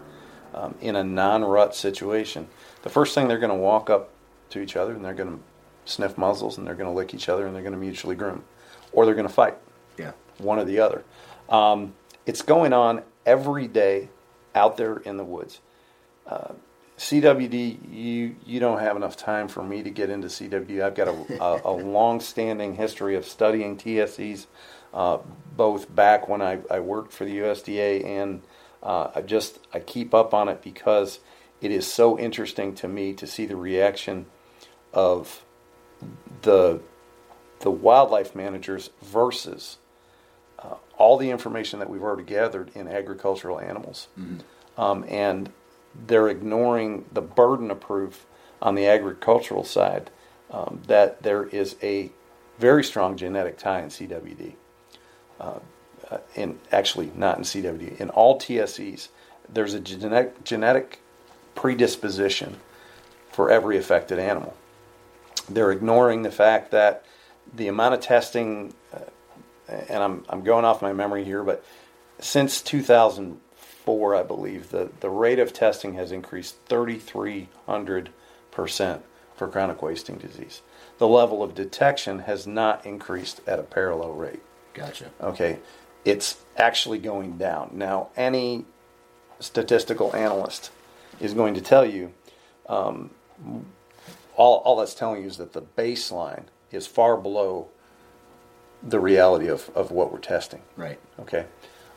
um, 0.54 0.74
in 0.80 0.96
a 0.96 1.04
non-rut 1.04 1.74
situation, 1.74 2.48
the 2.82 2.88
first 2.90 3.14
thing 3.14 3.28
they're 3.28 3.38
going 3.38 3.50
to 3.50 3.56
walk 3.56 3.90
up 3.90 4.10
to 4.50 4.60
each 4.60 4.76
other 4.76 4.92
and 4.92 5.04
they're 5.04 5.14
going 5.14 5.38
to 5.38 5.42
sniff 5.88 6.16
muzzles 6.18 6.58
and 6.58 6.66
they're 6.66 6.74
going 6.74 6.90
to 6.90 6.96
lick 6.96 7.14
each 7.14 7.28
other 7.28 7.46
and 7.46 7.54
they're 7.54 7.62
going 7.62 7.72
to 7.74 7.78
mutually 7.78 8.16
groom, 8.16 8.44
or 8.92 9.04
they're 9.06 9.14
going 9.14 9.26
to 9.28 9.32
fight 9.32 9.56
Yeah. 9.96 10.12
one 10.38 10.58
or 10.58 10.64
the 10.64 10.80
other. 10.80 11.04
Um, 11.48 11.94
it's 12.26 12.42
going 12.42 12.72
on 12.72 13.02
every 13.24 13.66
day 13.68 14.10
out 14.54 14.76
there 14.76 14.96
in 14.98 15.16
the 15.16 15.24
woods. 15.24 15.60
Uh, 16.26 16.52
CWD, 16.98 17.78
you 17.92 18.36
you 18.44 18.58
don't 18.60 18.80
have 18.80 18.96
enough 18.96 19.16
time 19.16 19.46
for 19.48 19.62
me 19.62 19.82
to 19.84 19.90
get 19.90 20.10
into 20.10 20.26
CWD. 20.28 20.82
I've 20.82 20.94
got 20.96 21.08
a, 21.08 21.42
a, 21.42 21.60
a 21.64 21.72
long-standing 21.72 22.74
history 22.74 23.14
of 23.14 23.24
studying 23.24 23.76
TSEs, 23.76 24.46
uh, 24.92 25.18
both 25.56 25.94
back 25.94 26.28
when 26.28 26.42
I, 26.42 26.58
I 26.70 26.80
worked 26.80 27.12
for 27.12 27.24
the 27.24 27.38
USDA 27.38 28.04
and 28.04 28.42
uh, 28.82 29.10
I 29.14 29.20
just 29.22 29.60
I 29.72 29.78
keep 29.80 30.12
up 30.12 30.34
on 30.34 30.48
it 30.48 30.60
because 30.62 31.20
it 31.60 31.70
is 31.70 31.90
so 31.92 32.18
interesting 32.18 32.74
to 32.76 32.88
me 32.88 33.12
to 33.14 33.26
see 33.26 33.46
the 33.46 33.56
reaction 33.56 34.26
of 34.92 35.44
the 36.42 36.80
the 37.60 37.70
wildlife 37.70 38.34
managers 38.36 38.90
versus 39.02 39.78
uh, 40.60 40.74
all 40.96 41.16
the 41.16 41.30
information 41.30 41.80
that 41.80 41.90
we've 41.90 42.02
already 42.02 42.22
gathered 42.22 42.70
in 42.74 42.86
agricultural 42.86 43.58
animals. 43.58 44.08
Um, 44.76 45.04
and 45.08 45.50
they're 46.06 46.28
ignoring 46.28 47.04
the 47.12 47.20
burden 47.20 47.70
of 47.72 47.80
proof 47.80 48.26
on 48.62 48.76
the 48.76 48.86
agricultural 48.86 49.64
side 49.64 50.10
um, 50.50 50.82
that 50.86 51.22
there 51.22 51.44
is 51.44 51.74
a 51.82 52.10
very 52.58 52.84
strong 52.84 53.16
genetic 53.16 53.58
tie 53.58 53.80
in 53.80 53.88
CWD. 53.88 54.54
Uh, 55.40 55.58
uh, 56.10 56.18
in 56.34 56.58
actually 56.72 57.12
not 57.14 57.36
in 57.36 57.44
CWD, 57.44 58.00
in 58.00 58.08
all 58.10 58.38
TSEs, 58.38 59.08
there's 59.48 59.74
a 59.74 59.80
genetic 59.80 60.42
genetic 60.42 61.00
predisposition 61.54 62.56
for 63.30 63.50
every 63.50 63.76
affected 63.76 64.18
animal. 64.18 64.56
They're 65.48 65.72
ignoring 65.72 66.22
the 66.22 66.30
fact 66.30 66.70
that 66.72 67.04
the 67.54 67.68
amount 67.68 67.94
of 67.94 68.00
testing, 68.00 68.74
uh, 68.92 68.98
and 69.88 70.02
I'm, 70.02 70.24
I'm 70.28 70.42
going 70.42 70.64
off 70.64 70.82
my 70.82 70.92
memory 70.92 71.24
here, 71.24 71.42
but 71.42 71.64
since 72.20 72.60
2004, 72.60 74.14
I 74.14 74.22
believe, 74.22 74.70
the, 74.70 74.90
the 75.00 75.10
rate 75.10 75.38
of 75.38 75.52
testing 75.52 75.94
has 75.94 76.12
increased 76.12 76.64
3,300% 76.68 79.00
for 79.36 79.48
chronic 79.48 79.82
wasting 79.82 80.18
disease. 80.18 80.62
The 80.98 81.08
level 81.08 81.42
of 81.42 81.54
detection 81.54 82.20
has 82.20 82.46
not 82.46 82.84
increased 82.84 83.40
at 83.46 83.58
a 83.58 83.62
parallel 83.62 84.12
rate. 84.12 84.42
Gotcha. 84.74 85.10
Okay, 85.20 85.58
it's 86.04 86.36
actually 86.56 86.98
going 86.98 87.38
down. 87.38 87.70
Now, 87.72 88.08
any 88.16 88.64
statistical 89.40 90.14
analyst 90.14 90.70
is 91.20 91.34
going 91.34 91.54
to 91.54 91.60
tell 91.60 91.86
you 91.86 92.12
um, 92.68 93.10
all, 94.38 94.58
all 94.64 94.76
that's 94.76 94.94
telling 94.94 95.20
you 95.20 95.28
is 95.28 95.36
that 95.36 95.52
the 95.52 95.62
baseline 95.62 96.44
is 96.72 96.86
far 96.86 97.16
below 97.16 97.68
the 98.82 99.00
reality 99.00 99.48
of, 99.48 99.70
of 99.74 99.90
what 99.90 100.12
we're 100.12 100.18
testing. 100.20 100.62
Right. 100.76 100.98
Okay, 101.20 101.44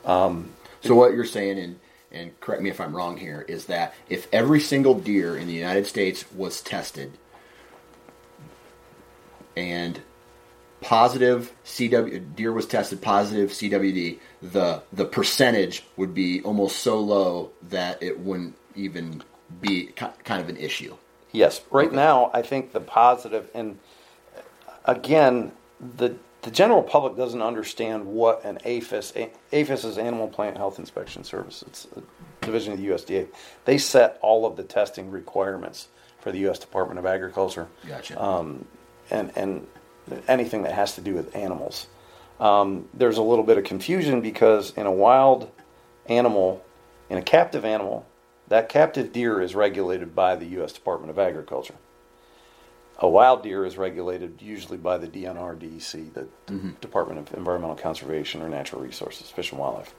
um, 0.04 0.52
So 0.82 0.96
what 0.96 1.14
you're 1.14 1.24
saying 1.26 1.58
in 1.58 1.80
and 2.12 2.38
correct 2.40 2.62
me 2.62 2.70
if 2.70 2.82
I'm 2.82 2.96
wrong 2.96 3.18
here, 3.18 3.46
is 3.48 3.66
that 3.66 3.94
if 4.10 4.28
every 4.34 4.60
single 4.60 4.96
deer 4.96 5.38
in 5.38 5.48
the 5.48 5.54
United 5.54 5.88
States 5.88 6.26
was 6.34 6.62
tested 6.62 7.18
and 9.56 10.02
positive 10.82 11.54
CW 11.64 12.36
deer 12.36 12.52
was 12.52 12.66
tested 12.66 13.02
positive 13.02 13.52
CWD, 13.52 14.20
the 14.42 14.82
the 14.92 15.06
percentage 15.06 15.84
would 15.96 16.14
be 16.14 16.42
almost 16.42 16.80
so 16.80 17.00
low 17.00 17.52
that 17.70 18.02
it 18.04 18.20
wouldn't 18.20 18.56
even 18.76 19.24
be 19.62 19.86
kind 19.86 20.42
of 20.42 20.50
an 20.50 20.58
issue. 20.58 20.96
Yes, 21.32 21.62
right 21.72 21.88
okay. 21.88 21.96
now 21.96 22.32
I 22.34 22.42
think 22.42 22.74
the 22.74 22.82
positive 22.82 23.50
and 23.54 23.80
again 24.86 25.52
the 25.80 26.16
the 26.42 26.52
general 26.52 26.82
public 26.82 27.16
doesn't 27.16 27.42
understand 27.42 28.06
what 28.06 28.44
an 28.44 28.58
APHIS 28.66 29.14
APHIS 29.52 29.84
is 29.84 29.98
Animal 29.98 30.28
Plant 30.28 30.58
Health 30.58 30.80
Inspection 30.80 31.24
Service. 31.24 31.64
It's 31.68 31.88
a 31.96 32.02
division 32.46 32.74
of 32.74 32.80
the 32.80 32.88
USDA. 32.88 33.28
They 33.66 33.78
set 33.78 34.18
all 34.22 34.46
of 34.46 34.56
the 34.56 34.64
testing 34.64 35.12
requirements 35.12 35.88
for 36.20 36.32
the 36.32 36.40
U.S. 36.40 36.60
Department 36.60 37.00
of 37.00 37.06
Agriculture. 37.06 37.68
Gotcha. 37.88 38.22
Um, 38.22 38.66
and 39.10 39.32
and 39.36 39.68
anything 40.28 40.64
that 40.64 40.74
has 40.74 40.96
to 40.96 41.02
do 41.02 41.14
with 41.14 41.36
animals. 41.36 41.88
Um, 42.40 42.88
there's 42.94 43.18
a 43.18 43.22
little 43.22 43.44
bit 43.44 43.58
of 43.58 43.64
confusion 43.64 44.22
because 44.22 44.72
in 44.76 44.88
a 44.88 44.92
wild 44.92 45.50
animal, 46.08 46.64
in 47.10 47.18
a 47.18 47.22
captive 47.22 47.66
animal, 47.66 48.06
that 48.52 48.68
captive 48.68 49.14
deer 49.14 49.42
is 49.42 49.56
regulated 49.56 50.14
by 50.14 50.36
the 50.36 50.46
U.S. 50.58 50.74
Department 50.74 51.10
of 51.10 51.18
Agriculture. 51.18 51.76
A 53.00 53.08
wild 53.08 53.44
deer 53.44 53.66
is 53.66 53.78
regulated 53.78 54.42
usually 54.42 54.78
by 54.78 54.98
the 54.98 55.08
DNR 55.08 55.58
DEC, 55.58 56.14
the 56.14 56.28
mm-hmm. 56.48 56.72
Department 56.82 57.20
of 57.20 57.34
Environmental 57.34 57.78
Conservation 57.78 58.42
or 58.42 58.50
Natural 58.50 58.82
Resources, 58.82 59.30
Fish 59.30 59.52
and 59.52 59.60
Wildlife. 59.62 59.96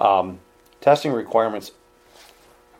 Um, 0.00 0.40
testing 0.80 1.12
requirements 1.12 1.70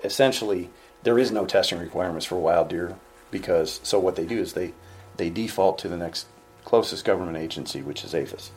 essentially 0.02 0.70
there 1.04 1.20
is 1.20 1.30
no 1.30 1.46
testing 1.46 1.78
requirements 1.78 2.26
for 2.26 2.40
wild 2.40 2.68
deer 2.68 2.96
because 3.30 3.80
so 3.84 4.00
what 4.00 4.16
they 4.16 4.26
do 4.26 4.40
is 4.40 4.54
they 4.54 4.72
they 5.18 5.30
default 5.30 5.78
to 5.78 5.88
the 5.88 5.96
next 5.96 6.26
closest 6.64 7.04
government 7.04 7.36
agency, 7.36 7.80
which 7.80 8.02
is 8.02 8.12
APHIS. 8.12 8.50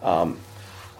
Um, 0.00 0.38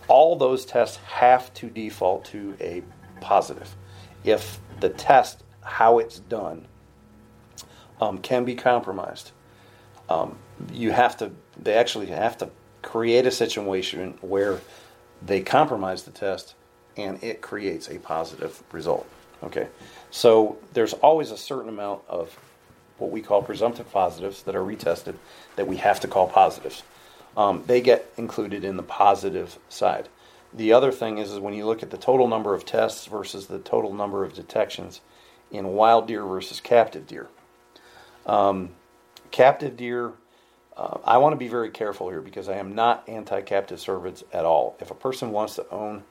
all 0.09 0.35
those 0.35 0.65
tests 0.65 0.97
have 1.07 1.55
to 1.55 1.71
default 1.71 2.25
to 2.27 2.57
a 2.61 2.83
positive. 3.21 3.77
If 4.25 4.59
the 4.81 4.89
test, 4.89 5.43
how 5.63 5.99
it's 5.99 6.19
done, 6.19 6.67
um, 8.01 8.19
can 8.19 8.45
be 8.45 8.55
compromised, 8.55 9.33
um, 10.09 10.37
you 10.73 10.93
have 10.93 11.17
to. 11.19 11.31
They 11.61 11.75
actually 11.75 12.07
have 12.07 12.37
to 12.39 12.51
create 12.83 13.27
a 13.27 13.31
situation 13.31 14.19
where 14.21 14.61
they 15.25 15.41
compromise 15.41 16.03
the 16.03 16.11
test 16.11 16.55
and 16.97 17.23
it 17.23 17.41
creates 17.41 17.89
a 17.89 17.99
positive 17.99 18.63
result. 18.73 19.07
Okay, 19.43 19.69
so 20.11 20.59
there's 20.73 20.93
always 20.95 21.31
a 21.31 21.37
certain 21.37 21.69
amount 21.69 22.03
of 22.09 22.39
what 22.99 23.11
we 23.11 23.21
call 23.21 23.43
presumptive 23.43 23.91
positives 23.91 24.43
that 24.45 24.55
are 24.55 24.63
retested 24.63 25.15
that 25.57 25.67
we 25.67 25.77
have 25.77 26.01
to 26.01 26.09
call 26.09 26.29
positives. 26.29 26.83
Um, 27.37 27.65
they 27.67 27.81
get 27.81 28.13
included 28.17 28.65
in 28.65 28.77
the 28.77 28.83
positive 28.83 29.59
side. 29.69 30.09
The 30.55 30.73
other 30.73 30.93
thing 30.93 31.19
is, 31.19 31.33
is 31.33 31.41
when 31.41 31.55
you 31.55 31.67
look 31.67 31.83
at 31.83 31.91
the 31.91 31.99
total 31.99 32.29
number 32.29 32.55
of 32.55 32.65
tests 32.65 33.07
versus 33.07 33.47
the 33.47 33.59
total 33.59 33.93
number 33.93 34.25
of 34.25 34.35
detections 34.35 35.01
in 35.51 35.69
wild 35.69 36.07
deer 36.07 36.25
versus 36.25 36.61
captive 36.61 37.07
deer. 37.07 37.29
Um, 38.25 38.71
captive 39.31 39.77
deer, 39.77 40.13
uh, 40.77 40.99
I 41.05 41.19
want 41.19 41.33
to 41.33 41.37
be 41.37 41.49
very 41.49 41.71
careful 41.71 42.09
here 42.09 42.21
because 42.21 42.49
I 42.49 42.57
am 42.57 42.75
not 42.75 43.09
anti 43.09 43.41
captive 43.43 43.79
cervids 43.79 44.23
at 44.33 44.45
all. 44.45 44.77
If 44.81 44.91
a 44.91 44.95
person 44.95 45.33
wants 45.33 45.57
to 45.57 45.69
own 45.71 46.05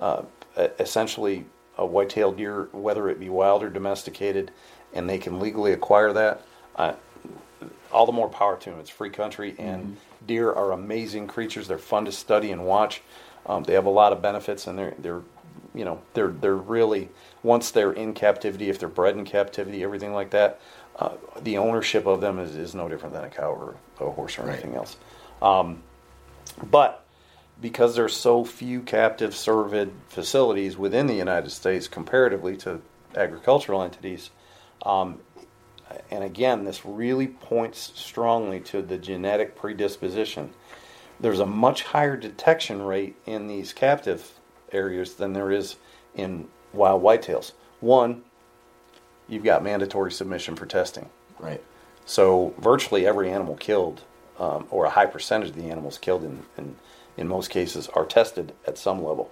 uh, 0.00 0.22
essentially 0.56 1.46
a 1.78 1.86
white-tailed 1.86 2.36
deer, 2.36 2.68
whether 2.72 3.08
it 3.08 3.18
be 3.18 3.28
wild 3.28 3.62
or 3.62 3.70
domesticated, 3.70 4.50
and 4.92 5.08
they 5.08 5.18
can 5.18 5.40
legally 5.40 5.72
acquire 5.72 6.12
that, 6.12 6.42
uh, 6.76 6.94
all 7.92 8.06
the 8.06 8.12
more 8.12 8.28
power 8.28 8.56
to 8.56 8.70
them. 8.70 8.80
It's 8.80 8.90
free 8.90 9.10
country, 9.10 9.54
and 9.58 9.82
mm-hmm. 9.82 10.26
deer 10.26 10.52
are 10.52 10.72
amazing 10.72 11.26
creatures. 11.26 11.68
They're 11.68 11.78
fun 11.78 12.04
to 12.04 12.12
study 12.12 12.50
and 12.50 12.64
watch. 12.64 13.02
Um, 13.46 13.64
they 13.64 13.74
have 13.74 13.86
a 13.86 13.90
lot 13.90 14.12
of 14.12 14.22
benefits, 14.22 14.66
and 14.66 14.78
they're 14.78 14.94
they're 14.98 15.22
you 15.74 15.84
know 15.84 16.00
they're 16.14 16.28
they're 16.28 16.56
really 16.56 17.08
once 17.42 17.70
they're 17.70 17.92
in 17.92 18.14
captivity, 18.14 18.70
if 18.70 18.78
they're 18.78 18.88
bred 18.88 19.16
in 19.16 19.24
captivity, 19.24 19.84
everything 19.84 20.12
like 20.14 20.30
that, 20.30 20.60
uh, 20.98 21.10
the 21.42 21.58
ownership 21.58 22.06
of 22.06 22.20
them 22.20 22.38
is, 22.38 22.56
is 22.56 22.74
no 22.74 22.88
different 22.88 23.14
than 23.14 23.24
a 23.24 23.28
cow 23.28 23.52
or 23.52 23.74
a 24.00 24.10
horse 24.10 24.38
or 24.38 24.42
right. 24.42 24.54
anything 24.54 24.74
else. 24.74 24.96
Um, 25.42 25.82
but 26.70 27.04
because 27.60 27.94
there's 27.94 28.16
so 28.16 28.44
few 28.44 28.80
captive 28.80 29.32
cervid 29.32 29.90
facilities 30.08 30.76
within 30.76 31.06
the 31.06 31.14
United 31.14 31.50
States 31.50 31.86
comparatively 31.86 32.56
to 32.58 32.80
agricultural 33.14 33.82
entities, 33.82 34.30
um, 34.84 35.20
and 36.10 36.24
again, 36.24 36.64
this 36.64 36.84
really 36.84 37.26
points 37.26 37.92
strongly 37.94 38.60
to 38.60 38.82
the 38.82 38.98
genetic 38.98 39.54
predisposition. 39.54 40.52
There's 41.20 41.40
a 41.40 41.46
much 41.46 41.84
higher 41.84 42.16
detection 42.16 42.82
rate 42.82 43.16
in 43.26 43.46
these 43.46 43.72
captive 43.72 44.32
areas 44.72 45.14
than 45.14 45.32
there 45.32 45.50
is 45.50 45.76
in 46.14 46.48
wild 46.72 47.02
whitetails. 47.02 47.52
One, 47.80 48.22
you've 49.28 49.44
got 49.44 49.62
mandatory 49.62 50.12
submission 50.12 50.56
for 50.56 50.66
testing. 50.66 51.08
Right. 51.38 51.62
So 52.06 52.54
virtually 52.58 53.06
every 53.06 53.30
animal 53.30 53.56
killed, 53.56 54.02
um, 54.38 54.66
or 54.70 54.84
a 54.84 54.90
high 54.90 55.06
percentage 55.06 55.50
of 55.50 55.56
the 55.56 55.70
animals 55.70 55.98
killed 55.98 56.24
in, 56.24 56.42
in, 56.58 56.76
in 57.16 57.28
most 57.28 57.50
cases, 57.50 57.88
are 57.88 58.04
tested 58.04 58.52
at 58.66 58.76
some 58.76 59.02
level. 59.02 59.30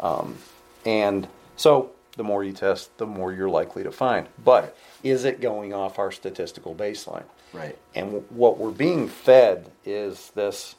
Um, 0.00 0.38
and 0.84 1.28
so 1.56 1.92
the 2.16 2.24
more 2.24 2.42
you 2.44 2.52
test, 2.52 2.96
the 2.98 3.06
more 3.06 3.32
you're 3.32 3.48
likely 3.48 3.82
to 3.84 3.92
find. 3.92 4.26
But 4.42 4.76
is 5.02 5.24
it 5.24 5.40
going 5.40 5.72
off 5.72 5.98
our 5.98 6.10
statistical 6.10 6.74
baseline? 6.74 7.24
Right. 7.52 7.78
And 7.94 8.06
w- 8.06 8.24
what 8.30 8.58
we're 8.58 8.70
being 8.70 9.08
fed 9.08 9.70
is 9.84 10.30
this 10.34 10.74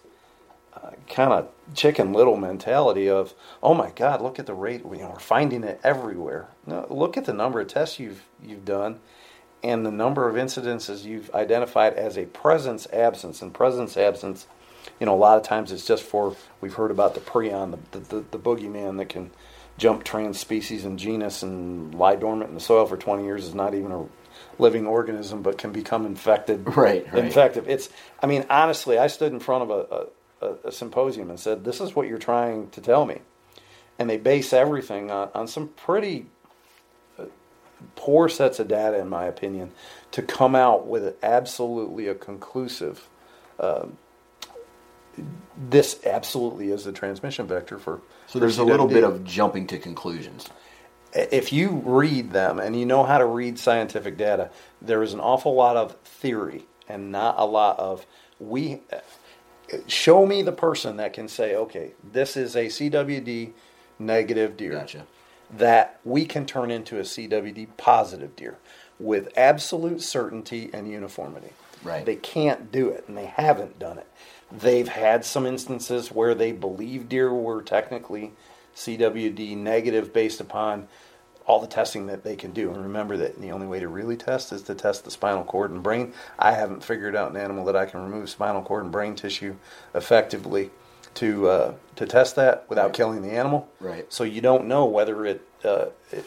kind 1.10 1.32
of 1.32 1.50
chicken 1.74 2.14
little 2.14 2.38
mentality 2.38 3.10
of, 3.10 3.34
oh 3.62 3.74
my 3.74 3.92
God, 3.92 4.22
look 4.22 4.40
at 4.40 4.46
the 4.46 4.54
rate. 4.54 4.84
You 4.84 4.98
know, 4.98 5.12
we're 5.12 5.20
finding 5.20 5.64
it 5.64 5.80
everywhere. 5.84 6.50
No, 6.66 6.86
look 6.90 7.18
at 7.18 7.26
the 7.26 7.34
number 7.34 7.60
of 7.60 7.68
tests 7.68 8.00
you've 8.00 8.24
you've 8.44 8.66
done, 8.66 9.00
and 9.64 9.86
the 9.86 9.92
number 9.92 10.28
of 10.28 10.36
incidences 10.36 11.04
you've 11.04 11.34
identified 11.34 11.94
as 11.94 12.18
a 12.18 12.26
presence 12.26 12.88
absence. 12.92 13.42
And 13.42 13.54
presence 13.54 13.98
absence, 13.98 14.48
you 15.00 15.06
know, 15.06 15.14
a 15.14 15.18
lot 15.18 15.38
of 15.38 15.44
times 15.44 15.72
it's 15.72 15.86
just 15.86 16.04
for 16.04 16.36
we've 16.62 16.74
heard 16.74 16.92
about 16.92 17.14
the 17.14 17.22
prion, 17.22 17.72
the 17.92 18.00
the, 18.00 18.16
the, 18.16 18.26
the 18.32 18.40
boogeyman 18.40 18.98
that 18.98 19.10
can 19.10 19.32
jump 19.78 20.04
trans 20.04 20.40
species 20.40 20.86
and 20.86 20.98
genus 20.98 21.44
and 21.44 21.94
lie 21.96 22.16
dormant 22.16 22.50
in 22.50 22.56
the 22.56 22.62
soil 22.62 22.86
for 22.86 22.98
20 22.98 23.24
years 23.24 23.46
is 23.46 23.54
not 23.54 23.76
even 23.76 23.92
a 23.92 24.06
living 24.60 24.88
organism 24.88 25.42
but 25.42 25.58
can 25.58 25.72
become 25.72 26.06
infected 26.06 26.76
right, 26.76 27.12
right. 27.12 27.26
infective 27.26 27.68
it's 27.68 27.90
i 28.22 28.26
mean 28.26 28.46
honestly 28.50 28.98
i 28.98 29.08
stood 29.08 29.32
in 29.32 29.40
front 29.40 29.64
of 29.64 29.70
a, 29.70 30.08
a, 30.42 30.54
a, 30.66 30.72
symposium 30.72 31.30
and 31.30 31.40
said 31.40 31.64
this 31.64 31.82
is 31.82 31.96
what 31.96 32.08
you're 32.08 32.18
trying 32.18 32.70
to 32.70 32.82
tell 32.82 33.06
me 33.06 33.20
and 34.00 34.10
they 34.10 34.18
base 34.18 34.54
everything 34.54 35.10
on, 35.12 35.30
on 35.34 35.48
some 35.48 35.70
pretty 35.70 36.28
uh, 37.18 37.26
poor 37.96 38.30
sets 38.30 38.60
of 38.60 38.68
data 38.68 39.00
in 39.00 39.10
my 39.10 39.26
opinion 39.26 39.72
to 40.12 40.22
come 40.22 40.56
out 40.56 40.88
with 40.88 41.16
absolutely 41.24 42.08
a 42.08 42.16
conclusive 42.16 43.08
uh, 43.60 43.86
this 45.70 46.00
absolutely 46.06 46.72
is 46.72 46.84
the 46.84 46.92
transmission 46.92 47.48
vector 47.48 47.80
for. 47.80 48.02
So 48.28 48.40
there's 48.40 48.58
a 48.58 48.64
little 48.64 48.88
bit 48.88 49.04
of 49.04 49.24
jumping 49.24 49.68
to 49.68 49.80
conclusions. 49.80 50.50
If 51.14 51.52
you 51.52 51.82
read 51.86 52.32
them 52.32 52.60
and 52.60 52.78
you 52.78 52.86
know 52.86 53.04
how 53.04 53.18
to 53.18 53.26
read 53.26 53.58
scientific 53.58 54.18
data, 54.18 54.52
there 54.82 55.02
is 55.02 55.14
an 55.14 55.20
awful 55.20 55.56
lot 55.56 55.78
of 55.78 55.96
theory 56.02 56.66
and 56.88 57.12
not 57.12 57.36
a 57.38 57.46
lot 57.46 57.80
of 57.80 58.06
we. 58.40 58.82
Show 59.88 60.26
me 60.26 60.42
the 60.42 60.52
person 60.52 60.98
that 60.98 61.14
can 61.14 61.28
say, 61.28 61.56
okay, 61.56 61.92
this 62.04 62.38
is 62.38 62.56
a 62.56 62.66
CWD 62.66 63.52
negative 64.00 64.58
deer. 64.58 64.72
Gotcha. 64.72 65.06
That 65.56 66.00
we 66.04 66.26
can 66.26 66.46
turn 66.46 66.72
into 66.72 66.98
a 66.98 67.04
CWD 67.04 67.70
positive 67.78 68.36
deer 68.36 68.58
with 69.00 69.30
absolute 69.38 70.02
certainty 70.02 70.70
and 70.74 70.90
uniformity. 70.90 71.52
Right. 71.84 72.06
They 72.06 72.16
can't 72.16 72.72
do 72.72 72.90
it, 72.90 73.06
and 73.08 73.18
they 73.18 73.28
haven't 73.28 73.80
done 73.80 73.98
it. 73.98 74.08
They've 74.52 74.88
had 74.88 75.26
some 75.26 75.46
instances 75.46 76.12
where 76.12 76.34
they 76.34 76.52
believe 76.52 77.10
deer 77.10 77.34
were 77.34 77.62
technically 77.62 78.34
CWD 78.76 79.58
negative 79.58 80.14
based 80.14 80.40
upon 80.40 80.88
all 81.48 81.62
the 81.62 81.68
testing 81.68 82.08
that 82.08 82.24
they 82.24 82.36
can 82.36 82.52
do. 82.52 82.70
And 82.70 82.84
remember 82.84 83.18
that 83.18 83.40
the 83.40 83.52
only 83.52 83.66
way 83.66 83.80
to 83.80 83.88
really 83.88 84.18
test 84.18 84.52
is 84.52 84.62
to 84.64 84.76
test 84.76 85.06
the 85.06 85.12
spinal 85.12 85.46
cord 85.46 85.72
and 85.72 85.82
brain. 85.82 86.14
I 86.38 86.52
haven't 86.52 86.84
figured 86.84 87.16
out 87.16 87.32
an 87.32 87.38
animal 87.38 87.66
that 87.66 87.76
I 87.76 87.86
can 87.86 88.04
remove 88.04 88.30
spinal 88.30 88.62
cord 88.62 88.84
and 88.84 88.92
brain 88.92 89.16
tissue 89.16 89.56
effectively 89.96 90.70
to 91.16 91.50
uh, 91.50 91.74
to 91.96 92.06
test 92.06 92.36
that 92.36 92.70
without 92.70 92.88
right. 92.88 92.94
killing 92.94 93.22
the 93.22 93.32
animal. 93.32 93.70
Right. 93.80 94.12
So 94.12 94.24
you 94.26 94.42
don't 94.42 94.68
know 94.68 94.86
whether 94.86 95.26
it, 95.26 95.48
uh, 95.64 95.86
it, 96.12 96.26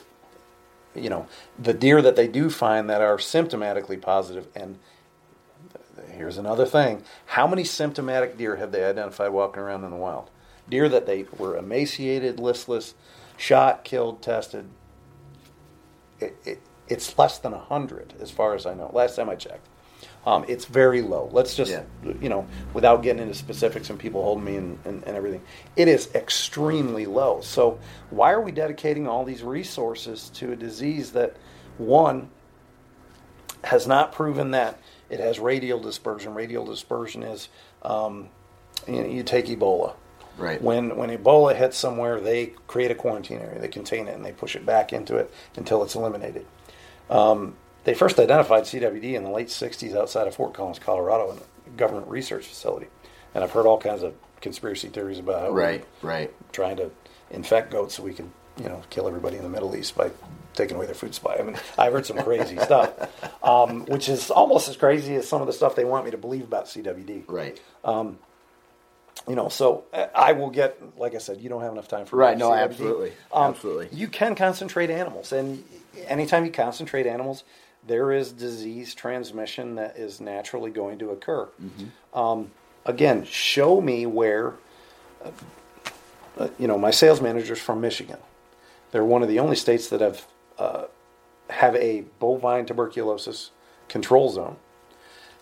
you 0.95 1.11
know, 1.11 1.29
the 1.59 1.75
deer 1.75 2.01
that 2.03 2.17
they 2.17 2.27
do 2.27 2.49
find 2.49 2.89
that 2.89 3.03
are 3.03 3.19
symptomatically 3.19 4.01
positive 4.01 4.49
and 4.57 4.79
here's 6.13 6.39
another 6.39 6.67
thing. 6.67 7.03
How 7.27 7.47
many 7.47 7.63
symptomatic 7.63 8.37
deer 8.39 8.57
have 8.57 8.73
they 8.73 8.85
identified 8.85 9.33
walking 9.33 9.63
around 9.63 9.85
in 9.85 9.91
the 9.91 9.97
wild? 9.97 10.31
Deer 10.69 10.89
that 10.89 11.07
they 11.07 11.27
were 11.37 11.57
emaciated, 11.57 12.41
listless, 12.41 12.95
shot, 13.37 13.85
killed, 13.85 14.23
tested, 14.23 14.67
it, 16.21 16.37
it, 16.45 16.61
it's 16.89 17.17
less 17.19 17.39
than 17.39 17.53
100 17.53 18.15
as 18.21 18.31
far 18.31 18.55
as 18.55 18.67
I 18.67 18.75
know. 18.75 18.91
Last 18.93 19.17
time 19.17 19.31
I 19.31 19.37
checked. 19.37 19.67
Um, 20.27 20.45
it's 20.49 20.67
very 20.67 21.01
low. 21.03 21.31
Let's 21.33 21.55
just, 21.55 21.71
Yeah. 21.71 21.83
you 22.21 22.29
know, 22.29 22.47
without 22.75 23.03
getting 23.03 23.23
into 23.23 23.35
specifics 23.35 23.89
and 23.91 23.99
people 23.99 24.23
holding 24.23 24.45
me 24.45 24.57
and, 24.57 24.79
and, 24.85 25.03
and 25.05 25.17
everything, 25.17 25.43
it 25.77 25.89
is 25.89 26.11
extremely 26.15 27.07
low. 27.07 27.41
So, 27.43 27.79
why 28.11 28.33
are 28.33 28.41
we 28.41 28.53
dedicating 28.53 29.09
all 29.09 29.25
these 29.25 29.43
resources 29.43 30.31
to 30.35 30.53
a 30.53 30.57
disease 30.57 31.13
that, 31.13 31.37
one, 31.79 32.31
has 33.65 33.87
not 33.87 34.13
proven 34.13 34.51
that 34.51 34.79
it 35.09 35.21
has 35.21 35.39
radial 35.39 35.81
dispersion? 35.81 36.35
Radial 36.35 36.67
dispersion 36.67 37.23
is, 37.23 37.49
um, 37.83 38.29
you, 38.87 39.03
know, 39.03 39.09
you 39.09 39.23
take 39.23 39.47
Ebola. 39.47 39.95
Right. 40.39 40.61
When 40.63 40.97
when 40.97 41.11
Ebola 41.11 41.55
hits 41.55 41.77
somewhere, 41.77 42.21
they 42.21 42.47
create 42.67 42.91
a 42.91 42.95
quarantine 42.95 43.39
area, 43.41 43.59
they 43.61 43.69
contain 43.69 44.09
it, 44.09 44.15
and 44.15 44.25
they 44.25 44.33
push 44.33 44.57
it 44.57 44.65
back 44.65 44.93
into 44.93 45.17
it 45.17 45.33
until 45.57 45.83
it's 45.83 45.95
eliminated. 45.95 46.47
Um, 47.11 47.55
they 47.85 47.95
first 47.95 48.19
identified 48.19 48.65
CWD 48.65 49.15
in 49.15 49.25
the 49.25 49.31
late 49.31 49.49
60s 49.49 49.97
outside 49.97 50.27
of 50.27 50.35
Fort 50.35 50.55
Collins, 50.55 50.79
Colorado, 50.79 51.33
in 51.33 51.39
a 51.39 51.77
government 51.77 52.09
research 52.09 52.47
facility. 52.47 52.87
And 53.35 53.43
I've 53.43 53.51
heard 53.53 53.67
all 53.67 53.79
kinds 53.79 54.03
of 54.03 54.15
conspiracy 54.41 54.89
theories 54.89 55.19
about 55.19 55.41
how 55.43 55.51
Right, 55.51 55.85
right. 56.03 56.33
trying 56.53 56.77
to 56.77 56.91
infect 57.31 57.71
goats 57.71 57.95
so 57.95 58.03
we 58.03 58.13
can, 58.15 58.33
you 58.59 58.69
know, 58.69 58.83
kill 58.91 59.07
everybody 59.09 59.37
in 59.37 59.43
the 59.43 59.49
Middle 59.49 59.75
East 59.77 59.97
by 59.97 60.11
taking 60.55 60.77
away 60.77 60.87
their 60.87 60.95
food 60.95 61.15
supply. 61.15 61.37
I 61.39 61.43
mean, 61.43 61.57
I've 61.79 61.93
heard 61.93 62.07
some 62.07 62.19
crazy 62.19 62.57
stuff, 62.69 62.93
um, 63.43 63.87
which 63.87 64.09
is 64.09 64.31
almost 64.31 64.69
as 64.69 64.77
crazy 64.77 65.15
as 65.17 65.27
some 65.29 65.41
of 65.41 65.47
the 65.47 65.53
stuff 65.53 65.75
they 65.75 65.85
want 65.85 66.05
me 66.05 66.11
to 66.11 66.19
believe 66.19 66.43
about 66.45 66.67
CWD. 66.67 67.25
Right. 67.29 67.61
You 69.29 69.37
know, 69.37 69.49
so 69.49 69.85
uh, 69.93 70.07
I 70.15 70.33
will 70.33 70.51
get, 70.51 70.99
like 70.99 71.15
I 71.15 71.19
said, 71.19 71.41
you 71.41 71.49
don't 71.49 71.61
have 71.63 71.73
enough 71.73 71.89
time 71.89 72.07
for 72.07 72.17
Right, 72.17 72.37
no, 72.39 72.51
CWD. 72.51 72.63
absolutely. 72.63 73.13
Um, 73.33 73.51
Absolutely. 73.51 73.89
You 73.93 74.09
can 74.09 74.35
concentrate 74.35 74.91
animals, 74.91 75.33
and 75.33 75.63
anytime 76.07 76.45
you 76.45 76.51
concentrate 76.51 77.07
animals, 77.07 77.45
there 77.87 78.13
is 78.13 78.33
disease 78.33 78.95
transmission 78.95 79.75
that 79.77 79.97
is 79.97 80.21
naturally 80.21 80.71
going 80.71 80.99
to 80.99 81.11
occur. 81.11 81.49
Mm-hmm. 81.63 82.19
Um, 82.19 82.51
again, 82.87 83.25
show 83.25 83.81
me 83.81 84.07
where. 84.07 84.55
Uh, 85.25 86.49
you 86.59 86.67
know, 86.67 86.79
my 86.79 86.91
sales 86.91 87.21
manager's 87.21 87.59
from 87.61 87.81
Michigan. 87.83 88.17
They're 88.93 89.05
one 89.05 89.23
of 89.23 89.29
the 89.29 89.39
only 89.39 89.57
states 89.57 89.89
that 89.89 90.01
have 90.01 90.27
uh, 90.59 90.85
have 91.51 91.77
a 91.77 92.05
bovine 92.19 92.65
tuberculosis 92.67 93.51
control 93.89 94.31
zone. 94.31 94.57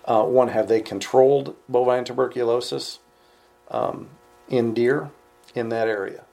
Uh, 0.05 0.25
one, 0.25 0.49
have 0.49 0.69
they 0.69 0.81
controlled 0.81 1.55
bovine 1.69 2.05
tuberculosis 2.05 2.99
um, 3.71 4.09
in 4.49 4.75
deer 4.75 5.11
in 5.55 5.69
that 5.71 5.89
area? 5.89 6.25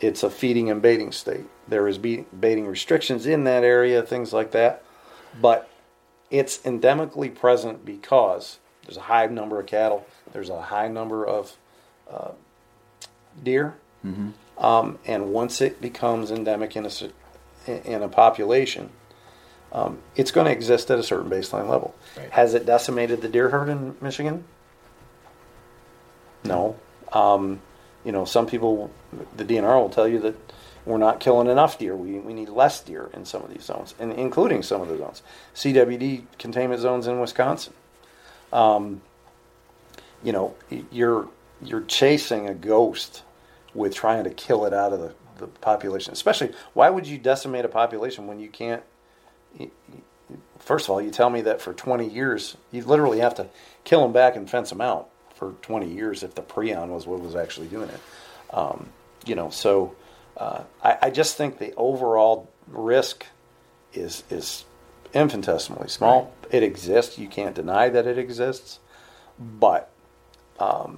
It's 0.00 0.22
a 0.22 0.30
feeding 0.30 0.70
and 0.70 0.82
baiting 0.82 1.12
state. 1.12 1.46
There 1.68 1.88
is 1.88 1.98
baiting 1.98 2.66
restrictions 2.66 3.26
in 3.26 3.44
that 3.44 3.64
area, 3.64 4.02
things 4.02 4.32
like 4.32 4.50
that. 4.50 4.82
But 5.40 5.70
it's 6.30 6.58
endemically 6.58 7.34
present 7.34 7.84
because 7.84 8.58
there's 8.84 8.96
a 8.96 9.02
high 9.02 9.26
number 9.26 9.60
of 9.60 9.66
cattle, 9.66 10.06
there's 10.32 10.50
a 10.50 10.60
high 10.60 10.88
number 10.88 11.26
of 11.26 11.56
uh, 12.10 12.32
deer, 13.42 13.74
um, 14.58 14.98
and 15.06 15.32
once 15.32 15.60
it 15.60 15.80
becomes 15.80 16.30
endemic 16.30 16.76
in 16.76 16.86
a 16.86 16.90
in 17.66 18.02
a 18.02 18.08
population, 18.08 18.90
um, 19.72 19.98
it's 20.16 20.30
going 20.30 20.46
to 20.46 20.52
exist 20.52 20.90
at 20.90 20.98
a 20.98 21.02
certain 21.02 21.30
baseline 21.30 21.68
level. 21.68 21.94
Right. 22.16 22.30
Has 22.30 22.54
it 22.54 22.66
decimated 22.66 23.22
the 23.22 23.28
deer 23.28 23.48
herd 23.48 23.68
in 23.68 23.96
Michigan? 24.00 24.44
No. 26.44 26.76
Um, 27.12 27.60
you 28.04 28.12
know, 28.12 28.24
some 28.24 28.46
people, 28.46 28.90
the 29.36 29.44
DNR 29.44 29.80
will 29.80 29.88
tell 29.88 30.06
you 30.06 30.20
that 30.20 30.34
we're 30.84 30.98
not 30.98 31.20
killing 31.20 31.48
enough 31.48 31.78
deer. 31.78 31.96
We, 31.96 32.18
we 32.18 32.34
need 32.34 32.50
less 32.50 32.82
deer 32.82 33.08
in 33.14 33.24
some 33.24 33.42
of 33.42 33.52
these 33.52 33.64
zones, 33.64 33.94
and 33.98 34.12
including 34.12 34.62
some 34.62 34.82
of 34.82 34.88
the 34.88 34.98
zones. 34.98 35.22
CWD 35.54 36.24
containment 36.38 36.80
zones 36.80 37.06
in 37.06 37.18
Wisconsin. 37.20 37.72
Um, 38.52 39.00
you 40.22 40.32
know, 40.32 40.54
you're 40.90 41.28
you're 41.62 41.82
chasing 41.82 42.48
a 42.48 42.54
ghost 42.54 43.22
with 43.74 43.94
trying 43.94 44.24
to 44.24 44.30
kill 44.30 44.66
it 44.66 44.74
out 44.74 44.92
of 44.92 45.00
the, 45.00 45.14
the 45.38 45.46
population. 45.46 46.12
Especially, 46.12 46.52
why 46.74 46.90
would 46.90 47.06
you 47.06 47.16
decimate 47.16 47.64
a 47.64 47.68
population 47.68 48.26
when 48.26 48.38
you 48.38 48.48
can't? 48.48 48.82
First 50.58 50.86
of 50.86 50.90
all, 50.90 51.00
you 51.00 51.10
tell 51.10 51.30
me 51.30 51.42
that 51.42 51.60
for 51.60 51.72
20 51.72 52.08
years, 52.08 52.56
you 52.70 52.84
literally 52.84 53.20
have 53.20 53.34
to 53.36 53.48
kill 53.84 54.02
them 54.02 54.12
back 54.12 54.36
and 54.36 54.48
fence 54.48 54.70
them 54.70 54.80
out 54.80 55.08
for 55.52 55.62
20 55.62 55.92
years 55.92 56.22
if 56.22 56.34
the 56.34 56.42
prion 56.42 56.88
was 56.88 57.06
what 57.06 57.20
was 57.20 57.34
actually 57.36 57.68
doing 57.68 57.88
it. 57.90 58.00
Um, 58.50 58.88
you 59.26 59.34
know, 59.34 59.50
so 59.50 59.94
uh, 60.36 60.62
I, 60.82 60.98
I 61.02 61.10
just 61.10 61.36
think 61.36 61.58
the 61.58 61.74
overall 61.76 62.50
risk 62.68 63.26
is 63.92 64.24
is 64.30 64.64
infinitesimally 65.12 65.88
small. 65.88 66.32
It 66.50 66.62
exists. 66.62 67.18
You 67.18 67.28
can't 67.28 67.54
deny 67.54 67.88
that 67.88 68.06
it 68.06 68.18
exists, 68.18 68.80
but 69.38 69.90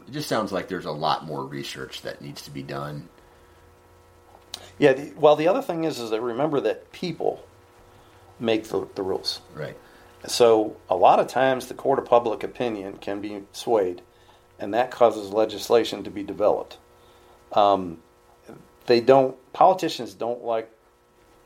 It 0.08 0.12
just 0.12 0.28
sounds 0.28 0.52
like 0.52 0.68
there's 0.68 0.84
a 0.86 0.92
lot 0.92 1.24
more 1.26 1.44
research 1.44 2.02
that 2.02 2.20
needs 2.22 2.42
to 2.42 2.50
be 2.50 2.62
done. 2.62 3.08
yeah. 4.78 4.92
The, 4.94 5.12
well, 5.16 5.36
the 5.36 5.48
other 5.48 5.62
thing 5.62 5.84
is, 5.84 5.98
is 5.98 6.10
that 6.10 6.20
remember 6.20 6.60
that 6.60 6.92
people 6.92 7.44
make 8.38 8.64
the, 8.68 8.86
the 8.94 9.02
rules. 9.02 9.40
Right. 9.54 9.76
So 10.26 10.76
a 10.88 10.96
lot 10.96 11.20
of 11.20 11.28
times 11.28 11.66
the 11.68 11.74
court 11.74 11.98
of 11.98 12.04
public 12.06 12.42
opinion 12.42 12.96
can 12.98 13.20
be 13.20 13.42
swayed, 13.52 14.02
and 14.58 14.74
that 14.74 14.90
causes 14.90 15.30
legislation 15.30 16.04
to 16.04 16.10
be 16.10 16.22
developed. 16.22 16.78
Um, 17.52 17.98
they 18.86 19.00
don't. 19.00 19.36
Politicians 19.52 20.14
don't 20.14 20.44
like 20.44 20.70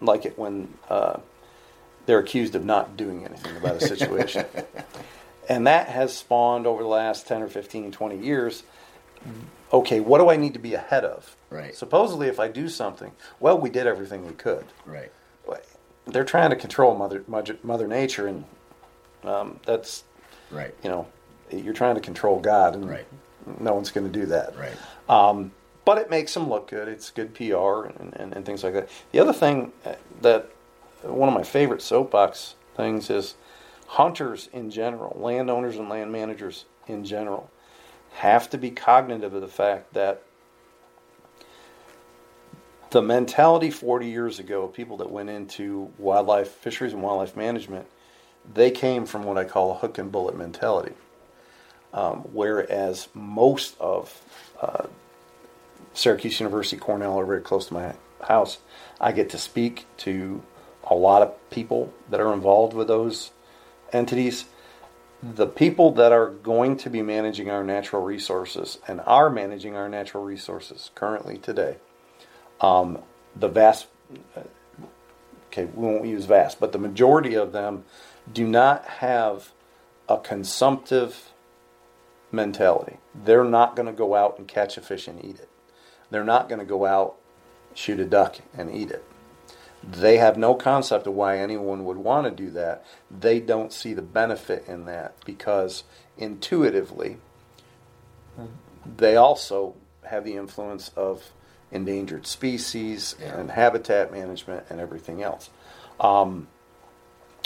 like 0.00 0.24
it 0.26 0.38
when 0.38 0.72
uh, 0.88 1.18
they're 2.06 2.18
accused 2.18 2.54
of 2.54 2.64
not 2.64 2.96
doing 2.96 3.24
anything 3.24 3.56
about 3.56 3.76
a 3.76 3.80
situation, 3.80 4.44
and 5.48 5.66
that 5.66 5.88
has 5.88 6.16
spawned 6.16 6.66
over 6.66 6.82
the 6.82 6.88
last 6.88 7.26
ten 7.26 7.42
or 7.42 7.48
15, 7.48 7.92
20 7.92 8.18
years. 8.18 8.62
Okay, 9.72 10.00
what 10.00 10.18
do 10.18 10.28
I 10.30 10.36
need 10.36 10.54
to 10.54 10.58
be 10.58 10.74
ahead 10.74 11.04
of? 11.04 11.36
Right. 11.50 11.74
Supposedly, 11.76 12.26
if 12.28 12.40
I 12.40 12.48
do 12.48 12.68
something, 12.68 13.12
well, 13.38 13.58
we 13.58 13.70
did 13.70 13.86
everything 13.86 14.26
we 14.26 14.32
could 14.32 14.64
Right. 14.86 15.12
they're 16.06 16.24
trying 16.24 16.50
to 16.50 16.56
control 16.56 16.96
mother 16.96 17.22
mother, 17.28 17.56
mother 17.62 17.86
nature 17.86 18.26
and 18.26 18.44
um, 19.22 19.60
that's 19.66 20.02
Right. 20.50 20.74
you 20.82 20.90
know 20.90 21.06
you're 21.52 21.74
trying 21.74 21.94
to 21.94 22.00
control 22.00 22.38
god 22.40 22.74
and 22.74 22.88
Right. 22.88 23.06
no 23.58 23.74
one's 23.74 23.90
going 23.90 24.10
to 24.10 24.18
do 24.20 24.26
that 24.26 24.54
Right. 24.56 24.76
um, 25.08 25.52
but 25.84 25.98
it 25.98 26.10
makes 26.10 26.34
them 26.34 26.48
look 26.48 26.68
good 26.68 26.88
it's 26.88 27.10
good 27.10 27.34
pr 27.34 27.42
and, 27.86 28.14
and, 28.16 28.32
and 28.34 28.44
things 28.46 28.62
like 28.64 28.74
that 28.74 28.88
the 29.12 29.18
other 29.18 29.32
thing 29.32 29.72
uh, 29.84 29.94
that 30.22 30.50
one 31.02 31.28
of 31.28 31.34
my 31.34 31.42
favorite 31.42 31.82
soapbox 31.82 32.54
things 32.76 33.08
is 33.10 33.34
hunters 33.86 34.48
in 34.52 34.70
general 34.70 35.16
landowners 35.20 35.76
and 35.76 35.88
land 35.88 36.12
managers 36.12 36.64
in 36.86 37.04
general 37.04 37.50
have 38.14 38.48
to 38.50 38.58
be 38.58 38.70
cognitive 38.70 39.34
of 39.34 39.40
the 39.40 39.48
fact 39.48 39.92
that 39.94 40.22
the 42.90 43.00
mentality 43.02 43.70
40 43.70 44.08
years 44.08 44.38
ago 44.40 44.64
of 44.64 44.72
people 44.72 44.96
that 44.98 45.10
went 45.10 45.30
into 45.30 45.92
wildlife 45.98 46.48
fisheries 46.48 46.92
and 46.92 47.02
wildlife 47.02 47.36
management 47.36 47.86
they 48.52 48.70
came 48.70 49.06
from 49.06 49.22
what 49.24 49.38
i 49.38 49.44
call 49.44 49.70
a 49.72 49.74
hook 49.74 49.96
and 49.98 50.10
bullet 50.10 50.36
mentality 50.36 50.92
um, 51.92 52.18
whereas 52.32 53.08
most 53.14 53.76
of 53.80 54.20
uh, 54.60 54.86
syracuse 55.94 56.40
university 56.40 56.76
cornell 56.76 57.18
are 57.18 57.26
very 57.26 57.40
close 57.40 57.66
to 57.66 57.74
my 57.74 57.94
house. 58.22 58.58
I 59.00 59.12
get 59.12 59.30
to 59.30 59.38
speak 59.38 59.86
to 59.98 60.42
a 60.84 60.94
lot 60.94 61.22
of 61.22 61.50
people 61.50 61.92
that 62.10 62.20
are 62.20 62.32
involved 62.32 62.74
with 62.74 62.88
those 62.88 63.30
entities. 63.92 64.44
The 65.22 65.46
people 65.46 65.92
that 65.92 66.12
are 66.12 66.28
going 66.30 66.76
to 66.78 66.90
be 66.90 67.02
managing 67.02 67.50
our 67.50 67.64
natural 67.64 68.02
resources 68.02 68.78
and 68.88 69.00
are 69.02 69.30
managing 69.30 69.76
our 69.76 69.88
natural 69.88 70.24
resources 70.24 70.90
currently 70.94 71.38
today 71.38 71.76
um, 72.60 72.98
the 73.34 73.48
vast 73.48 73.86
okay 75.46 75.64
we 75.64 75.86
won't 75.86 76.06
use 76.06 76.24
vast 76.24 76.60
but 76.60 76.72
the 76.72 76.78
majority 76.78 77.34
of 77.34 77.52
them 77.52 77.84
do 78.32 78.46
not 78.46 78.84
have 78.84 79.50
a 80.08 80.18
consumptive 80.18 81.32
mentality 82.32 82.96
they're 83.24 83.44
not 83.44 83.74
going 83.76 83.86
to 83.86 83.92
go 83.92 84.14
out 84.14 84.38
and 84.38 84.46
catch 84.46 84.76
a 84.76 84.80
fish 84.80 85.08
and 85.08 85.24
eat 85.24 85.36
it 85.38 85.48
they're 86.10 86.24
not 86.24 86.48
going 86.48 86.58
to 86.58 86.64
go 86.64 86.86
out 86.86 87.16
shoot 87.74 87.98
a 88.00 88.04
duck 88.04 88.36
and 88.56 88.74
eat 88.74 88.90
it 88.90 89.04
they 89.82 90.18
have 90.18 90.36
no 90.36 90.54
concept 90.54 91.06
of 91.06 91.14
why 91.14 91.38
anyone 91.38 91.84
would 91.84 91.96
want 91.96 92.24
to 92.26 92.30
do 92.44 92.50
that 92.50 92.84
they 93.10 93.40
don't 93.40 93.72
see 93.72 93.94
the 93.94 94.02
benefit 94.02 94.64
in 94.68 94.84
that 94.84 95.14
because 95.24 95.84
intuitively 96.18 97.16
they 98.96 99.16
also 99.16 99.74
have 100.04 100.24
the 100.24 100.34
influence 100.36 100.90
of 100.96 101.30
endangered 101.70 102.26
species 102.26 103.14
Yeah. 103.20 103.38
and 103.38 103.50
habitat 103.50 104.10
management 104.12 104.64
and 104.70 104.80
everything 104.80 105.22
else. 105.22 105.50
Um, 106.00 106.48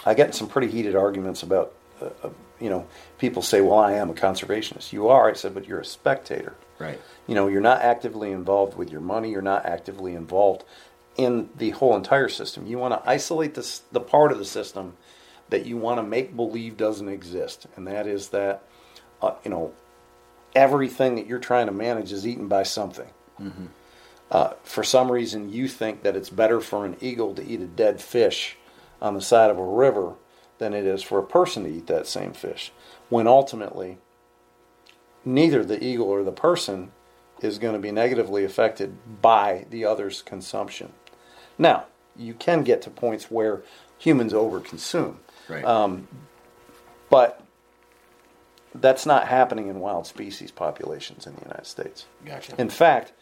I 0.07 0.15
get 0.15 0.35
some 0.35 0.49
pretty 0.49 0.69
heated 0.69 0.95
arguments 0.97 1.43
about, 1.43 1.75
uh, 2.05 2.27
uh, 2.27 2.31
you 2.61 2.71
know, 2.71 2.87
people 3.19 3.43
say, 3.43 3.61
well, 3.61 3.79
I 3.79 3.93
am 3.93 4.11
a 4.11 4.15
conservationist. 4.15 4.93
You 4.93 5.09
are. 5.09 5.31
I 5.31 5.33
said, 5.35 5.55
but 5.55 5.67
you're 5.67 5.81
a 5.81 5.85
spectator. 5.85 6.55
Right. 6.79 7.01
You 7.27 7.35
know, 7.35 7.49
you're 7.49 7.61
not 7.61 7.81
actively 7.83 8.31
involved 8.33 8.77
with 8.77 8.91
your 8.91 9.01
money, 9.01 9.31
you're 9.31 9.43
not 9.43 9.65
actively 9.67 10.15
involved 10.15 10.65
in 11.17 11.49
the 11.57 11.71
whole 11.71 11.97
entire 11.97 12.29
system. 12.29 12.67
You 12.67 12.79
want 12.79 12.95
to 12.95 13.09
isolate 13.09 13.55
this, 13.55 13.83
the 13.93 14.01
part 14.01 14.33
of 14.33 14.39
the 14.39 14.45
system 14.45 14.95
that 15.51 15.67
you 15.67 15.77
want 15.77 15.99
to 15.99 16.03
make 16.03 16.35
believe 16.35 16.77
doesn't 16.77 17.09
exist, 17.09 17.67
and 17.77 17.87
that 17.87 18.07
is 18.07 18.31
that 18.31 18.63
uh, 19.23 19.35
you 19.45 19.51
know 19.51 19.73
everything 20.55 21.17
that 21.17 21.27
you're 21.27 21.39
trying 21.39 21.67
to 21.67 21.73
manage 21.73 22.13
is 22.13 22.27
eaten 22.27 22.49
by 22.49 22.63
something. 22.63 23.09
Mm-hmm. 23.41 23.67
Uh, 24.31 24.55
for 24.63 24.83
some 24.83 25.13
reason, 25.13 25.53
you 25.53 25.69
think 25.69 26.03
that 26.03 26.17
it's 26.17 26.31
better 26.31 26.61
for 26.61 26.87
an 26.87 26.97
eagle 27.01 27.35
to 27.35 27.45
eat 27.45 27.61
a 27.61 27.67
dead 27.67 28.01
fish 28.01 28.57
on 29.01 29.15
the 29.15 29.21
side 29.21 29.51
of 29.51 29.59
a 29.59 29.65
river 29.65 30.15
than 30.59 30.73
it 30.73 30.85
is 30.85 31.03
for 31.03 31.19
a 31.19 31.25
person 31.25 31.65
to 31.65 31.71
eat 31.71 31.87
that 31.87 32.07
same 32.07 32.33
fish, 32.33 32.73
when 33.09 33.27
ultimately 33.27 33.99
neither 35.25 35.65
the 35.65 35.83
eagle 35.83 36.07
or 36.07 36.23
the 36.23 36.33
person 36.33 36.93
is 37.41 37.59
going 37.59 37.75
to 37.75 37.81
be 37.81 37.91
negatively 37.91 38.45
affected 38.45 38.97
by 39.21 39.67
the 39.71 39.85
other's 39.85 40.23
consumption. 40.23 40.93
Now, 41.59 41.87
you 42.17 42.35
can 42.35 42.63
get 42.63 42.83
to 42.83 42.91
points 42.91 43.31
where 43.31 43.63
humans 43.99 44.33
overconsume. 44.33 45.17
Right. 45.49 45.65
Um, 45.65 46.09
but 47.11 47.41
that's 48.75 49.07
not 49.07 49.29
happening 49.29 49.69
in 49.69 49.81
wild 49.81 50.07
species 50.07 50.51
populations 50.51 51.27
in 51.27 51.35
the 51.35 51.43
United 51.43 51.67
States. 51.67 52.07
Gotcha. 52.25 52.55
In 52.59 52.71
fact, 52.71 53.13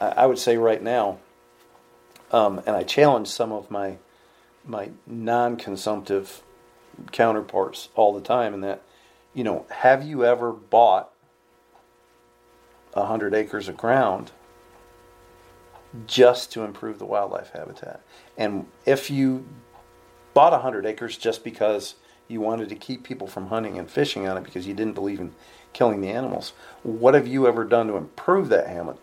I 0.00 0.26
would 0.26 0.38
say 0.38 0.56
right 0.56 0.82
now, 0.82 1.18
um, 2.30 2.62
and 2.66 2.74
I 2.74 2.82
challenge 2.82 3.28
some 3.28 3.52
of 3.52 3.70
my 3.70 3.98
my 4.64 4.90
non-consumptive 5.06 6.42
counterparts 7.10 7.88
all 7.94 8.12
the 8.12 8.20
time, 8.20 8.54
and 8.54 8.62
that, 8.64 8.82
you 9.34 9.44
know, 9.44 9.66
have 9.70 10.02
you 10.02 10.24
ever 10.24 10.52
bought 10.52 11.10
a 12.94 13.06
hundred 13.06 13.34
acres 13.34 13.68
of 13.68 13.76
ground 13.76 14.32
just 16.06 16.52
to 16.52 16.62
improve 16.62 16.98
the 16.98 17.06
wildlife 17.06 17.50
habitat? 17.50 18.00
And 18.36 18.66
if 18.86 19.10
you 19.10 19.46
bought 20.34 20.52
a 20.52 20.58
hundred 20.58 20.86
acres 20.86 21.16
just 21.16 21.44
because 21.44 21.94
you 22.28 22.40
wanted 22.40 22.68
to 22.70 22.74
keep 22.74 23.04
people 23.04 23.26
from 23.26 23.48
hunting 23.48 23.78
and 23.78 23.90
fishing 23.90 24.26
on 24.26 24.38
it 24.38 24.44
because 24.44 24.66
you 24.66 24.74
didn't 24.74 24.94
believe 24.94 25.20
in 25.20 25.34
killing 25.72 26.00
the 26.00 26.08
animals. 26.08 26.52
What 26.82 27.14
have 27.14 27.26
you 27.26 27.46
ever 27.46 27.64
done 27.64 27.88
to 27.88 27.96
improve 27.96 28.48
that 28.48 28.66
ham- 28.66 28.98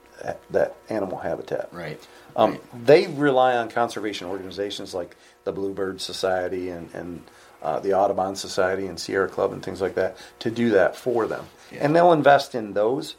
that 0.49 0.75
animal 0.89 1.19
habitat? 1.19 1.69
Right. 1.71 2.05
Um, 2.35 2.51
right. 2.51 2.85
They 2.85 3.07
rely 3.07 3.55
on 3.55 3.69
conservation 3.69 4.27
organizations 4.27 4.93
like 4.93 5.15
the 5.43 5.51
Bluebird 5.51 6.01
Society 6.01 6.69
and, 6.69 6.93
and 6.93 7.23
uh, 7.61 7.79
the 7.79 7.93
Audubon 7.93 8.35
Society 8.35 8.87
and 8.87 8.99
Sierra 8.99 9.27
Club 9.27 9.51
and 9.53 9.63
things 9.63 9.81
like 9.81 9.95
that 9.95 10.17
to 10.39 10.49
do 10.51 10.69
that 10.71 10.95
for 10.95 11.27
them. 11.27 11.45
Yeah. 11.71 11.79
And 11.81 11.95
they'll 11.95 12.13
invest 12.13 12.55
in 12.55 12.73
those. 12.73 13.15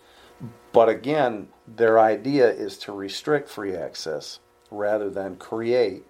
But 0.73 0.89
again, 0.89 1.49
their 1.67 1.99
idea 1.99 2.49
is 2.51 2.79
to 2.79 2.93
restrict 2.93 3.49
free 3.49 3.75
access 3.77 4.39
rather 4.71 5.11
than 5.11 5.37
create 5.37 6.05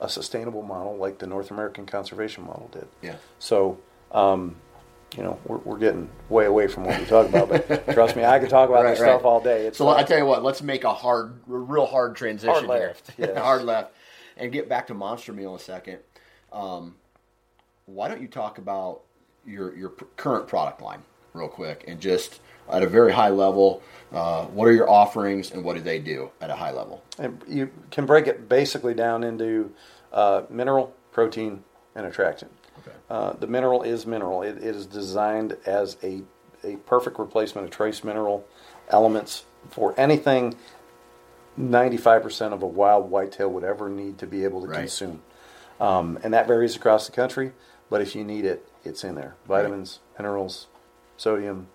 a 0.00 0.08
sustainable 0.08 0.62
model 0.62 0.96
like 0.96 1.18
the 1.18 1.26
North 1.26 1.50
American 1.50 1.86
conservation 1.86 2.44
model 2.44 2.68
did. 2.72 2.88
Yeah. 3.02 3.16
So, 3.38 3.78
um, 4.10 4.56
you 5.16 5.22
know, 5.22 5.38
we're, 5.44 5.58
we're 5.58 5.78
getting 5.78 6.08
way 6.30 6.46
away 6.46 6.66
from 6.68 6.84
what 6.84 6.98
we 6.98 7.04
talk 7.04 7.28
about, 7.28 7.48
but 7.50 7.86
trust 7.92 8.16
me, 8.16 8.24
I 8.24 8.38
could 8.38 8.48
talk 8.48 8.68
about 8.70 8.84
Right, 8.84 8.90
this 8.92 8.98
stuff 8.98 9.24
all 9.24 9.40
day. 9.40 9.66
It's 9.66 9.78
So 9.78 9.84
like- 9.86 9.98
I 9.98 10.02
tell 10.08 10.18
you 10.18 10.24
what, 10.26 10.42
let's 10.42 10.62
make 10.62 10.84
a 10.84 10.92
hard, 10.92 11.38
real 11.46 11.86
hard 11.86 12.16
transition 12.16 12.64
Hard 12.64 12.80
here. 12.80 12.94
yes. 13.18 13.38
hard 13.38 13.62
left, 13.62 13.92
and 14.38 14.50
get 14.50 14.68
back 14.68 14.86
to 14.88 14.94
Monster 14.94 15.32
Meal 15.34 15.50
in 15.50 15.56
a 15.56 15.62
second. 15.62 15.98
Um, 16.52 16.96
why 17.92 18.08
don't 18.08 18.20
you 18.20 18.28
talk 18.28 18.58
about 18.58 19.00
your 19.46 19.74
your 19.76 19.90
pr- 19.90 20.04
current 20.16 20.48
product 20.48 20.80
line 20.80 21.02
real 21.34 21.48
quick, 21.48 21.84
and 21.86 22.00
just 22.00 22.40
at 22.70 22.82
a 22.82 22.86
very 22.86 23.12
high 23.12 23.28
level, 23.30 23.82
uh, 24.12 24.44
what 24.46 24.68
are 24.68 24.72
your 24.72 24.88
offerings 24.88 25.50
and 25.50 25.64
what 25.64 25.74
do 25.76 25.82
they 25.82 25.98
do 25.98 26.30
at 26.40 26.50
a 26.50 26.54
high 26.54 26.70
level? 26.70 27.02
And 27.18 27.42
you 27.48 27.70
can 27.90 28.06
break 28.06 28.26
it 28.26 28.48
basically 28.48 28.94
down 28.94 29.24
into 29.24 29.72
uh, 30.12 30.42
mineral, 30.50 30.94
protein, 31.10 31.64
and 31.94 32.06
attractant. 32.06 32.52
Okay. 32.78 32.96
Uh, 33.10 33.32
the 33.34 33.46
mineral 33.46 33.82
is 33.82 34.06
mineral. 34.06 34.42
It, 34.42 34.58
it 34.58 34.76
is 34.76 34.86
designed 34.86 35.56
as 35.66 35.96
a, 36.02 36.22
a 36.64 36.76
perfect 36.76 37.18
replacement 37.18 37.64
of 37.66 37.70
trace 37.72 38.04
mineral 38.04 38.46
elements 38.88 39.44
for 39.70 39.94
anything 39.98 40.54
95% 41.58 42.52
of 42.52 42.62
a 42.62 42.66
wild 42.66 43.10
whitetail 43.10 43.50
would 43.50 43.64
ever 43.64 43.88
need 43.88 44.18
to 44.18 44.26
be 44.26 44.44
able 44.44 44.62
to 44.62 44.68
Right. 44.68 44.78
consume. 44.80 45.22
Um, 45.80 46.18
and 46.22 46.32
that 46.32 46.46
varies 46.46 46.76
across 46.76 47.06
the 47.06 47.12
country, 47.12 47.52
but 47.92 48.00
if 48.00 48.16
you 48.16 48.24
need 48.24 48.46
it, 48.46 48.66
it's 48.84 49.04
in 49.04 49.16
there. 49.16 49.34
Vitamins, 49.46 49.98
minerals, 50.16 50.66
sodium, 51.18 51.66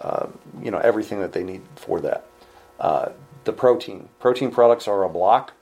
uh, 0.00 0.28
you 0.62 0.70
know, 0.70 0.78
everything 0.78 1.18
that 1.18 1.32
they 1.32 1.42
need 1.42 1.62
for 1.74 2.00
that. 2.00 2.24
Uh, 2.78 3.08
the 3.42 3.52
protein. 3.52 4.08
Protein 4.20 4.52
products 4.52 4.86
are 4.86 5.02
a 5.02 5.08
block 5.08 5.52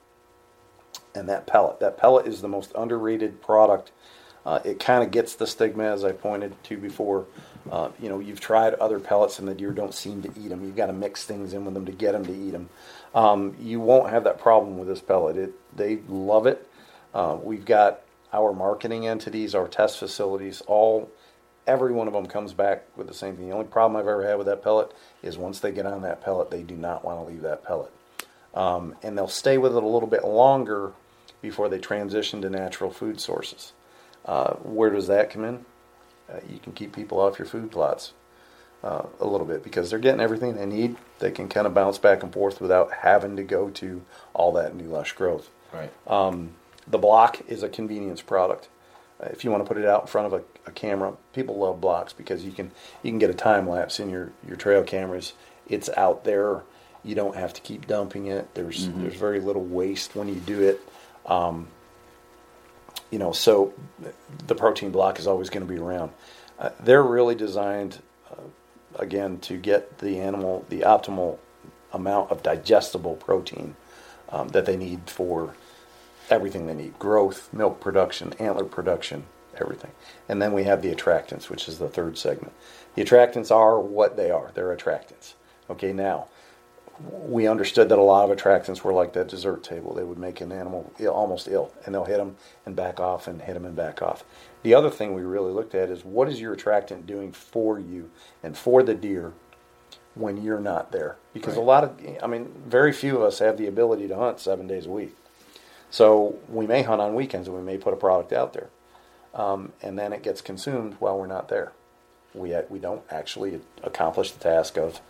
and 1.14 1.30
that 1.30 1.46
pellet. 1.46 1.80
That 1.80 1.96
pellet 1.96 2.26
is 2.26 2.42
the 2.42 2.48
most 2.48 2.72
underrated 2.76 3.40
product. 3.40 3.90
Uh, 4.44 4.60
it 4.66 4.78
kind 4.78 5.02
of 5.02 5.10
gets 5.12 5.34
the 5.34 5.46
stigma, 5.46 5.84
as 5.84 6.04
I 6.04 6.12
pointed 6.12 6.62
to 6.64 6.76
before. 6.76 7.24
Uh, 7.70 7.88
you 7.98 8.10
know, 8.10 8.18
you've 8.18 8.40
tried 8.40 8.74
other 8.74 8.98
pellets 8.98 9.38
and 9.38 9.48
the 9.48 9.54
deer 9.54 9.70
don't 9.70 9.94
seem 9.94 10.20
to 10.24 10.28
eat 10.38 10.48
them. 10.48 10.62
You've 10.62 10.76
got 10.76 10.88
to 10.88 10.92
mix 10.92 11.24
things 11.24 11.54
in 11.54 11.64
with 11.64 11.72
them 11.72 11.86
to 11.86 11.92
get 11.92 12.12
them 12.12 12.26
to 12.26 12.34
eat 12.34 12.50
them. 12.50 12.68
Um, 13.14 13.56
you 13.58 13.80
won't 13.80 14.10
have 14.10 14.24
that 14.24 14.38
problem 14.38 14.76
with 14.76 14.88
this 14.88 15.00
pellet. 15.00 15.38
It, 15.38 15.54
they 15.74 16.00
love 16.06 16.46
it. 16.46 16.68
Uh, 17.14 17.38
we've 17.42 17.64
got 17.64 18.02
our 18.32 18.52
marketing 18.52 19.06
entities, 19.06 19.54
our 19.54 19.68
test 19.68 19.98
facilities, 19.98 20.62
all 20.66 21.10
every 21.66 21.92
one 21.92 22.06
of 22.06 22.12
them 22.12 22.26
comes 22.26 22.52
back 22.52 22.84
with 22.96 23.06
the 23.06 23.14
same 23.14 23.36
thing. 23.36 23.48
The 23.48 23.54
only 23.54 23.66
problem 23.66 24.00
I've 24.00 24.08
ever 24.08 24.26
had 24.26 24.38
with 24.38 24.46
that 24.46 24.62
pellet 24.62 24.92
is 25.22 25.38
once 25.38 25.60
they 25.60 25.70
get 25.70 25.86
on 25.86 26.02
that 26.02 26.20
pellet, 26.20 26.50
they 26.50 26.62
do 26.62 26.74
not 26.74 27.04
want 27.04 27.20
to 27.20 27.32
leave 27.32 27.42
that 27.42 27.64
pellet. 27.64 27.92
Um, 28.54 28.96
and 29.02 29.16
they'll 29.16 29.28
stay 29.28 29.58
with 29.58 29.76
it 29.76 29.82
a 29.82 29.86
little 29.86 30.08
bit 30.08 30.24
longer 30.24 30.92
before 31.40 31.68
they 31.68 31.78
transition 31.78 32.42
to 32.42 32.50
natural 32.50 32.90
food 32.90 33.20
sources. 33.20 33.72
Uh, 34.24 34.54
where 34.54 34.90
does 34.90 35.06
that 35.06 35.30
come 35.30 35.44
in? 35.44 35.64
Uh, 36.30 36.38
you 36.48 36.58
can 36.58 36.72
keep 36.72 36.94
people 36.94 37.20
off 37.20 37.38
your 37.38 37.46
food 37.46 37.70
plots 37.70 38.12
uh, 38.84 39.06
a 39.20 39.26
little 39.26 39.46
bit 39.46 39.62
because 39.62 39.90
they're 39.90 39.98
getting 39.98 40.20
everything 40.20 40.54
they 40.54 40.66
need. 40.66 40.96
They 41.18 41.30
can 41.30 41.48
kind 41.48 41.66
of 41.66 41.74
bounce 41.74 41.98
back 41.98 42.22
and 42.22 42.32
forth 42.32 42.60
without 42.60 42.92
having 42.92 43.36
to 43.36 43.42
go 43.42 43.70
to 43.70 44.02
all 44.34 44.52
that 44.52 44.74
new 44.74 44.88
lush 44.88 45.12
growth. 45.12 45.50
Right. 45.72 45.90
Um, 46.06 46.54
the 46.86 46.98
block 46.98 47.40
is 47.48 47.62
a 47.62 47.68
convenience 47.68 48.22
product. 48.22 48.68
Uh, 49.20 49.28
if 49.30 49.44
you 49.44 49.50
want 49.50 49.64
to 49.64 49.68
put 49.68 49.80
it 49.80 49.86
out 49.86 50.02
in 50.02 50.06
front 50.06 50.26
of 50.26 50.32
a, 50.32 50.42
a 50.68 50.72
camera, 50.72 51.14
people 51.32 51.58
love 51.58 51.80
blocks 51.80 52.12
because 52.12 52.44
you 52.44 52.52
can 52.52 52.70
you 53.02 53.10
can 53.10 53.18
get 53.18 53.30
a 53.30 53.34
time 53.34 53.68
lapse 53.68 54.00
in 54.00 54.10
your, 54.10 54.32
your 54.46 54.56
trail 54.56 54.82
cameras. 54.82 55.32
It's 55.68 55.88
out 55.96 56.24
there. 56.24 56.62
You 57.04 57.14
don't 57.14 57.36
have 57.36 57.52
to 57.54 57.60
keep 57.60 57.86
dumping 57.86 58.26
it. 58.26 58.54
There's 58.54 58.88
there's 58.88 59.14
very 59.14 59.40
little 59.40 59.64
waste 59.64 60.14
when 60.14 60.28
you 60.28 60.36
do 60.36 60.62
it. 60.62 60.80
Um, 61.26 61.68
you 63.10 63.18
know, 63.18 63.32
so 63.32 63.74
the 64.46 64.54
protein 64.54 64.90
block 64.90 65.18
is 65.18 65.26
always 65.26 65.50
going 65.50 65.66
to 65.66 65.72
be 65.72 65.78
around. 65.78 66.12
Uh, 66.58 66.70
they're 66.80 67.02
really 67.02 67.34
designed, 67.34 68.00
uh, 68.30 68.36
again, 68.96 69.38
to 69.40 69.56
get 69.56 69.98
the 69.98 70.20
animal 70.20 70.64
the 70.68 70.80
optimal 70.80 71.38
amount 71.92 72.30
of 72.30 72.42
digestible 72.42 73.16
protein 73.16 73.76
um, 74.30 74.48
that 74.48 74.64
they 74.64 74.76
need 74.76 75.10
for 75.10 75.54
everything 76.30 76.66
they 76.66 76.74
need 76.74 76.98
growth, 76.98 77.52
milk 77.52 77.80
production, 77.80 78.32
antler 78.38 78.64
production, 78.64 79.24
everything. 79.60 79.90
And 80.28 80.40
then 80.40 80.52
we 80.52 80.64
have 80.64 80.82
the 80.82 80.94
attractants, 80.94 81.48
which 81.48 81.68
is 81.68 81.78
the 81.78 81.88
third 81.88 82.16
segment. 82.18 82.52
The 82.94 83.04
attractants 83.04 83.50
are 83.54 83.80
what 83.80 84.16
they 84.16 84.30
are, 84.30 84.50
they're 84.54 84.74
attractants. 84.74 85.34
Okay, 85.70 85.92
now 85.92 86.26
we 87.00 87.46
understood 87.46 87.88
that 87.88 87.98
a 87.98 88.02
lot 88.02 88.30
of 88.30 88.36
attractants 88.36 88.82
were 88.82 88.92
like 88.92 89.12
that 89.14 89.28
dessert 89.28 89.64
table. 89.64 89.94
They 89.94 90.04
would 90.04 90.18
make 90.18 90.40
an 90.40 90.52
animal 90.52 90.92
Ill, 90.98 91.12
almost 91.12 91.48
ill, 91.48 91.72
and 91.84 91.94
they'll 91.94 92.04
hit 92.04 92.18
them 92.18 92.36
and 92.66 92.76
back 92.76 93.00
off 93.00 93.26
and 93.26 93.40
hit 93.42 93.54
them 93.54 93.64
and 93.64 93.74
back 93.74 94.02
off. 94.02 94.24
The 94.62 94.74
other 94.74 94.90
thing 94.90 95.14
we 95.14 95.22
really 95.22 95.52
looked 95.52 95.74
at 95.74 95.90
is 95.90 96.04
what 96.04 96.28
is 96.28 96.40
your 96.40 96.52
attractant 96.52 97.06
doing 97.06 97.32
for 97.32 97.78
you 97.78 98.10
and 98.42 98.56
for 98.56 98.82
the 98.82 98.94
deer 98.94 99.32
when 100.14 100.42
you're 100.42 100.60
not 100.60 100.92
there? 100.92 101.16
Because 101.32 101.56
a 101.56 101.60
lot 101.60 101.84
of, 101.84 102.00
I 102.22 102.26
mean, 102.26 102.52
very 102.66 102.92
few 102.92 103.16
of 103.16 103.22
us 103.22 103.38
have 103.38 103.56
the 103.56 103.66
ability 103.66 104.08
to 104.08 104.16
hunt 104.16 104.38
seven 104.38 104.66
days 104.66 104.86
a 104.86 104.90
week. 104.90 105.16
So 105.92 106.36
we 106.48 106.66
may 106.66 106.82
hunt 106.82 107.02
on 107.02 107.14
weekends 107.14 107.46
and 107.46 107.56
we 107.56 107.62
may 107.62 107.76
put 107.76 107.92
a 107.92 107.98
product 107.98 108.32
out 108.32 108.54
there, 108.54 108.70
um, 109.34 109.72
and 109.82 109.98
then 109.98 110.14
it 110.14 110.22
gets 110.22 110.40
consumed 110.40 110.96
while 110.98 111.18
we're 111.18 111.26
not 111.26 111.48
there. 111.48 111.72
We 112.34 112.56
we 112.70 112.78
don't 112.78 113.02
actually 113.10 113.60
accomplish 113.84 114.30
the 114.30 114.40
task 114.40 114.78
of 114.78 115.02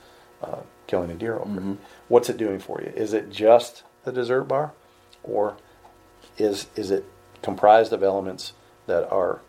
uh, 0.43 0.62
killing 0.89 1.09
a 1.12 1.14
deer 1.14 1.39
over 1.39 1.61
it. 1.61 1.78
What's 2.09 2.28
it 2.28 2.37
doing 2.37 2.59
for 2.59 2.83
you? 2.83 2.93
Is 2.97 3.12
it 3.12 3.30
just 3.30 3.85
the 4.03 4.11
dessert 4.11 4.45
bar, 4.49 4.72
or 5.22 5.57
is 6.37 6.66
is 6.74 6.91
it 6.91 7.05
comprised 7.43 7.93
of 7.93 8.03
elements 8.03 8.53
that 8.89 9.09
are 9.09 9.41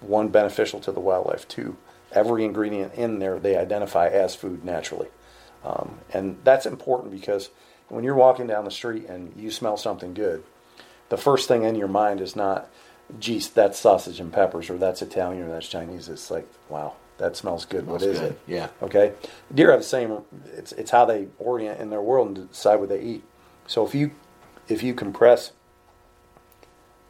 one 0.00 0.28
beneficial 0.28 0.78
to 0.80 0.92
the 0.92 1.00
wildlife, 1.00 1.48
two 1.48 1.76
every 2.12 2.44
ingredient 2.44 2.94
in 2.94 3.18
there 3.18 3.40
they 3.40 3.56
identify 3.56 4.06
as 4.06 4.36
food 4.36 4.64
naturally, 4.64 5.08
um, 5.64 5.98
and 6.12 6.38
that's 6.44 6.64
important 6.64 7.10
because 7.10 7.50
when 7.88 8.04
you're 8.04 8.14
walking 8.14 8.46
down 8.46 8.64
the 8.64 8.70
street 8.70 9.06
and 9.06 9.32
you 9.36 9.50
smell 9.50 9.76
something 9.76 10.14
good, 10.14 10.44
the 11.08 11.16
first 11.16 11.48
thing 11.48 11.62
in 11.64 11.74
your 11.74 11.88
mind 11.88 12.20
is 12.20 12.34
not, 12.36 12.68
geez, 13.18 13.48
that's 13.48 13.78
sausage 13.78 14.20
and 14.20 14.32
peppers, 14.32 14.70
or 14.70 14.76
that's 14.78 15.02
Italian, 15.02 15.44
or 15.44 15.50
that's 15.50 15.68
Chinese. 15.68 16.08
It's 16.08 16.30
like, 16.30 16.48
wow, 16.68 16.94
that 17.18 17.36
smells 17.36 17.64
good. 17.64 17.86
what 17.86 18.00
Smells 18.00 18.16
is 18.16 18.20
good. 18.20 18.32
it? 18.32 18.40
Yeah. 18.46 18.68
Okay. 18.82 19.12
Deer 19.54 19.70
have 19.70 19.80
the 19.80 19.86
same. 19.86 20.18
It's 20.54 20.72
it's 20.72 20.90
how 20.90 21.04
they 21.04 21.28
orient 21.38 21.80
in 21.80 21.90
their 21.90 22.02
world 22.02 22.36
and 22.36 22.48
decide 22.50 22.76
what 22.76 22.88
they 22.88 23.00
eat. 23.00 23.24
So 23.66 23.86
if 23.86 23.94
you 23.94 24.10
if 24.68 24.82
you 24.82 24.94
compress 24.94 25.52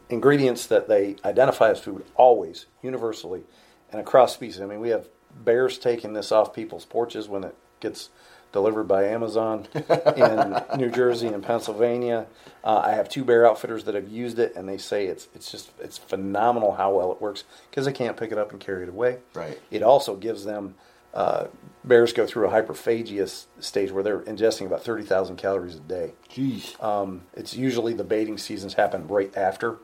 ingredients 0.09 0.67
that 0.67 0.89
they 0.89 1.17
identify 1.25 1.71
as 1.71 1.81
food 1.81 2.05
always, 2.15 2.67
universally, 2.83 3.43
and 3.91 4.01
across 4.01 4.35
species. 4.35 4.61
I 4.61 4.67
mean, 4.67 4.81
we 4.81 4.91
have 4.91 5.09
bears 5.35 5.79
taking 5.79 6.13
this 6.13 6.31
off 6.33 6.55
people's 6.55 6.85
porches 6.85 7.29
when 7.29 7.45
it 7.45 7.57
gets 7.81 8.11
delivered 8.57 8.89
by 8.89 9.05
Amazon 9.05 9.69
in 10.17 10.63
New 10.79 10.89
Jersey 10.89 11.27
and 11.27 11.43
Pennsylvania. 11.43 12.27
Uh, 12.65 12.79
I 12.79 12.93
have 12.93 13.07
two 13.07 13.23
bear 13.23 13.47
outfitters 13.47 13.85
that 13.85 13.95
have 13.95 14.09
used 14.09 14.39
it, 14.39 14.57
and 14.57 14.67
they 14.67 14.79
say 14.79 15.05
it's 15.05 15.29
it's 15.35 15.53
just 15.53 15.73
it's 15.79 15.99
phenomenal 15.99 16.73
how 16.73 16.95
well 16.97 17.13
it 17.13 17.21
works 17.21 17.45
because 17.69 17.85
they 17.85 17.93
can't 17.93 18.17
pick 18.17 18.33
it 18.33 18.39
up 18.39 18.53
and 18.53 18.59
carry 18.59 18.85
it 18.85 18.89
away. 18.89 19.19
Right. 19.35 19.61
It 19.71 19.83
also 19.83 20.17
gives 20.17 20.47
them 20.47 20.75
uh, 21.13 21.49
bears 21.85 22.15
go 22.15 22.27
through 22.27 22.49
a 22.49 22.51
hyperphagia 22.51 23.45
stage 23.61 23.93
where 23.93 24.03
they're 24.03 24.21
ingesting 24.21 24.65
about 24.65 24.83
thirty 24.83 25.05
thousand 25.05 25.37
calories 25.37 25.77
a 25.77 25.81
day. 25.81 26.15
Jeez. 26.31 26.83
Um, 26.83 27.25
it's 27.35 27.55
usually 27.55 27.93
the 27.93 28.05
baiting 28.05 28.39
seasons 28.39 28.73
happen 28.73 29.07
right 29.07 29.37
after, 29.37 29.77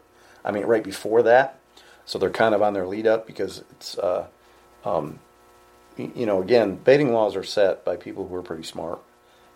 I 0.46 0.50
mean 0.50 0.64
right 0.64 0.82
before 0.82 1.22
that, 1.24 1.58
so 2.06 2.18
they're 2.18 2.30
kind 2.30 2.54
of 2.54 2.62
on 2.62 2.72
their 2.72 2.86
lead 2.86 3.06
up 3.06 3.26
because 3.26 3.64
it's. 3.72 3.98
Uh, 3.98 4.28
um, 4.86 5.18
you 5.96 6.26
know, 6.26 6.40
again, 6.40 6.76
baiting 6.76 7.12
laws 7.12 7.36
are 7.36 7.44
set 7.44 7.84
by 7.84 7.96
people 7.96 8.28
who 8.28 8.34
are 8.34 8.42
pretty 8.42 8.64
smart, 8.64 9.00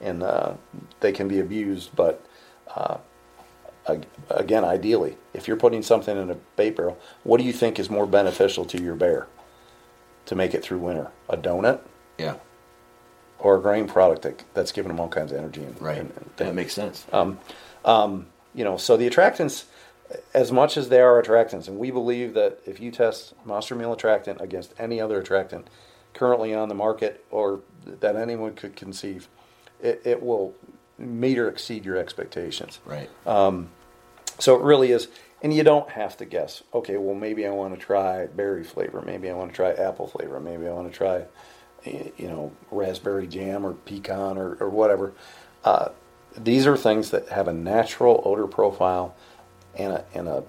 and 0.01 0.23
uh, 0.23 0.55
they 1.01 1.13
can 1.13 1.29
be 1.29 1.41
abused. 1.41 1.95
But 1.95 2.25
uh, 2.75 2.99
again, 4.31 4.65
ideally, 4.65 5.17
if 5.35 5.49
you're 5.49 5.57
putting 5.57 5.83
something 5.83 6.17
in 6.17 6.31
a 6.31 6.37
bait 6.57 6.77
barrel, 6.77 6.99
what 7.23 7.39
do 7.39 7.45
you 7.45 7.53
think 7.53 7.79
is 7.79 7.89
more 7.89 8.07
beneficial 8.07 8.65
to 8.67 8.83
your 8.83 8.95
bear 8.95 9.27
to 10.27 10.35
make 10.35 10.55
it 10.55 10.63
through 10.63 10.79
winter? 10.79 11.11
A 11.29 11.37
donut? 11.37 11.81
Yeah. 12.19 12.37
Or 13.39 13.57
a 13.57 13.61
grain 13.61 13.87
product 13.87 14.23
that, 14.23 14.45
that's 14.55 14.73
giving 14.73 14.89
them 14.89 15.01
all 15.01 15.09
kinds 15.09 15.33
of 15.33 15.39
energy. 15.39 15.63
And, 15.63 15.81
right. 15.81 15.99
And, 15.99 16.11
and 16.17 16.31
that 16.37 16.55
makes 16.55 16.73
sense. 16.73 17.07
Um, 17.13 17.39
um, 17.85 18.27
you 18.55 18.65
know, 18.65 18.77
so 18.77 18.97
the 18.97 19.09
attractants, 19.09 19.65
as 20.33 20.51
much 20.51 20.77
as 20.77 20.89
they 20.89 21.01
are 21.01 21.23
attractants, 21.23 21.69
and 21.69 21.79
we 21.79 21.91
believe 21.91 22.35
that 22.35 22.59
if 22.65 22.81
you 22.81 22.91
test 22.91 23.35
monster 23.45 23.75
meal 23.75 23.93
attractant 23.93 24.41
against 24.41 24.73
any 24.79 25.01
other 25.01 25.21
attractant, 25.21 25.69
currently 26.17 26.55
on 26.55 26.69
the 26.69 26.75
market 26.75 27.25
or 27.31 27.61
that 28.01 28.17
anyone 28.17 28.55
could 28.55 28.75
conceive, 28.75 29.29
it, 29.81 30.03
it 30.05 30.23
will 30.23 30.55
meet 30.99 31.39
or 31.39 31.49
exceed 31.49 31.85
your 31.85 31.97
expectations. 31.97 32.81
Right. 32.85 33.09
Um, 33.27 33.69
so 34.39 34.57
it 34.57 34.63
really 34.63 34.91
is, 34.91 35.09
and 35.43 35.55
you 35.55 35.63
don't 35.63 35.89
have 35.91 36.17
to 36.17 36.25
guess. 36.25 36.63
Okay, 36.75 36.97
well 36.97 37.15
maybe 37.15 37.47
I 37.47 37.51
want 37.51 37.75
to 37.75 37.81
try 37.81 38.27
berry 38.27 38.65
flavor, 38.65 39.03
maybe 39.03 39.31
I 39.31 39.35
want 39.35 39.53
to 39.53 39.57
try 39.57 39.71
apple 39.73 40.09
flavor, 40.09 40.41
maybe 40.41 40.67
I 40.67 40.73
want 40.73 40.91
to 40.91 40.97
try, 40.97 41.25
you 41.85 42.29
know, 42.29 42.53
raspberry 42.71 43.27
jam 43.27 43.65
or 43.65 43.75
pecan 43.75 44.39
or, 44.39 44.55
or 44.55 44.69
whatever. 44.69 45.13
Uh, 45.65 45.91
these 46.37 46.67
are 46.67 46.77
things 46.77 47.11
that 47.11 47.29
have 47.29 47.49
a 47.49 47.53
natural 47.53 48.23
odor 48.25 48.47
profile 48.47 49.15
and 49.75 49.93
a, 49.93 50.05
and 50.15 50.29
a 50.29 50.45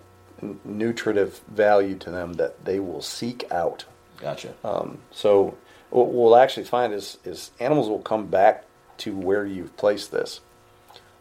nutritive 0.64 1.40
value 1.50 1.98
to 1.98 2.12
them 2.12 2.34
that 2.34 2.66
they 2.66 2.80
will 2.80 3.02
seek 3.02 3.50
out 3.52 3.86
Gotcha. 4.20 4.54
Um, 4.64 5.00
so 5.12 5.58
what 5.90 6.12
we'll 6.12 6.36
actually 6.36 6.66
find 6.66 6.94
is, 6.94 7.18
is 7.24 7.52
animals 7.60 7.88
will 7.88 8.00
come 8.00 8.28
back 8.28 8.66
to 8.98 9.16
where 9.16 9.46
you've 9.46 9.76
placed 9.78 10.12
this 10.12 10.42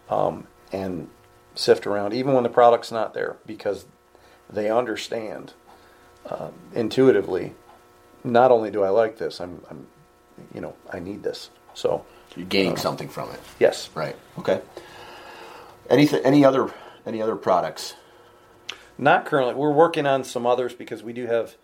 um, 0.09 0.47
and 0.73 1.09
sift 1.55 1.87
around, 1.87 2.15
even 2.15 2.35
when 2.35 2.43
the 2.43 2.49
product's 2.49 2.91
not 2.91 3.15
there, 3.15 3.37
because 3.47 3.87
they 4.51 4.71
understand 4.71 5.53
uh, 6.29 6.51
intuitively. 6.75 7.55
Not 8.25 8.51
only 8.51 8.71
do 8.71 8.83
I 8.83 8.89
like 8.89 9.19
this, 9.19 9.41
I'm, 9.41 9.63
I'm, 9.71 9.87
you 10.55 10.61
know, 10.61 10.75
I 10.93 10.99
need 10.99 11.23
this. 11.23 11.51
So 11.75 12.05
you're 12.35 12.47
gaining 12.47 12.73
uh, 12.73 12.77
something 12.77 13.09
from 13.09 13.31
it. 13.31 13.41
Yes. 13.61 13.91
Right. 13.95 14.17
Okay. 14.39 14.61
Anything? 15.89 16.23
Any 16.25 16.45
other? 16.45 16.73
Any 17.05 17.23
other 17.23 17.37
products? 17.37 17.95
Not 18.99 19.27
currently. 19.27 19.55
We're 19.55 19.73
working 19.73 20.07
on 20.07 20.25
some 20.25 20.47
others 20.47 20.75
because 20.75 21.03
we 21.03 21.13
do 21.13 21.27
have 21.27 21.55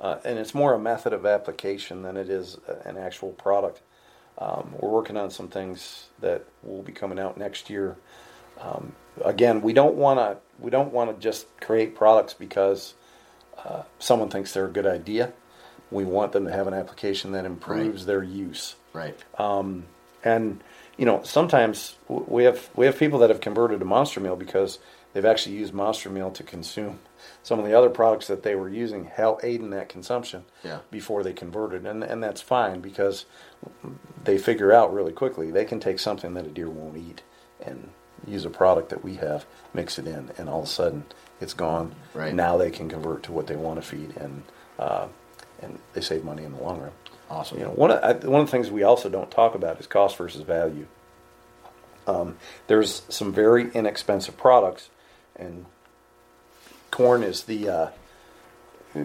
uh, 0.00 0.18
and 0.24 0.38
it's 0.38 0.54
more 0.54 0.74
a 0.74 0.78
method 0.78 1.12
of 1.12 1.24
application 1.26 2.02
than 2.02 2.16
it 2.16 2.28
is 2.28 2.58
an 2.84 2.96
actual 2.96 3.30
product. 3.30 3.80
Um, 4.38 4.74
we're 4.78 4.90
working 4.90 5.16
on 5.16 5.30
some 5.30 5.48
things 5.48 6.08
that 6.20 6.44
will 6.62 6.82
be 6.82 6.92
coming 6.92 7.18
out 7.18 7.36
next 7.36 7.70
year. 7.70 7.96
Um, 8.60 8.94
again, 9.24 9.60
we 9.60 9.72
don't 9.72 9.94
want 9.94 10.18
to 10.18 10.38
we 10.58 10.70
don't 10.70 10.92
want 10.92 11.14
to 11.14 11.22
just 11.22 11.46
create 11.60 11.94
products 11.94 12.34
because 12.34 12.94
uh, 13.64 13.82
someone 13.98 14.30
thinks 14.30 14.52
they're 14.52 14.66
a 14.66 14.70
good 14.70 14.86
idea. 14.86 15.32
We 15.90 16.04
want 16.04 16.32
them 16.32 16.46
to 16.46 16.52
have 16.52 16.66
an 16.66 16.74
application 16.74 17.32
that 17.32 17.44
improves 17.44 18.02
right. 18.02 18.06
their 18.06 18.22
use. 18.22 18.76
Right. 18.92 19.18
Um, 19.38 19.84
and 20.24 20.62
you 20.96 21.06
know, 21.06 21.22
sometimes 21.24 21.96
we 22.08 22.44
have 22.44 22.70
we 22.74 22.86
have 22.86 22.98
people 22.98 23.20
that 23.20 23.30
have 23.30 23.40
converted 23.40 23.80
to 23.80 23.84
Monster 23.84 24.20
Meal 24.20 24.36
because 24.36 24.78
they've 25.12 25.24
actually 25.24 25.56
used 25.56 25.74
Monster 25.74 26.10
Meal 26.10 26.30
to 26.32 26.42
consume 26.42 26.98
some 27.42 27.58
of 27.58 27.64
the 27.64 27.76
other 27.76 27.90
products 27.90 28.28
that 28.28 28.42
they 28.42 28.54
were 28.54 28.68
using 28.68 29.04
help 29.04 29.44
aid 29.44 29.60
in 29.60 29.70
that 29.70 29.88
consumption 29.88 30.44
yeah. 30.62 30.78
before 30.90 31.22
they 31.22 31.32
converted, 31.32 31.86
and 31.86 32.02
and 32.02 32.22
that's 32.22 32.40
fine 32.40 32.80
because 32.80 33.24
they 34.24 34.38
figure 34.38 34.72
out 34.72 34.92
really 34.92 35.12
quickly 35.12 35.50
they 35.50 35.64
can 35.64 35.80
take 35.80 35.98
something 35.98 36.34
that 36.34 36.46
a 36.46 36.50
deer 36.50 36.70
won't 36.70 36.96
eat 36.96 37.22
and 37.64 37.90
use 38.26 38.44
a 38.44 38.50
product 38.50 38.90
that 38.90 39.02
we 39.02 39.16
have, 39.16 39.44
mix 39.74 39.98
it 39.98 40.06
in, 40.06 40.30
and 40.38 40.48
all 40.48 40.60
of 40.60 40.64
a 40.64 40.68
sudden 40.68 41.04
it's 41.40 41.54
gone. 41.54 41.94
Right. 42.14 42.34
Now 42.34 42.56
they 42.56 42.70
can 42.70 42.88
convert 42.88 43.24
to 43.24 43.32
what 43.32 43.46
they 43.46 43.56
want 43.56 43.82
to 43.82 43.86
feed, 43.86 44.16
and 44.16 44.42
uh, 44.78 45.08
and 45.60 45.78
they 45.94 46.00
save 46.00 46.24
money 46.24 46.44
in 46.44 46.52
the 46.52 46.62
long 46.62 46.80
run. 46.80 46.92
Awesome. 47.30 47.58
You 47.58 47.64
know, 47.64 47.70
one 47.70 47.90
of 47.90 48.24
one 48.24 48.40
of 48.42 48.46
the 48.46 48.50
things 48.50 48.70
we 48.70 48.82
also 48.82 49.08
don't 49.08 49.30
talk 49.30 49.54
about 49.54 49.80
is 49.80 49.86
cost 49.86 50.16
versus 50.16 50.42
value. 50.42 50.86
Um, 52.06 52.36
there's 52.66 53.02
some 53.08 53.32
very 53.32 53.70
inexpensive 53.72 54.36
products, 54.36 54.90
and 55.36 55.66
corn 56.92 57.24
is 57.24 57.44
the 57.44 57.68
uh, 57.68 57.90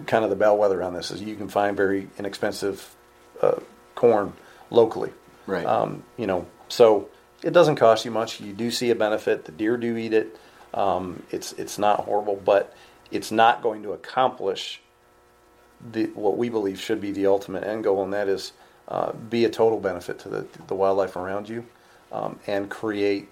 kind 0.06 0.22
of 0.22 0.30
the 0.30 0.36
bellwether 0.36 0.80
on 0.84 0.94
this. 0.94 1.10
Is 1.10 1.20
you 1.20 1.34
can 1.34 1.48
find 1.48 1.76
very 1.76 2.08
inexpensive 2.16 2.94
uh, 3.42 3.58
corn 3.96 4.34
locally. 4.70 5.12
Right. 5.48 5.66
Um, 5.66 6.04
you 6.16 6.28
know, 6.28 6.46
so 6.68 7.08
it 7.42 7.52
doesn't 7.52 7.76
cost 7.76 8.04
you 8.04 8.12
much. 8.12 8.40
You 8.40 8.52
do 8.52 8.70
see 8.70 8.90
a 8.90 8.94
benefit. 8.94 9.46
The 9.46 9.52
deer 9.52 9.76
do 9.76 9.96
eat 9.96 10.12
it. 10.12 10.38
Um, 10.72 11.24
it's 11.30 11.52
it's 11.54 11.78
not 11.78 12.04
horrible, 12.04 12.36
but 12.36 12.76
it's 13.10 13.32
not 13.32 13.62
going 13.62 13.82
to 13.82 13.92
accomplish 13.92 14.80
the 15.92 16.06
what 16.06 16.36
we 16.36 16.48
believe 16.48 16.80
should 16.80 17.00
be 17.00 17.10
the 17.10 17.26
ultimate 17.26 17.64
end 17.64 17.84
goal, 17.84 18.04
and 18.04 18.12
that 18.12 18.28
is 18.28 18.52
uh, 18.86 19.12
be 19.12 19.44
a 19.44 19.50
total 19.50 19.80
benefit 19.80 20.20
to 20.20 20.28
the 20.28 20.46
the 20.66 20.74
wildlife 20.74 21.16
around 21.16 21.48
you, 21.48 21.64
um, 22.12 22.38
and 22.46 22.68
create 22.68 23.28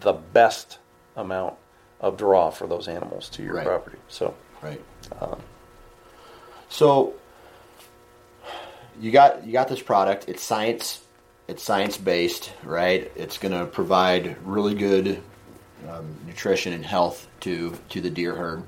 the 0.00 0.12
best 0.12 0.78
amount 1.16 1.56
of 2.04 2.16
draw 2.18 2.50
for 2.50 2.66
those 2.66 2.86
animals 2.86 3.30
to 3.30 3.42
your 3.42 3.54
right. 3.54 3.66
property. 3.66 3.96
So 4.08 4.34
right. 4.62 4.80
Um, 5.20 5.40
so 6.68 7.14
you 9.00 9.10
got 9.10 9.46
you 9.46 9.52
got 9.52 9.68
this 9.68 9.80
product. 9.80 10.26
It's 10.28 10.42
science. 10.42 11.00
It's 11.48 11.62
science 11.62 11.96
based, 11.96 12.52
right? 12.62 13.10
It's 13.16 13.38
going 13.38 13.52
to 13.52 13.64
provide 13.66 14.36
really 14.44 14.74
good 14.74 15.22
um, 15.88 16.14
nutrition 16.26 16.74
and 16.74 16.84
health 16.84 17.26
to 17.40 17.74
to 17.88 18.02
the 18.02 18.10
deer 18.10 18.34
herd. 18.34 18.64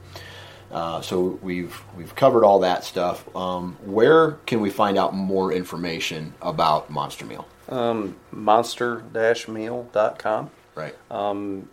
Uh, 0.71 1.03
so 1.03 1.39
we've 1.43 1.79
we've 1.95 2.15
covered 2.15 2.43
all 2.43 2.61
that 2.61 2.85
stuff. 2.85 3.37
Um, 3.37 3.77
where 3.85 4.33
can 4.47 4.63
we 4.63 4.71
find 4.71 4.97
out 4.97 5.15
more 5.15 5.53
information 5.53 6.33
about 6.41 6.89
Monster 6.89 7.27
Meal? 7.27 7.47
Um, 7.69 8.17
monster-meal.com. 8.31 10.51
Right. 10.75 10.95
Um, 11.11 11.69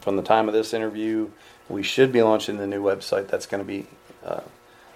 from 0.00 0.16
the 0.16 0.22
time 0.22 0.48
of 0.48 0.54
this 0.54 0.74
interview, 0.74 1.30
we 1.68 1.82
should 1.82 2.12
be 2.12 2.22
launching 2.22 2.58
the 2.58 2.66
new 2.66 2.82
website. 2.82 3.28
That's 3.28 3.46
going 3.46 3.62
to 3.62 3.66
be 3.66 3.86
uh, 4.24 4.40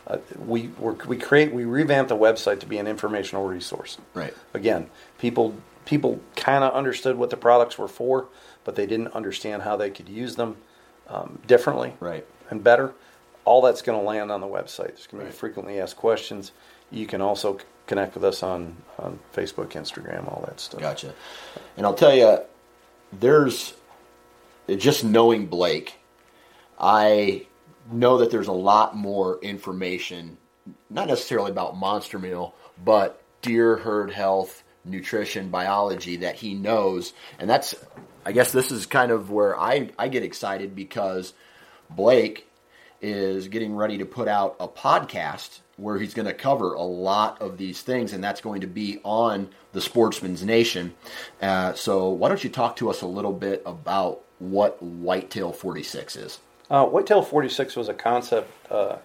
uh, 0.06 0.18
we 0.38 0.70
we 1.06 1.16
create 1.16 1.52
we 1.52 1.64
revamp 1.64 2.08
the 2.08 2.16
website 2.16 2.60
to 2.60 2.66
be 2.66 2.78
an 2.78 2.86
informational 2.86 3.46
resource. 3.46 3.98
Right. 4.14 4.34
Again, 4.54 4.88
people 5.18 5.54
people 5.84 6.20
kind 6.34 6.64
of 6.64 6.72
understood 6.72 7.16
what 7.16 7.30
the 7.30 7.36
products 7.36 7.78
were 7.78 7.88
for, 7.88 8.26
but 8.64 8.74
they 8.74 8.86
didn't 8.86 9.08
understand 9.08 9.62
how 9.62 9.76
they 9.76 9.90
could 9.90 10.08
use 10.08 10.36
them 10.36 10.56
um, 11.08 11.38
differently. 11.46 11.94
Right. 12.00 12.26
And 12.50 12.64
better. 12.64 12.92
All 13.44 13.62
that's 13.62 13.80
going 13.80 13.98
to 13.98 14.04
land 14.04 14.30
on 14.30 14.42
the 14.42 14.46
website. 14.46 14.88
There's 14.88 15.06
going 15.06 15.24
to 15.24 15.30
be 15.30 15.36
frequently 15.36 15.80
asked 15.80 15.96
questions. 15.96 16.52
You 16.90 17.06
can 17.06 17.22
also 17.22 17.58
connect 17.86 18.14
with 18.14 18.24
us 18.24 18.42
on, 18.42 18.76
on 18.98 19.18
Facebook, 19.34 19.68
Instagram, 19.70 20.30
all 20.30 20.44
that 20.46 20.60
stuff. 20.60 20.80
Gotcha. 20.80 21.14
And 21.78 21.86
I'll 21.86 21.94
tell 21.94 22.14
you, 22.14 22.40
there's 23.10 23.72
just 24.76 25.04
knowing 25.04 25.46
Blake, 25.46 25.94
I 26.78 27.46
know 27.90 28.18
that 28.18 28.30
there's 28.30 28.48
a 28.48 28.52
lot 28.52 28.96
more 28.96 29.38
information, 29.40 30.36
not 30.90 31.08
necessarily 31.08 31.50
about 31.50 31.76
Monster 31.76 32.18
Meal, 32.18 32.54
but 32.84 33.22
deer 33.42 33.76
herd 33.76 34.10
health, 34.10 34.62
nutrition, 34.84 35.48
biology 35.48 36.16
that 36.16 36.36
he 36.36 36.54
knows. 36.54 37.12
And 37.38 37.48
that's, 37.48 37.74
I 38.24 38.32
guess, 38.32 38.52
this 38.52 38.70
is 38.70 38.86
kind 38.86 39.10
of 39.10 39.30
where 39.30 39.58
I, 39.58 39.90
I 39.98 40.08
get 40.08 40.22
excited 40.22 40.74
because 40.74 41.32
Blake 41.90 42.46
is 43.00 43.48
getting 43.48 43.74
ready 43.74 43.98
to 43.98 44.04
put 44.04 44.28
out 44.28 44.56
a 44.60 44.68
podcast 44.68 45.60
where 45.76 45.98
he's 45.98 46.14
going 46.14 46.26
to 46.26 46.34
cover 46.34 46.74
a 46.74 46.82
lot 46.82 47.40
of 47.40 47.56
these 47.56 47.80
things, 47.82 48.12
and 48.12 48.22
that's 48.22 48.40
going 48.40 48.62
to 48.62 48.66
be 48.66 49.00
on 49.04 49.48
the 49.72 49.80
Sportsman's 49.80 50.44
Nation. 50.44 50.92
Uh, 51.40 51.72
so, 51.74 52.08
why 52.08 52.28
don't 52.28 52.42
you 52.42 52.50
talk 52.50 52.76
to 52.76 52.90
us 52.90 53.02
a 53.02 53.06
little 53.06 53.32
bit 53.32 53.62
about 53.64 54.22
what 54.38 54.82
Whitetail 54.82 55.52
46 55.52 56.16
is? 56.16 56.38
Uh, 56.70 56.86
Whitetail 56.86 57.22
46 57.22 57.76
was 57.76 57.88
a 57.88 57.94
concept 57.94 58.50
uh, 58.70 58.96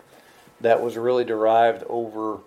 that 0.61 0.81
was 0.81 0.97
really 0.97 1.23
derived 1.23 1.83
over. 1.87 2.39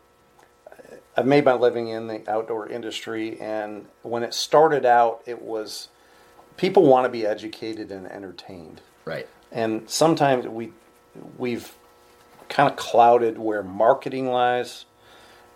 I've 1.16 1.26
made 1.26 1.45
my 1.45 1.55
living 1.55 1.89
in 1.89 2.07
the 2.07 2.28
outdoor 2.30 2.68
industry, 2.68 3.41
and 3.41 3.87
when 4.03 4.22
it 4.22 4.34
started 4.34 4.84
out, 4.84 5.22
it 5.26 5.41
was 5.41 5.89
people 6.57 6.84
want 6.84 7.05
to 7.07 7.09
be 7.09 7.26
educated 7.26 7.91
and 7.91 8.07
entertained. 8.07 8.80
Right. 9.05 9.26
And 9.51 9.89
sometimes 9.89 10.47
we 10.47 10.72
we've 11.39 11.72
kind 12.49 12.70
of 12.70 12.76
clouded 12.76 13.39
where 13.39 13.62
marketing 13.62 14.28
lies 14.28 14.84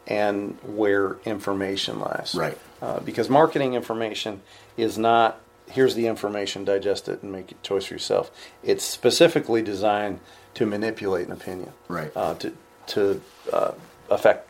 and 0.06 0.58
where 0.62 1.18
information 1.24 2.00
lies. 2.00 2.34
Right. 2.34 2.58
Uh, 2.80 3.00
because 3.00 3.28
marketing 3.28 3.74
information 3.74 4.40
is 4.76 4.96
not 4.96 5.38
here's 5.70 5.94
the 5.94 6.06
information, 6.06 6.64
digest 6.64 7.08
it, 7.08 7.22
and 7.22 7.32
make 7.32 7.52
a 7.52 7.54
choice 7.62 7.86
for 7.86 7.94
yourself. 7.94 8.30
It's 8.62 8.84
specifically 8.84 9.62
designed 9.62 10.20
to 10.54 10.66
manipulate 10.66 11.26
an 11.26 11.32
opinion. 11.32 11.72
Right. 11.88 12.12
Uh, 12.14 12.34
to 12.34 12.52
to 12.88 13.20
uh, 13.52 13.72
affect 14.10 14.48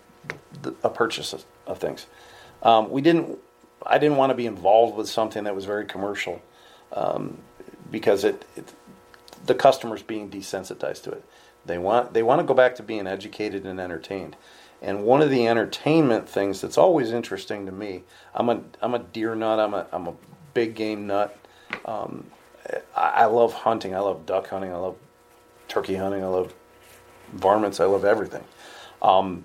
the, 0.63 0.75
a 0.83 0.89
purchase 0.89 1.33
of, 1.33 1.45
of 1.67 1.79
things. 1.79 2.07
Um, 2.63 2.91
we 2.91 3.01
didn't. 3.01 3.39
I 3.85 3.99
didn't 3.99 4.19
want 4.19 4.31
to 4.31 4.35
be 4.35 4.47
involved 4.47 4.97
with 4.97 5.09
something 5.09 5.45
that 5.45 5.55
was 5.55 5.65
very 5.65 5.87
commercial, 5.87 6.43
um, 6.93 7.39
because 7.91 8.25
it, 8.25 8.45
it 8.57 8.73
the 9.47 9.55
customer's 9.55 10.03
being 10.03 10.31
desensitized 10.31 11.03
to 11.05 11.11
it. 11.11 11.25
They 11.67 11.79
want 11.79 12.13
they 12.13 12.23
want 12.23 12.41
to 12.41 12.47
go 12.47 12.55
back 12.55 12.77
to 12.77 12.83
being 12.83 13.07
educated 13.07 13.65
and 13.65 13.81
entertained. 13.81 14.37
And 14.83 15.05
one 15.05 15.21
of 15.21 15.29
the 15.29 15.47
entertainment 15.47 16.29
things 16.29 16.63
that's 16.63 16.79
always 16.79 17.13
interesting 17.13 17.67
to 17.67 17.73
me, 17.73 18.05
I'm 18.35 18.49
a 18.49 18.63
I'm 18.81 18.95
a 18.95 18.99
deer 18.99 19.35
nut. 19.35 19.59
I'm 19.59 19.75
a 19.75 19.87
I'm 19.93 20.07
a 20.09 20.15
big 20.55 20.75
game 20.75 21.07
nut. 21.07 21.37
Um, 21.85 22.27
I, 22.97 23.09
I 23.09 23.25
love 23.27 23.53
hunting. 23.53 23.95
I 23.95 24.01
love 24.01 24.27
duck 24.27 24.49
hunting. 24.49 24.73
I 24.73 24.77
love 24.77 24.97
turkey 25.69 25.97
hunting. 25.97 26.23
I 26.23 26.29
love 26.29 26.55
varmints. 27.33 27.81
I 27.81 27.85
love 27.85 28.05
everything. 28.05 28.45
Um, 29.03 29.45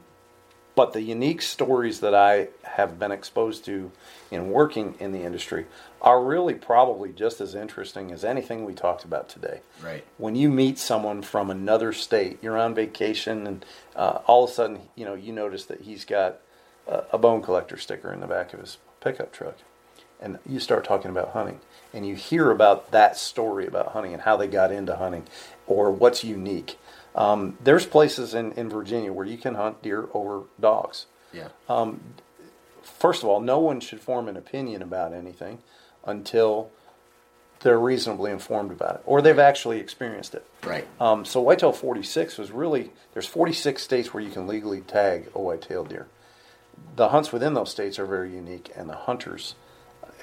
but 0.76 0.92
the 0.92 1.02
unique 1.02 1.42
stories 1.42 2.02
that 2.02 2.14
I 2.14 2.50
have 2.64 3.00
been 3.00 3.12
exposed 3.12 3.64
to 3.66 3.92
in 4.30 4.50
working 4.50 4.96
in 5.00 5.14
the 5.14 5.22
industry 5.22 5.66
are 6.02 6.22
really 6.22 6.54
probably 6.54 7.14
just 7.14 7.40
as 7.40 7.56
interesting 7.56 8.12
as 8.12 8.26
anything 8.26 8.66
we 8.66 8.74
talked 8.74 9.06
about 9.06 9.30
today. 9.30 9.62
Right. 9.82 10.04
When 10.18 10.36
you 10.36 10.50
meet 10.50 10.78
someone 10.78 11.22
from 11.22 11.50
another 11.50 11.94
state, 11.94 12.40
you're 12.42 12.58
on 12.58 12.76
vacation, 12.76 13.48
and 13.48 13.66
uh, 13.96 14.20
all 14.28 14.44
of 14.44 14.50
a 14.50 14.54
sudden, 14.54 14.82
you 14.96 15.06
know, 15.06 15.14
you 15.14 15.32
notice 15.32 15.66
that 15.66 15.82
he's 15.82 16.04
got 16.04 16.42
a, 16.88 17.04
a 17.14 17.18
bone 17.18 17.42
collector 17.42 17.78
sticker 17.78 18.12
in 18.12 18.20
the 18.20 18.28
back 18.28 18.54
of 18.54 18.60
his 18.60 18.78
pickup 19.00 19.32
truck, 19.32 19.56
and 20.22 20.40
you 20.48 20.60
start 20.60 20.86
talking 20.86 21.12
about 21.12 21.32
hunting, 21.32 21.60
and 21.94 22.08
you 22.08 22.16
hear 22.16 22.52
about 22.52 22.92
that 22.92 23.18
story 23.18 23.68
about 23.68 23.94
hunting 23.94 24.14
and 24.14 24.22
how 24.22 24.38
they 24.38 24.48
got 24.48 24.72
into 24.72 24.96
hunting, 24.96 25.26
or 25.68 25.92
what's 25.92 26.24
unique. 26.24 26.78
Um, 27.16 27.58
there's 27.64 27.86
places 27.86 28.34
in, 28.34 28.52
in 28.54 28.70
Virginia 28.70 29.14
where 29.14 29.26
you 29.26 29.38
can 29.38 29.56
hunt 29.56 29.82
deer 29.82 30.10
over 30.14 30.44
dogs. 30.60 31.06
Yeah. 31.32 31.48
First 32.82 33.24
of 33.24 33.30
all, 33.30 33.40
no 33.40 33.60
one 33.60 33.80
should 33.80 34.00
form 34.00 34.28
an 34.28 34.38
opinion 34.38 34.82
about 34.82 35.12
anything 35.14 35.60
until 36.06 36.70
they're 37.62 37.80
reasonably 37.80 38.32
informed 38.32 38.72
about 38.72 38.96
it 38.96 39.02
or 39.06 39.22
they've 39.22 39.40
actually 39.40 39.80
experienced 39.80 40.36
it. 40.36 40.46
right. 40.64 40.86
Um, 41.00 41.26
so 41.26 41.42
whitetail 41.42 41.72
46 41.72 42.38
was 42.38 42.52
really 42.52 42.92
there's 43.14 43.26
46 43.26 43.82
states 43.82 44.14
where 44.14 44.22
you 44.22 44.30
can 44.30 44.46
legally 44.46 44.82
tag 44.82 45.32
a 45.34 45.42
white-tailed 45.42 45.90
deer. 45.90 46.08
The 46.96 47.10
hunts 47.10 47.32
within 47.32 47.54
those 47.54 47.72
states 47.72 47.98
are 47.98 48.06
very 48.06 48.34
unique, 48.34 48.72
and 48.76 48.90
the 48.90 48.96
hunters' 48.96 49.56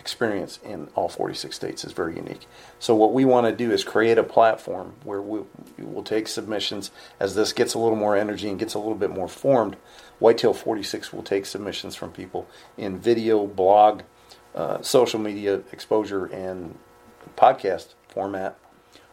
experience 0.03 0.59
in 0.65 0.89
all 0.95 1.09
46 1.09 1.57
states 1.57 1.85
is 1.85 1.93
very 1.93 2.17
unique. 2.17 2.47
So 2.79 2.95
what 2.95 3.15
we 3.15 3.25
want 3.25 3.47
to 3.47 3.57
do 3.57 3.73
is 3.73 3.85
create 3.85 4.19
a 4.19 4.25
platform 4.25 4.95
where 5.05 5.23
we 5.23 5.43
will 5.79 6.03
take 6.03 6.29
submissions 6.29 6.91
as 7.19 7.35
this 7.35 7.53
gets 7.53 7.73
a 7.73 7.79
little 7.79 7.97
more 7.97 8.17
energy 8.17 8.51
and 8.51 8.59
gets 8.59 8.75
a 8.75 8.79
little 8.79 8.97
bit 8.97 9.11
more 9.11 9.29
formed. 9.29 9.77
Whitetail 10.19 10.53
46 10.53 11.13
will 11.13 11.23
take 11.23 11.47
submissions 11.47 11.95
from 11.95 12.11
people 12.11 12.49
in 12.77 12.99
video, 12.99 13.47
blog, 13.47 14.03
uh, 14.55 14.83
social 14.83 15.21
media 15.21 15.63
exposure, 15.73 16.27
and 16.27 16.77
podcast 17.37 17.95
format 18.09 18.59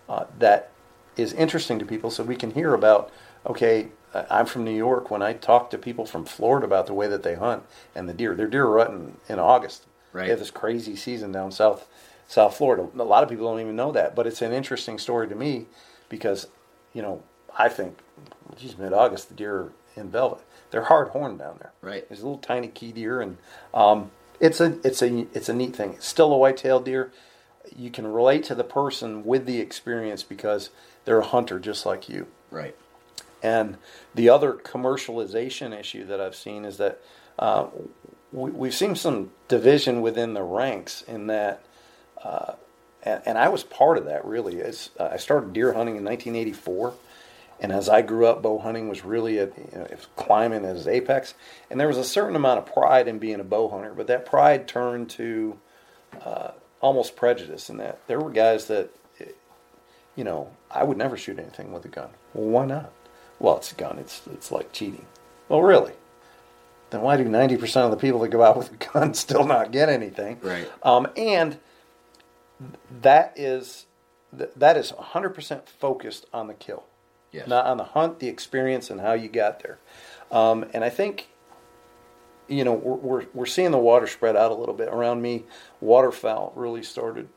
uh, 0.09 0.25
that 0.39 0.71
is 1.15 1.33
interesting 1.33 1.79
to 1.79 1.85
people 1.85 2.09
so 2.09 2.23
we 2.23 2.35
can 2.35 2.51
hear 2.51 2.73
about 2.73 3.11
okay 3.45 3.89
i'm 4.29 4.45
from 4.45 4.63
new 4.63 4.75
york 4.75 5.09
when 5.11 5.21
i 5.21 5.33
talk 5.33 5.69
to 5.69 5.77
people 5.77 6.05
from 6.05 6.25
florida 6.25 6.65
about 6.65 6.87
the 6.87 6.93
way 6.93 7.07
that 7.07 7.23
they 7.23 7.35
hunt 7.35 7.63
and 7.95 8.09
the 8.09 8.13
deer 8.13 8.35
their 8.35 8.47
deer 8.47 8.67
are 8.67 8.79
hunting 8.79 9.17
in 9.27 9.39
august 9.39 9.85
Right. 10.13 10.23
they 10.25 10.29
have 10.29 10.39
this 10.39 10.51
crazy 10.51 10.95
season 10.95 11.31
down 11.31 11.51
south 11.51 11.87
south 12.27 12.57
florida 12.57 12.87
a 12.97 13.03
lot 13.03 13.23
of 13.23 13.29
people 13.29 13.45
don't 13.49 13.59
even 13.61 13.75
know 13.75 13.91
that 13.91 14.15
but 14.15 14.27
it's 14.27 14.41
an 14.41 14.51
interesting 14.51 14.97
story 14.97 15.27
to 15.27 15.35
me 15.35 15.65
because 16.09 16.47
you 16.93 17.01
know 17.01 17.21
i 17.57 17.69
think 17.69 17.97
geez 18.57 18.77
mid-august 18.77 19.29
the 19.29 19.35
deer 19.35 19.55
are 19.55 19.71
in 19.95 20.09
velvet 20.09 20.41
they're 20.71 20.83
hard 20.85 21.09
horned 21.09 21.39
down 21.39 21.57
there 21.59 21.71
Right. 21.81 22.07
there's 22.09 22.21
a 22.21 22.25
little 22.25 22.37
tiny 22.39 22.67
key 22.67 22.91
deer 22.91 23.21
and 23.21 23.37
um, 23.73 24.11
it's 24.39 24.59
a 24.61 24.77
it's 24.83 25.01
a 25.01 25.27
it's 25.33 25.49
a 25.49 25.53
neat 25.53 25.75
thing 25.75 25.93
it's 25.93 26.07
still 26.07 26.31
a 26.33 26.37
white-tailed 26.37 26.85
deer 26.85 27.11
you 27.75 27.91
can 27.91 28.07
relate 28.07 28.43
to 28.45 28.55
the 28.55 28.63
person 28.63 29.23
with 29.23 29.45
the 29.45 29.59
experience 29.59 30.23
because 30.23 30.71
they're 31.05 31.19
a 31.19 31.25
hunter 31.25 31.59
just 31.59 31.85
like 31.85 32.09
you. 32.09 32.25
Right. 32.49 32.75
And 33.43 33.77
the 34.15 34.29
other 34.29 34.53
commercialization 34.53 35.77
issue 35.77 36.03
that 36.05 36.19
I've 36.19 36.35
seen 36.35 36.65
is 36.65 36.77
that 36.77 36.99
uh, 37.37 37.67
we've 38.31 38.73
seen 38.73 38.95
some 38.95 39.31
division 39.47 40.01
within 40.01 40.33
the 40.33 40.43
ranks 40.43 41.01
in 41.03 41.27
that, 41.27 41.63
uh, 42.23 42.53
and, 43.03 43.21
and 43.25 43.37
I 43.37 43.49
was 43.49 43.63
part 43.63 43.97
of 43.97 44.05
that 44.05 44.25
really. 44.25 44.57
It's, 44.57 44.89
uh, 44.99 45.09
I 45.11 45.17
started 45.17 45.53
deer 45.53 45.73
hunting 45.73 45.95
in 45.95 46.03
1984. 46.03 46.93
And 47.61 47.73
as 47.73 47.89
I 47.89 48.01
grew 48.01 48.25
up, 48.25 48.41
bow 48.41 48.57
hunting 48.57 48.87
was 48.87 49.03
really 49.03 49.37
at, 49.37 49.51
you 49.57 49.79
know, 49.79 49.87
climbing 50.15 50.63
at 50.63 50.77
its 50.77 50.87
apex. 50.87 51.33
And 51.69 51.77
there 51.77 51.89
was 51.89 51.97
a 51.97 52.05
certain 52.05 52.37
amount 52.37 52.59
of 52.59 52.73
pride 52.73 53.07
in 53.09 53.19
being 53.19 53.41
a 53.41 53.43
bow 53.43 53.67
hunter, 53.67 53.93
but 53.93 54.07
that 54.07 54.25
pride 54.25 54.65
turned 54.65 55.09
to 55.11 55.57
uh, 56.23 56.51
almost 56.79 57.17
prejudice 57.17 57.69
in 57.69 57.75
that 57.77 57.99
there 58.07 58.19
were 58.19 58.31
guys 58.31 58.67
that, 58.67 58.89
you 60.15 60.23
know, 60.23 60.49
I 60.71 60.83
would 60.83 60.97
never 60.97 61.17
shoot 61.17 61.39
anything 61.39 61.71
with 61.71 61.85
a 61.85 61.89
gun. 61.89 62.09
Well, 62.33 62.47
why 62.47 62.65
not? 62.65 62.91
Well, 63.39 63.57
it's 63.57 63.71
a 63.71 63.75
gun. 63.75 63.97
It's 63.99 64.21
it's 64.31 64.51
like 64.51 64.71
cheating. 64.73 65.05
Well, 65.47 65.61
really? 65.61 65.93
Then 66.89 67.01
why 67.01 67.17
do 67.17 67.23
ninety 67.25 67.57
percent 67.57 67.85
of 67.85 67.91
the 67.91 67.97
people 67.97 68.19
that 68.21 68.29
go 68.29 68.41
out 68.43 68.57
with 68.57 68.71
a 68.71 68.75
gun 68.75 69.13
still 69.25 69.45
not 69.45 69.71
get 69.71 69.89
anything? 69.89 70.39
Right. 70.41 70.69
Um, 70.83 71.07
and 71.15 71.57
that 73.01 73.33
is 73.35 73.85
that 74.31 74.77
is 74.77 74.91
100% 74.91 75.67
focused 75.67 76.27
on 76.31 76.47
the 76.47 76.53
kill, 76.53 76.83
Yes. 77.31 77.47
not 77.47 77.65
on 77.65 77.77
the 77.77 77.83
hunt, 77.83 78.19
the 78.19 78.27
experience, 78.27 78.91
and 78.91 79.01
how 79.01 79.13
you 79.13 79.27
got 79.27 79.63
there. 79.63 79.79
Um, 80.31 80.65
and 80.73 80.83
I 80.83 80.89
think 80.89 81.29
you 82.47 82.63
know, 82.63 82.73
we're, 82.73 82.95
we're, 82.95 83.25
we're 83.33 83.45
seeing 83.45 83.71
the 83.71 83.77
water 83.77 84.07
spread 84.07 84.35
out 84.35 84.51
a 84.51 84.55
little 84.55 84.73
bit. 84.73 84.87
Around 84.89 85.21
me, 85.21 85.45
waterfowl 85.81 86.51
really 86.55 86.81
started 86.83 87.29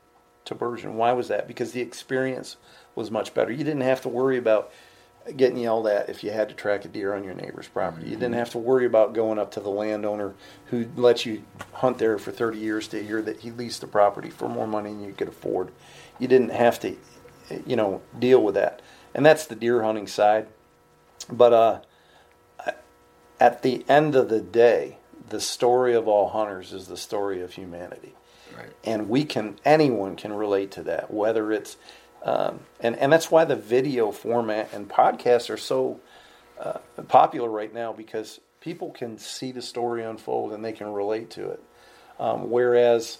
to 0.45 0.55
burgeon. 0.55 0.95
Why 0.95 1.13
was 1.13 1.27
that? 1.27 1.47
Because 1.47 1.71
the 1.71 1.81
experience 1.81 2.57
was 2.95 3.11
much 3.11 3.33
better. 3.33 3.51
You 3.51 3.63
didn't 3.63 3.81
have 3.81 4.01
to 4.01 4.09
worry 4.09 4.37
about 4.37 4.71
getting 5.37 5.57
yelled 5.57 5.87
at 5.87 6.09
if 6.09 6.23
you 6.23 6.31
had 6.31 6.49
to 6.49 6.55
track 6.55 6.85
a 6.85 6.87
deer 6.87 7.13
on 7.13 7.23
your 7.23 7.33
neighbor's 7.33 7.67
property. 7.67 8.09
You 8.09 8.15
didn't 8.15 8.33
have 8.33 8.49
to 8.51 8.57
worry 8.57 8.85
about 8.85 9.13
going 9.13 9.39
up 9.39 9.51
to 9.51 9.59
the 9.59 9.69
landowner 9.69 10.33
who 10.67 10.87
let 10.95 11.25
you 11.25 11.43
hunt 11.73 11.97
there 11.97 12.17
for 12.17 12.31
30 12.31 12.57
years 12.57 12.87
to 12.89 13.03
hear 13.03 13.21
that 13.21 13.39
he 13.39 13.51
leased 13.51 13.81
the 13.81 13.87
property 13.87 14.29
for 14.29 14.49
more 14.49 14.67
money 14.67 14.89
than 14.89 15.03
you 15.03 15.13
could 15.13 15.29
afford. 15.29 15.71
You 16.19 16.27
didn't 16.27 16.51
have 16.51 16.79
to, 16.81 16.97
you 17.65 17.75
know, 17.75 18.01
deal 18.17 18.43
with 18.43 18.55
that. 18.55 18.81
And 19.13 19.25
that's 19.25 19.45
the 19.45 19.55
deer 19.55 19.83
hunting 19.83 20.07
side. 20.07 20.47
But 21.31 21.53
uh, 21.53 21.79
at 23.39 23.61
the 23.61 23.85
end 23.87 24.15
of 24.15 24.29
the 24.29 24.41
day, 24.41 24.97
the 25.29 25.39
story 25.39 25.93
of 25.93 26.07
all 26.07 26.29
hunters 26.29 26.73
is 26.73 26.87
the 26.87 26.97
story 26.97 27.41
of 27.41 27.53
humanity. 27.53 28.13
Right. 28.55 28.71
And 28.83 29.09
we 29.09 29.23
can, 29.23 29.57
anyone 29.63 30.15
can 30.15 30.33
relate 30.33 30.71
to 30.71 30.83
that, 30.83 31.11
whether 31.11 31.51
it's, 31.51 31.77
um, 32.23 32.59
and, 32.79 32.95
and 32.97 33.11
that's 33.11 33.29
why 33.29 33.45
the 33.45 33.55
video 33.55 34.11
format 34.11 34.73
and 34.73 34.89
podcasts 34.89 35.49
are 35.49 35.57
so 35.57 35.99
uh, 36.59 36.79
popular 37.07 37.49
right 37.49 37.73
now 37.73 37.91
because 37.91 38.39
people 38.61 38.91
can 38.91 39.17
see 39.17 39.51
the 39.51 39.61
story 39.61 40.03
unfold 40.03 40.53
and 40.53 40.63
they 40.63 40.71
can 40.71 40.91
relate 40.91 41.29
to 41.31 41.49
it. 41.49 41.61
Um, 42.19 42.49
whereas 42.49 43.17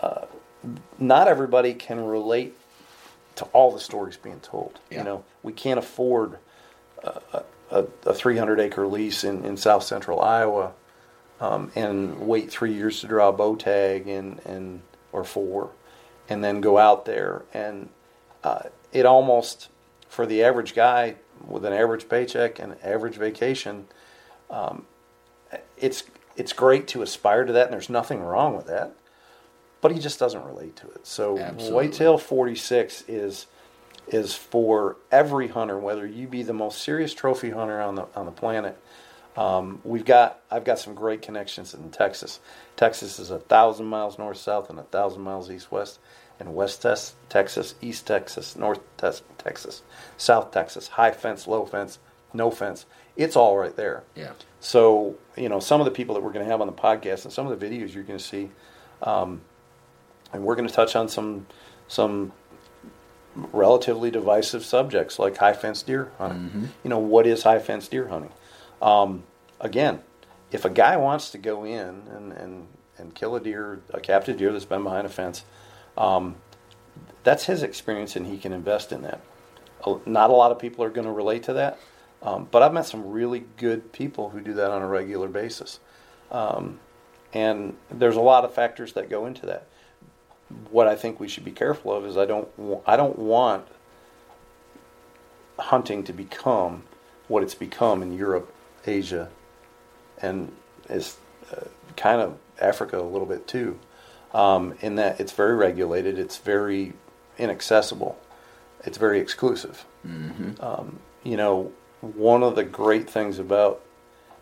uh, 0.00 0.26
not 0.98 1.26
everybody 1.26 1.74
can 1.74 2.04
relate 2.04 2.54
to 3.36 3.44
all 3.46 3.72
the 3.72 3.80
stories 3.80 4.16
being 4.16 4.40
told. 4.40 4.78
Yeah. 4.90 4.98
You 4.98 5.04
know, 5.04 5.24
we 5.42 5.52
can't 5.52 5.78
afford 5.78 6.38
a, 7.70 7.84
a 8.04 8.14
300 8.14 8.60
acre 8.60 8.86
lease 8.86 9.24
in, 9.24 9.44
in 9.44 9.56
south 9.56 9.82
central 9.82 10.20
Iowa 10.20 10.72
um, 11.40 11.70
and 11.74 12.20
wait 12.20 12.50
three 12.50 12.74
years 12.74 13.00
to 13.00 13.06
draw 13.06 13.28
a 13.28 13.32
bow 13.32 13.56
tag 13.56 14.08
and, 14.08 14.40
and 14.44 14.82
or 15.12 15.24
four 15.24 15.70
and 16.28 16.42
then 16.44 16.60
go 16.60 16.78
out 16.78 17.04
there 17.04 17.42
and 17.52 17.88
uh, 18.44 18.62
it 18.92 19.06
almost 19.06 19.68
for 20.08 20.26
the 20.26 20.42
average 20.42 20.74
guy 20.74 21.16
with 21.46 21.64
an 21.64 21.72
average 21.72 22.08
paycheck 22.08 22.58
and 22.58 22.76
average 22.82 23.14
vacation 23.14 23.86
um, 24.50 24.86
it's 25.76 26.04
it's 26.36 26.52
great 26.52 26.86
to 26.88 27.02
aspire 27.02 27.44
to 27.44 27.52
that 27.52 27.64
and 27.64 27.72
there's 27.72 27.90
nothing 27.90 28.20
wrong 28.20 28.56
with 28.56 28.66
that 28.66 28.94
but 29.80 29.92
he 29.92 29.98
just 29.98 30.18
doesn't 30.18 30.44
relate 30.44 30.76
to 30.76 30.88
it 30.90 31.06
so 31.06 31.38
Absolutely. 31.38 31.74
whitetail 31.74 32.18
46 32.18 33.04
is 33.08 33.46
is 34.12 34.34
for 34.34 34.96
every 35.10 35.48
hunter, 35.48 35.78
whether 35.78 36.06
you 36.06 36.26
be 36.26 36.42
the 36.42 36.52
most 36.52 36.82
serious 36.82 37.14
trophy 37.14 37.50
hunter 37.50 37.80
on 37.80 37.94
the 37.94 38.06
on 38.14 38.26
the 38.26 38.32
planet. 38.32 38.78
Um, 39.36 39.80
we've 39.84 40.04
got 40.04 40.40
I've 40.50 40.64
got 40.64 40.78
some 40.78 40.94
great 40.94 41.22
connections 41.22 41.74
in 41.74 41.90
Texas. 41.90 42.40
Texas 42.76 43.18
is 43.18 43.30
a 43.30 43.38
thousand 43.38 43.86
miles 43.86 44.18
north 44.18 44.38
south 44.38 44.70
and 44.70 44.78
a 44.78 44.84
thousand 44.84 45.22
miles 45.22 45.50
east 45.50 45.70
west, 45.70 45.98
and 46.40 46.54
West 46.54 46.84
Texas, 47.28 47.74
East 47.80 48.06
Texas, 48.06 48.56
North 48.56 48.80
Texas, 48.96 49.82
South 50.16 50.50
Texas, 50.52 50.88
high 50.88 51.10
fence, 51.10 51.46
low 51.46 51.64
fence, 51.64 51.98
no 52.32 52.50
fence. 52.50 52.86
It's 53.16 53.34
all 53.36 53.56
right 53.56 53.74
there. 53.74 54.04
Yeah. 54.14 54.32
So 54.60 55.16
you 55.36 55.48
know 55.48 55.60
some 55.60 55.80
of 55.80 55.84
the 55.84 55.90
people 55.90 56.14
that 56.14 56.22
we're 56.22 56.32
going 56.32 56.44
to 56.44 56.50
have 56.50 56.60
on 56.60 56.66
the 56.66 56.72
podcast 56.72 57.24
and 57.24 57.32
some 57.32 57.46
of 57.46 57.58
the 57.58 57.66
videos 57.66 57.94
you're 57.94 58.04
going 58.04 58.18
to 58.18 58.24
see, 58.24 58.50
um, 59.02 59.40
and 60.32 60.44
we're 60.44 60.56
going 60.56 60.68
to 60.68 60.74
touch 60.74 60.94
on 60.94 61.08
some 61.08 61.46
some 61.88 62.32
relatively 63.52 64.10
divisive 64.10 64.64
subjects 64.64 65.18
like 65.18 65.36
high 65.36 65.52
fence 65.52 65.82
deer 65.82 66.12
hunting. 66.18 66.48
Mm-hmm. 66.48 66.64
You 66.84 66.90
know, 66.90 66.98
what 66.98 67.26
is 67.26 67.42
high 67.42 67.58
fence 67.58 67.88
deer 67.88 68.08
hunting? 68.08 68.32
Um, 68.80 69.24
again, 69.60 70.00
if 70.50 70.64
a 70.64 70.70
guy 70.70 70.96
wants 70.96 71.30
to 71.30 71.38
go 71.38 71.64
in 71.64 72.02
and, 72.14 72.32
and, 72.32 72.66
and 72.96 73.14
kill 73.14 73.36
a 73.36 73.40
deer, 73.40 73.80
a 73.90 74.00
captive 74.00 74.38
deer 74.38 74.52
that's 74.52 74.64
been 74.64 74.82
behind 74.82 75.06
a 75.06 75.10
fence, 75.10 75.44
um, 75.98 76.36
that's 77.24 77.44
his 77.44 77.62
experience 77.62 78.16
and 78.16 78.26
he 78.26 78.38
can 78.38 78.54
invest 78.54 78.90
in 78.90 79.02
that. 79.02 79.20
Not 80.06 80.30
a 80.30 80.32
lot 80.32 80.50
of 80.50 80.58
people 80.58 80.82
are 80.84 80.90
going 80.90 81.06
to 81.06 81.12
relate 81.12 81.42
to 81.44 81.52
that, 81.54 81.78
um, 82.22 82.48
but 82.50 82.62
I've 82.62 82.72
met 82.72 82.86
some 82.86 83.10
really 83.10 83.44
good 83.58 83.92
people 83.92 84.30
who 84.30 84.40
do 84.40 84.54
that 84.54 84.70
on 84.70 84.80
a 84.80 84.88
regular 84.88 85.28
basis. 85.28 85.78
Um, 86.30 86.80
and 87.34 87.76
there's 87.90 88.16
a 88.16 88.20
lot 88.20 88.44
of 88.44 88.54
factors 88.54 88.94
that 88.94 89.10
go 89.10 89.26
into 89.26 89.44
that 89.46 89.66
what 90.70 90.86
I 90.86 90.96
think 90.96 91.20
we 91.20 91.28
should 91.28 91.44
be 91.44 91.50
careful 91.50 91.92
of 91.92 92.04
is 92.04 92.16
I 92.16 92.24
don't 92.24 92.48
I 92.86 92.96
don't 92.96 93.18
want 93.18 93.66
hunting 95.58 96.04
to 96.04 96.12
become 96.12 96.84
what 97.26 97.42
it's 97.42 97.54
become 97.54 98.02
in 98.02 98.16
Europe, 98.16 98.52
Asia, 98.86 99.28
and 100.22 100.52
is 100.88 101.16
uh, 101.52 101.64
kind 101.96 102.20
of 102.20 102.38
Africa 102.60 102.98
a 102.98 103.02
little 103.02 103.26
bit 103.26 103.46
too. 103.46 103.78
Um, 104.34 104.74
in 104.80 104.96
that 104.96 105.20
it's 105.20 105.32
very 105.32 105.54
regulated, 105.54 106.18
it's 106.18 106.36
very 106.36 106.92
inaccessible, 107.38 108.18
it's 108.84 108.98
very 108.98 109.20
exclusive. 109.20 109.86
Mm-hmm. 110.06 110.62
Um, 110.62 110.98
you 111.24 111.36
know, 111.36 111.72
one 112.00 112.42
of 112.42 112.54
the 112.54 112.64
great 112.64 113.08
things 113.08 113.38
about 113.38 113.80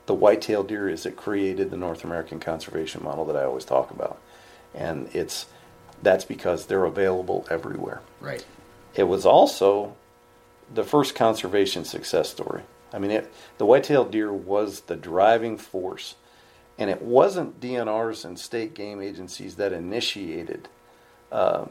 the 0.06 0.14
whitetail 0.14 0.62
deer 0.64 0.88
is 0.88 1.06
it 1.06 1.16
created 1.16 1.70
the 1.70 1.76
North 1.76 2.04
American 2.04 2.40
conservation 2.40 3.02
model 3.04 3.24
that 3.26 3.36
I 3.36 3.44
always 3.44 3.64
talk 3.64 3.90
about, 3.90 4.18
and 4.74 5.08
it's 5.14 5.46
that's 6.02 6.24
because 6.24 6.66
they're 6.66 6.84
available 6.84 7.46
everywhere. 7.48 8.02
Right. 8.20 8.44
It 8.94 9.04
was 9.04 9.24
also 9.24 9.94
the 10.72 10.84
first 10.84 11.14
conservation 11.14 11.84
success 11.84 12.28
story. 12.28 12.62
I 12.92 12.98
mean, 12.98 13.10
it, 13.10 13.32
the 13.58 13.66
white-tailed 13.66 14.10
deer 14.10 14.32
was 14.32 14.80
the 14.82 14.96
driving 14.96 15.58
force, 15.58 16.16
and 16.78 16.90
it 16.90 17.02
wasn't 17.02 17.60
DNRs 17.60 18.24
and 18.24 18.38
state 18.38 18.74
game 18.74 19.00
agencies 19.00 19.56
that 19.56 19.72
initiated 19.72 20.68
uh, 21.32 21.66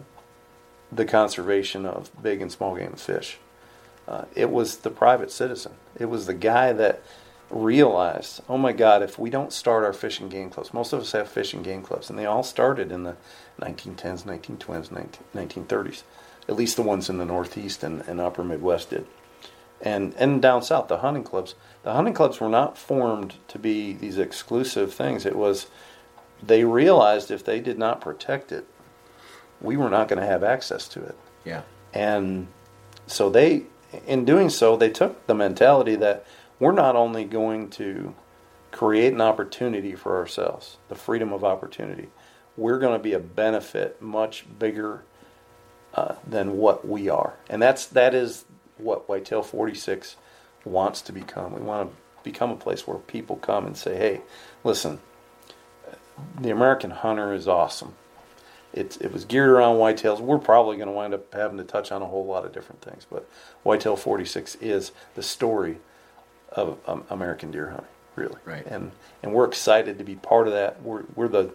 the 0.91 1.05
conservation 1.05 1.85
of 1.85 2.11
big 2.21 2.41
and 2.41 2.51
small 2.51 2.75
game 2.75 2.93
fish. 2.93 3.37
Uh, 4.07 4.25
it 4.35 4.49
was 4.49 4.77
the 4.77 4.89
private 4.89 5.31
citizen. 5.31 5.73
It 5.97 6.05
was 6.05 6.25
the 6.25 6.33
guy 6.33 6.73
that 6.73 7.01
realized, 7.49 8.41
oh 8.49 8.57
my 8.57 8.71
God, 8.71 9.03
if 9.03 9.19
we 9.19 9.29
don't 9.29 9.53
start 9.53 9.83
our 9.83 9.93
fishing 9.93 10.29
game 10.29 10.49
clubs, 10.49 10.73
most 10.73 10.93
of 10.93 10.99
us 10.99 11.11
have 11.11 11.29
fishing 11.29 11.63
game 11.63 11.81
clubs, 11.81 12.09
and 12.09 12.17
they 12.17 12.25
all 12.25 12.43
started 12.43 12.91
in 12.91 13.03
the 13.03 13.15
1910s, 13.61 14.23
1920s, 14.23 14.91
19, 14.91 15.65
1930s. 15.65 16.03
At 16.47 16.55
least 16.55 16.75
the 16.75 16.83
ones 16.83 17.09
in 17.09 17.17
the 17.17 17.25
Northeast 17.25 17.83
and, 17.83 18.01
and 18.01 18.19
Upper 18.19 18.43
Midwest 18.43 18.91
did. 18.91 19.07
And, 19.81 20.13
and 20.15 20.41
down 20.41 20.61
south, 20.61 20.87
the 20.87 20.99
hunting 20.99 21.23
clubs. 21.23 21.55
The 21.85 21.93
hunting 21.93 22.15
clubs 22.15 22.41
were 22.41 22.49
not 22.49 22.79
formed 22.79 23.35
to 23.47 23.59
be 23.59 23.93
these 23.93 24.17
exclusive 24.17 24.91
things. 24.91 25.23
It 25.23 25.35
was, 25.35 25.67
they 26.41 26.63
realized 26.63 27.29
if 27.29 27.45
they 27.45 27.59
did 27.59 27.77
not 27.77 28.01
protect 28.01 28.51
it, 28.51 28.65
we 29.61 29.77
were 29.77 29.91
not 29.91 30.07
going 30.07 30.19
to 30.19 30.25
have 30.25 30.43
access 30.43 30.87
to 30.89 31.03
it. 31.03 31.15
Yeah. 31.45 31.61
And 31.93 32.47
so 33.05 33.29
they, 33.29 33.65
in 34.07 34.25
doing 34.25 34.49
so, 34.49 34.75
they 34.75 34.89
took 34.89 35.27
the 35.27 35.35
mentality 35.35 35.95
that 35.97 36.25
we're 36.59 36.71
not 36.71 36.95
only 36.95 37.23
going 37.23 37.69
to 37.71 38.15
create 38.71 39.13
an 39.13 39.21
opportunity 39.21 39.93
for 39.93 40.17
ourselves, 40.17 40.77
the 40.89 40.95
freedom 40.95 41.31
of 41.31 41.43
opportunity, 41.43 42.09
we're 42.57 42.79
going 42.79 42.97
to 42.97 43.03
be 43.03 43.13
a 43.13 43.19
benefit 43.19 44.01
much 44.01 44.43
bigger 44.57 45.03
uh, 45.93 46.15
than 46.27 46.57
what 46.57 46.87
we 46.87 47.09
are. 47.09 47.35
And 47.47 47.61
that's 47.61 47.85
that 47.85 48.15
is 48.15 48.45
what 48.77 49.07
Whitetail 49.07 49.43
46 49.43 50.15
wants 50.65 51.01
to 51.03 51.11
become. 51.11 51.53
We 51.53 51.61
want 51.61 51.89
to 51.89 51.95
become 52.23 52.51
a 52.51 52.55
place 52.55 52.85
where 52.87 52.97
people 52.97 53.37
come 53.37 53.65
and 53.65 53.77
say, 53.77 53.95
"Hey, 53.95 54.21
listen, 54.63 54.99
the 56.39 56.49
American 56.49 56.91
hunter 56.91 57.33
is 57.33 57.47
awesome. 57.47 57.93
It, 58.73 58.97
it 58.99 59.13
was 59.13 59.23
geared 59.23 59.49
around 59.49 59.77
whitetails. 59.77 60.19
We're 60.19 60.37
probably 60.37 60.75
going 60.75 60.87
to 60.87 60.93
wind 60.93 61.13
up 61.13 61.33
having 61.33 61.57
to 61.57 61.63
touch 61.63 61.91
on 61.91 62.01
a 62.01 62.05
whole 62.05 62.25
lot 62.25 62.45
of 62.45 62.51
different 62.51 62.81
things, 62.81 63.07
but 63.09 63.27
Whitetail 63.63 63.95
46 63.95 64.55
is 64.55 64.91
the 65.15 65.23
story 65.23 65.77
of 66.51 66.77
um, 66.85 67.05
American 67.09 67.51
deer 67.51 67.69
hunting, 67.69 67.87
really. 68.15 68.39
Right. 68.43 68.65
And 68.65 68.91
and 69.23 69.33
we're 69.33 69.45
excited 69.45 69.97
to 69.97 70.03
be 70.03 70.15
part 70.15 70.47
of 70.47 70.53
that. 70.53 70.81
We're 70.81 71.03
we're 71.15 71.27
the 71.29 71.53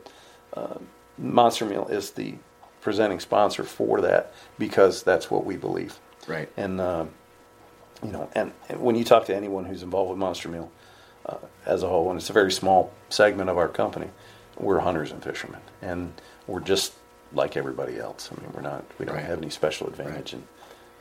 uh, 0.54 0.78
Monster 1.18 1.66
Meal 1.66 1.86
is 1.88 2.12
the 2.12 2.34
presenting 2.80 3.20
sponsor 3.20 3.64
for 3.64 4.00
that 4.00 4.32
because 4.58 5.02
that's 5.02 5.30
what 5.30 5.44
we 5.44 5.56
believe. 5.56 5.98
Right. 6.26 6.48
And 6.56 6.80
uh, 6.80 7.06
you 8.02 8.12
know, 8.12 8.28
and, 8.34 8.52
and, 8.68 8.80
when 8.80 8.96
you 8.96 9.04
talk 9.04 9.26
to 9.26 9.36
anyone 9.36 9.64
who's 9.64 9.82
involved 9.82 10.10
with 10.10 10.18
Monster 10.18 10.48
Meal 10.48 10.70
uh, 11.26 11.36
as 11.66 11.82
a 11.82 11.88
whole, 11.88 12.10
and 12.10 12.18
it's 12.18 12.30
a 12.30 12.32
very 12.32 12.52
small 12.52 12.92
segment 13.08 13.50
of 13.50 13.58
our 13.58 13.68
company, 13.68 14.08
we're 14.58 14.80
hunters 14.80 15.10
and 15.10 15.22
fishermen, 15.22 15.60
and 15.82 16.12
we're 16.46 16.60
just 16.60 16.94
like 17.32 17.56
everybody 17.56 17.98
else. 17.98 18.30
I 18.32 18.40
mean, 18.40 18.50
we're 18.52 18.62
not 18.62 18.84
we 18.98 19.06
don't 19.06 19.16
right. 19.16 19.24
have 19.24 19.38
any 19.38 19.50
special 19.50 19.86
advantage, 19.86 20.34
right. 20.34 20.42
and 20.42 20.44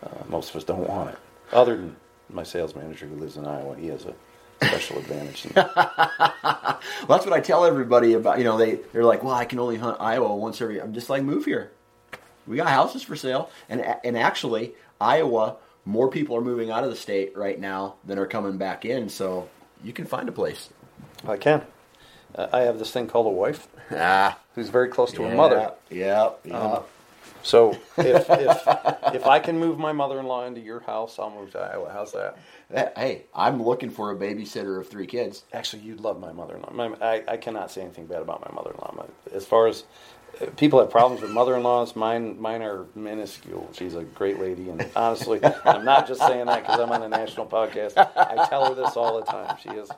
uh, 0.03 0.23
most 0.29 0.49
of 0.49 0.55
us 0.55 0.63
don't 0.63 0.87
want 0.87 1.11
it. 1.11 1.19
Other 1.51 1.77
than 1.77 1.95
my 2.29 2.43
sales 2.43 2.75
manager 2.75 3.07
who 3.07 3.15
lives 3.15 3.37
in 3.37 3.45
Iowa, 3.45 3.75
he 3.75 3.87
has 3.87 4.05
a 4.05 4.13
special 4.65 4.97
advantage. 4.99 5.47
well, 5.55 6.79
that's 7.07 7.25
what 7.25 7.33
I 7.33 7.39
tell 7.39 7.65
everybody 7.65 8.13
about. 8.13 8.37
You 8.37 8.43
know, 8.43 8.57
they 8.57 8.75
they're 8.93 9.03
like, 9.03 9.23
"Well, 9.23 9.33
I 9.33 9.45
can 9.45 9.59
only 9.59 9.77
hunt 9.77 9.97
Iowa 9.99 10.35
once 10.35 10.61
every." 10.61 10.75
Year. 10.75 10.83
I'm 10.83 10.93
just 10.93 11.09
like, 11.09 11.23
move 11.23 11.45
here. 11.45 11.71
We 12.47 12.57
got 12.57 12.67
houses 12.67 13.03
for 13.03 13.15
sale, 13.15 13.49
and 13.67 13.81
and 14.03 14.17
actually, 14.17 14.73
Iowa, 14.99 15.57
more 15.85 16.09
people 16.09 16.35
are 16.35 16.41
moving 16.41 16.71
out 16.71 16.83
of 16.83 16.89
the 16.89 16.95
state 16.95 17.35
right 17.35 17.59
now 17.59 17.95
than 18.05 18.19
are 18.19 18.27
coming 18.27 18.57
back 18.57 18.85
in. 18.85 19.09
So 19.09 19.49
you 19.83 19.93
can 19.93 20.05
find 20.05 20.29
a 20.29 20.31
place. 20.31 20.69
I 21.27 21.37
can. 21.37 21.63
Uh, 22.35 22.47
I 22.53 22.59
have 22.61 22.77
this 22.77 22.91
thing 22.91 23.07
called 23.07 23.25
a 23.25 23.29
wife, 23.29 23.67
ah, 23.91 24.37
who's 24.53 24.69
very 24.69 24.87
close 24.87 25.11
to 25.13 25.23
yeah, 25.23 25.29
her 25.29 25.35
mother. 25.35 25.73
Yeah, 25.89 26.29
yeah. 26.45 26.59
Um, 26.59 26.83
so 27.41 27.71
if, 27.97 28.29
if, 28.29 28.63
if 29.15 29.25
I 29.25 29.39
can 29.39 29.57
move 29.57 29.79
my 29.79 29.93
mother-in-law 29.93 30.45
into 30.45 30.61
your 30.61 30.81
house, 30.81 31.17
I'll 31.17 31.31
move 31.31 31.51
to 31.53 31.59
Iowa. 31.59 31.89
How's 31.91 32.11
that? 32.11 32.37
Hey, 32.95 33.23
I'm 33.33 33.63
looking 33.63 33.89
for 33.89 34.11
a 34.11 34.15
babysitter 34.15 34.79
of 34.79 34.87
three 34.87 35.07
kids. 35.07 35.43
Actually, 35.53 35.83
you'd 35.83 36.01
love 36.01 36.19
my 36.19 36.31
mother-in-law. 36.31 36.71
My, 36.71 36.93
I, 37.01 37.23
I 37.27 37.37
cannot 37.37 37.71
say 37.71 37.81
anything 37.81 38.05
bad 38.05 38.21
about 38.21 38.45
my 38.47 38.53
mother-in-law. 38.53 38.93
My, 38.95 39.35
as 39.35 39.45
far 39.45 39.67
as 39.67 39.85
people 40.57 40.79
have 40.79 40.89
problems 40.89 41.21
with 41.21 41.31
mother-in-laws, 41.31 41.95
mine 41.95 42.39
mine 42.39 42.61
are 42.61 42.85
minuscule. 42.95 43.69
She's 43.73 43.95
a 43.95 44.03
great 44.03 44.39
lady, 44.39 44.69
and 44.69 44.85
honestly, 44.95 45.39
I'm 45.65 45.85
not 45.85 46.07
just 46.07 46.21
saying 46.21 46.45
that 46.45 46.61
because 46.61 46.79
I'm 46.79 46.91
on 46.91 47.03
a 47.03 47.09
national 47.09 47.47
podcast. 47.47 47.93
I 47.97 48.47
tell 48.47 48.67
her 48.67 48.75
this 48.75 48.95
all 48.95 49.19
the 49.19 49.25
time. 49.25 49.57
She 49.61 49.69
is 49.69 49.89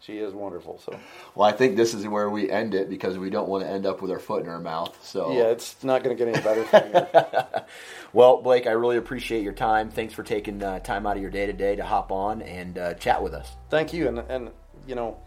she 0.00 0.18
is 0.18 0.32
wonderful. 0.32 0.80
So, 0.84 0.96
well, 1.34 1.48
I 1.48 1.52
think 1.52 1.76
this 1.76 1.92
is 1.92 2.06
where 2.06 2.30
we 2.30 2.48
end 2.48 2.74
it 2.74 2.88
because 2.88 3.18
we 3.18 3.28
don't 3.28 3.48
want 3.48 3.64
to 3.64 3.70
end 3.70 3.86
up 3.86 4.00
with 4.00 4.10
our 4.12 4.20
foot 4.20 4.42
in 4.44 4.48
our 4.48 4.60
mouth. 4.60 4.96
So, 5.04 5.32
yeah, 5.32 5.44
it's 5.44 5.82
not 5.82 6.04
going 6.04 6.16
to 6.16 6.24
get 6.24 6.32
any 6.32 6.42
better. 6.42 7.66
well, 8.12 8.40
Blake, 8.40 8.68
I 8.68 8.70
really 8.70 8.98
appreciate 8.98 9.42
your 9.42 9.52
time. 9.52 9.90
Thanks 9.90 10.14
for 10.14 10.22
taking 10.22 10.62
uh, 10.62 10.78
time 10.78 11.06
out 11.06 11.16
of 11.16 11.22
your 11.22 11.30
day 11.32 11.46
to 11.46 11.52
day 11.52 11.74
to 11.74 11.84
hop 11.84 12.12
on 12.12 12.42
and 12.42 12.78
uh, 12.78 12.94
chat 12.94 13.22
with 13.22 13.34
us. 13.34 13.50
Thank 13.68 13.92
you, 13.92 14.06
and 14.06 14.18
and 14.20 14.50
you 14.86 14.94
know, 14.94 15.18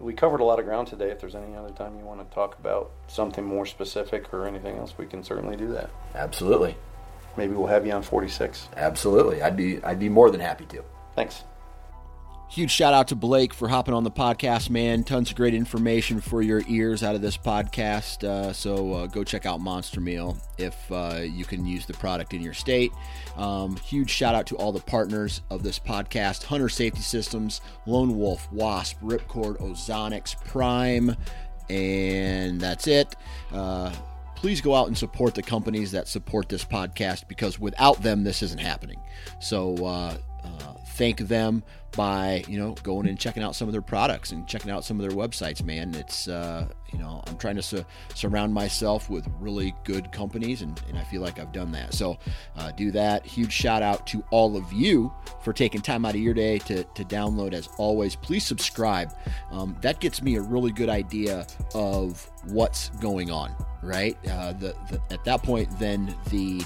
we 0.00 0.14
covered 0.14 0.40
a 0.40 0.44
lot 0.44 0.58
of 0.58 0.64
ground 0.64 0.88
today. 0.88 1.10
If 1.10 1.20
there's 1.20 1.34
any 1.34 1.54
other 1.54 1.70
time 1.70 1.98
you 1.98 2.04
want 2.04 2.28
to 2.28 2.34
talk 2.34 2.58
about 2.58 2.90
something 3.06 3.44
more 3.44 3.66
specific 3.66 4.32
or 4.32 4.46
anything 4.46 4.76
else, 4.78 4.94
we 4.96 5.06
can 5.06 5.22
certainly 5.22 5.56
do 5.56 5.68
that. 5.72 5.90
Absolutely. 6.14 6.76
Maybe 7.36 7.54
we'll 7.54 7.68
have 7.68 7.86
you 7.86 7.92
on 7.92 8.02
46. 8.02 8.68
Absolutely, 8.76 9.42
I'd 9.42 9.56
be 9.56 9.82
I'd 9.82 9.98
be 9.98 10.08
more 10.08 10.30
than 10.30 10.40
happy 10.40 10.66
to. 10.66 10.84
Thanks. 11.14 11.44
Huge 12.52 12.70
shout 12.70 12.92
out 12.92 13.08
to 13.08 13.16
Blake 13.16 13.54
for 13.54 13.66
hopping 13.66 13.94
on 13.94 14.04
the 14.04 14.10
podcast, 14.10 14.68
man. 14.68 15.04
Tons 15.04 15.30
of 15.30 15.36
great 15.36 15.54
information 15.54 16.20
for 16.20 16.42
your 16.42 16.62
ears 16.68 17.02
out 17.02 17.14
of 17.14 17.22
this 17.22 17.38
podcast. 17.38 18.24
Uh, 18.24 18.52
so 18.52 18.92
uh, 18.92 19.06
go 19.06 19.24
check 19.24 19.46
out 19.46 19.58
Monster 19.58 20.02
Meal 20.02 20.36
if 20.58 20.76
uh, 20.92 21.20
you 21.22 21.46
can 21.46 21.64
use 21.64 21.86
the 21.86 21.94
product 21.94 22.34
in 22.34 22.42
your 22.42 22.52
state. 22.52 22.92
Um, 23.38 23.76
huge 23.76 24.10
shout 24.10 24.34
out 24.34 24.46
to 24.48 24.56
all 24.56 24.70
the 24.70 24.80
partners 24.80 25.40
of 25.48 25.62
this 25.62 25.78
podcast 25.78 26.44
Hunter 26.44 26.68
Safety 26.68 27.00
Systems, 27.00 27.62
Lone 27.86 28.18
Wolf, 28.18 28.52
Wasp, 28.52 29.00
Ripcord, 29.00 29.56
Ozonics, 29.56 30.38
Prime, 30.44 31.16
and 31.70 32.60
that's 32.60 32.86
it. 32.86 33.16
Uh, 33.50 33.90
please 34.36 34.60
go 34.60 34.74
out 34.74 34.88
and 34.88 34.98
support 34.98 35.34
the 35.34 35.42
companies 35.42 35.90
that 35.92 36.06
support 36.06 36.50
this 36.50 36.66
podcast 36.66 37.28
because 37.28 37.58
without 37.58 38.02
them, 38.02 38.24
this 38.24 38.42
isn't 38.42 38.60
happening. 38.60 39.00
So, 39.40 40.18
uh, 40.44 40.74
thank 40.94 41.18
them 41.18 41.62
by 41.92 42.42
you 42.48 42.58
know 42.58 42.72
going 42.82 43.06
and 43.06 43.18
checking 43.18 43.42
out 43.42 43.54
some 43.54 43.68
of 43.68 43.72
their 43.72 43.82
products 43.82 44.32
and 44.32 44.46
checking 44.46 44.70
out 44.70 44.84
some 44.84 44.98
of 44.98 45.06
their 45.06 45.16
websites 45.16 45.62
man. 45.62 45.94
It's 45.94 46.28
uh, 46.28 46.66
you 46.92 46.98
know 46.98 47.22
i'm 47.26 47.36
trying 47.38 47.56
to 47.56 47.62
su- 47.62 47.84
surround 48.14 48.52
myself 48.52 49.08
with 49.08 49.26
really 49.40 49.74
good 49.84 50.12
companies 50.12 50.60
and, 50.60 50.78
and 50.88 50.98
i 50.98 51.04
feel 51.04 51.22
like 51.22 51.38
i've 51.38 51.52
done 51.52 51.72
that. 51.72 51.94
So 51.94 52.18
uh, 52.56 52.70
do 52.72 52.90
that. 52.92 53.24
Huge 53.24 53.52
shout 53.52 53.82
out 53.82 54.06
to 54.08 54.24
all 54.30 54.56
of 54.56 54.72
you 54.72 55.12
for 55.42 55.52
taking 55.52 55.80
time 55.80 56.04
out 56.04 56.14
of 56.14 56.20
your 56.20 56.34
day 56.34 56.58
to, 56.60 56.84
to 56.84 57.04
download. 57.04 57.52
As 57.52 57.68
always 57.78 58.16
please 58.16 58.44
subscribe. 58.44 59.12
Um, 59.50 59.76
that 59.82 60.00
gets 60.00 60.22
me 60.22 60.36
a 60.36 60.42
really 60.42 60.72
good 60.72 60.88
idea 60.88 61.46
of 61.74 62.28
what's 62.46 62.88
going 63.00 63.30
on 63.30 63.54
right? 63.82 64.16
Uh, 64.28 64.52
the, 64.52 64.74
the 64.90 65.00
at 65.10 65.24
that 65.24 65.42
point 65.42 65.68
then 65.78 66.14
the 66.30 66.62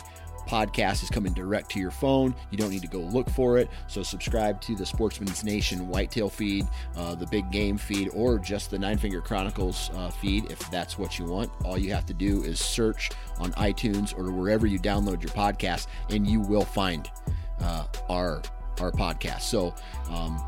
podcast 0.46 1.02
is 1.02 1.10
coming 1.10 1.32
direct 1.32 1.70
to 1.72 1.80
your 1.80 1.90
phone. 1.90 2.34
You 2.50 2.58
don't 2.58 2.70
need 2.70 2.82
to 2.82 2.88
go 2.88 3.00
look 3.00 3.28
for 3.30 3.58
it. 3.58 3.68
So 3.86 4.02
subscribe 4.02 4.60
to 4.62 4.74
the 4.74 4.86
Sportsman's 4.86 5.44
Nation 5.44 5.88
Whitetail 5.88 6.28
feed, 6.30 6.66
uh, 6.96 7.14
the 7.14 7.26
Big 7.26 7.50
Game 7.50 7.76
feed, 7.76 8.10
or 8.14 8.38
just 8.38 8.70
the 8.70 8.78
Nine 8.78 8.98
Finger 8.98 9.20
Chronicles 9.20 9.90
uh, 9.94 10.10
feed 10.10 10.50
if 10.50 10.58
that's 10.70 10.98
what 10.98 11.18
you 11.18 11.26
want. 11.26 11.50
All 11.64 11.78
you 11.78 11.92
have 11.92 12.06
to 12.06 12.14
do 12.14 12.42
is 12.42 12.60
search 12.60 13.10
on 13.38 13.52
iTunes 13.52 14.16
or 14.16 14.30
wherever 14.30 14.66
you 14.66 14.78
download 14.78 15.22
your 15.22 15.32
podcast, 15.32 15.86
and 16.10 16.26
you 16.26 16.40
will 16.40 16.64
find 16.64 17.10
uh, 17.60 17.84
our 18.08 18.42
our 18.80 18.92
podcast. 18.92 19.42
So 19.42 19.74
um, 20.10 20.42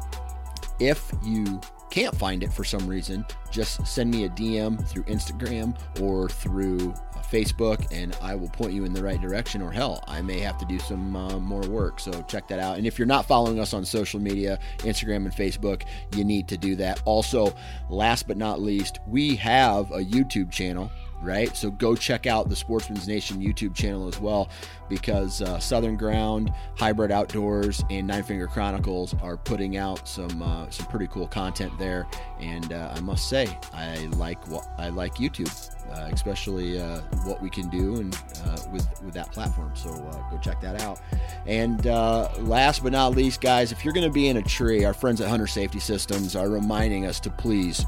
if 0.81 1.11
you 1.25 1.61
can't 1.91 2.15
find 2.15 2.43
it 2.43 2.53
for 2.53 2.65
some 2.65 2.87
reason, 2.87 3.25
just 3.51 3.87
send 3.87 4.11
me 4.11 4.25
a 4.25 4.29
DM 4.29 4.87
through 4.87 5.05
Instagram 5.05 5.77
or 6.01 6.29
through 6.29 6.95
Facebook, 7.31 7.87
and 7.93 8.17
I 8.21 8.35
will 8.35 8.49
point 8.49 8.73
you 8.73 8.85
in 8.85 8.93
the 8.93 9.03
right 9.03 9.21
direction. 9.21 9.63
Or 9.63 9.71
hell, 9.71 10.03
I 10.07 10.23
may 10.23 10.41
have 10.41 10.59
to 10.59 10.65
do 10.65 10.79
some 10.79 11.15
uh, 11.15 11.39
more 11.39 11.63
work. 11.63 12.01
So 12.01 12.11
check 12.23 12.49
that 12.49 12.59
out. 12.59 12.79
And 12.79 12.87
if 12.87 12.99
you're 12.99 13.07
not 13.07 13.27
following 13.27 13.59
us 13.61 13.75
on 13.75 13.85
social 13.85 14.21
media, 14.21 14.59
Instagram 14.79 15.25
and 15.25 15.33
Facebook, 15.33 15.83
you 16.15 16.25
need 16.25 16.49
to 16.49 16.57
do 16.57 16.77
that. 16.77 17.03
Also, 17.05 17.55
last 17.91 18.27
but 18.27 18.37
not 18.37 18.61
least, 18.61 18.99
we 19.07 19.37
have 19.37 19.91
a 19.91 20.05
YouTube 20.05 20.51
channel 20.51 20.91
right? 21.23 21.55
So 21.57 21.71
go 21.71 21.95
check 21.95 22.27
out 22.27 22.49
the 22.49 22.57
Sportsman's 22.57 23.09
Nation 23.09 23.41
YouTube 23.41 23.75
channel 23.75 24.09
as 24.09 24.21
well 24.21 24.49
because 24.89 25.43
uh, 25.43 25.59
Southern 25.59 25.97
Ground, 25.97 26.53
Hybrid 26.77 27.11
Outdoors, 27.11 27.85
and 27.91 28.07
Nine 28.07 28.23
Finger 28.23 28.47
Chronicles 28.47 29.15
are 29.23 29.37
putting 29.37 29.77
out 29.77 30.07
some 30.07 30.43
uh, 30.43 30.71
some 30.71 30.87
pretty 30.87 31.07
cool 31.09 31.27
content 31.27 31.77
there. 31.79 32.07
And 32.41 32.73
uh, 32.73 32.93
I 32.95 33.01
must 33.01 33.29
say, 33.29 33.49
I 33.73 34.07
like 34.17 34.47
what 34.49 34.67
I 34.79 34.89
like 34.89 35.17
YouTube, 35.17 35.51
uh, 35.91 36.09
especially 36.13 36.81
uh, 36.81 37.01
what 37.25 37.43
we 37.43 37.51
can 37.51 37.69
do 37.69 37.97
and 37.97 38.15
uh, 38.45 38.59
with 38.73 38.89
with 39.03 39.15
that 39.15 39.33
platform. 39.33 39.73
So 39.75 39.91
go 40.31 40.39
check 40.39 40.61
that 40.61 40.81
out. 40.81 41.01
And 41.47 41.85
last 41.85 42.83
but 42.83 42.93
not 42.93 43.15
least, 43.15 43.41
guys, 43.41 43.73
if 43.73 43.85
you're 43.85 43.95
going 43.95 44.07
to 44.07 44.13
be 44.13 44.29
in 44.29 44.37
a 44.37 44.43
tree, 44.43 44.85
our 44.85 44.95
friends 44.95 45.21
at 45.21 45.29
Hunter 45.29 45.47
Safety 45.47 45.81
Systems 45.81 46.37
are 46.37 46.49
reminding 46.49 47.07
us 47.07 47.21
to 47.21 47.31
please 47.31 47.85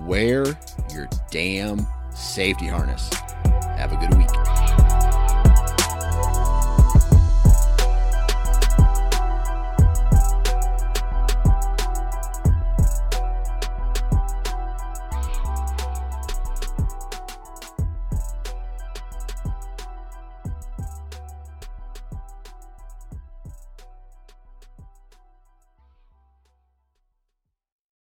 wear 0.00 0.44
your 0.92 1.08
damn 1.30 1.86
safety 2.14 2.66
harness. 2.68 3.10
Have 3.76 3.92
a 3.92 3.96
good 3.96 4.14
week. 4.16 4.83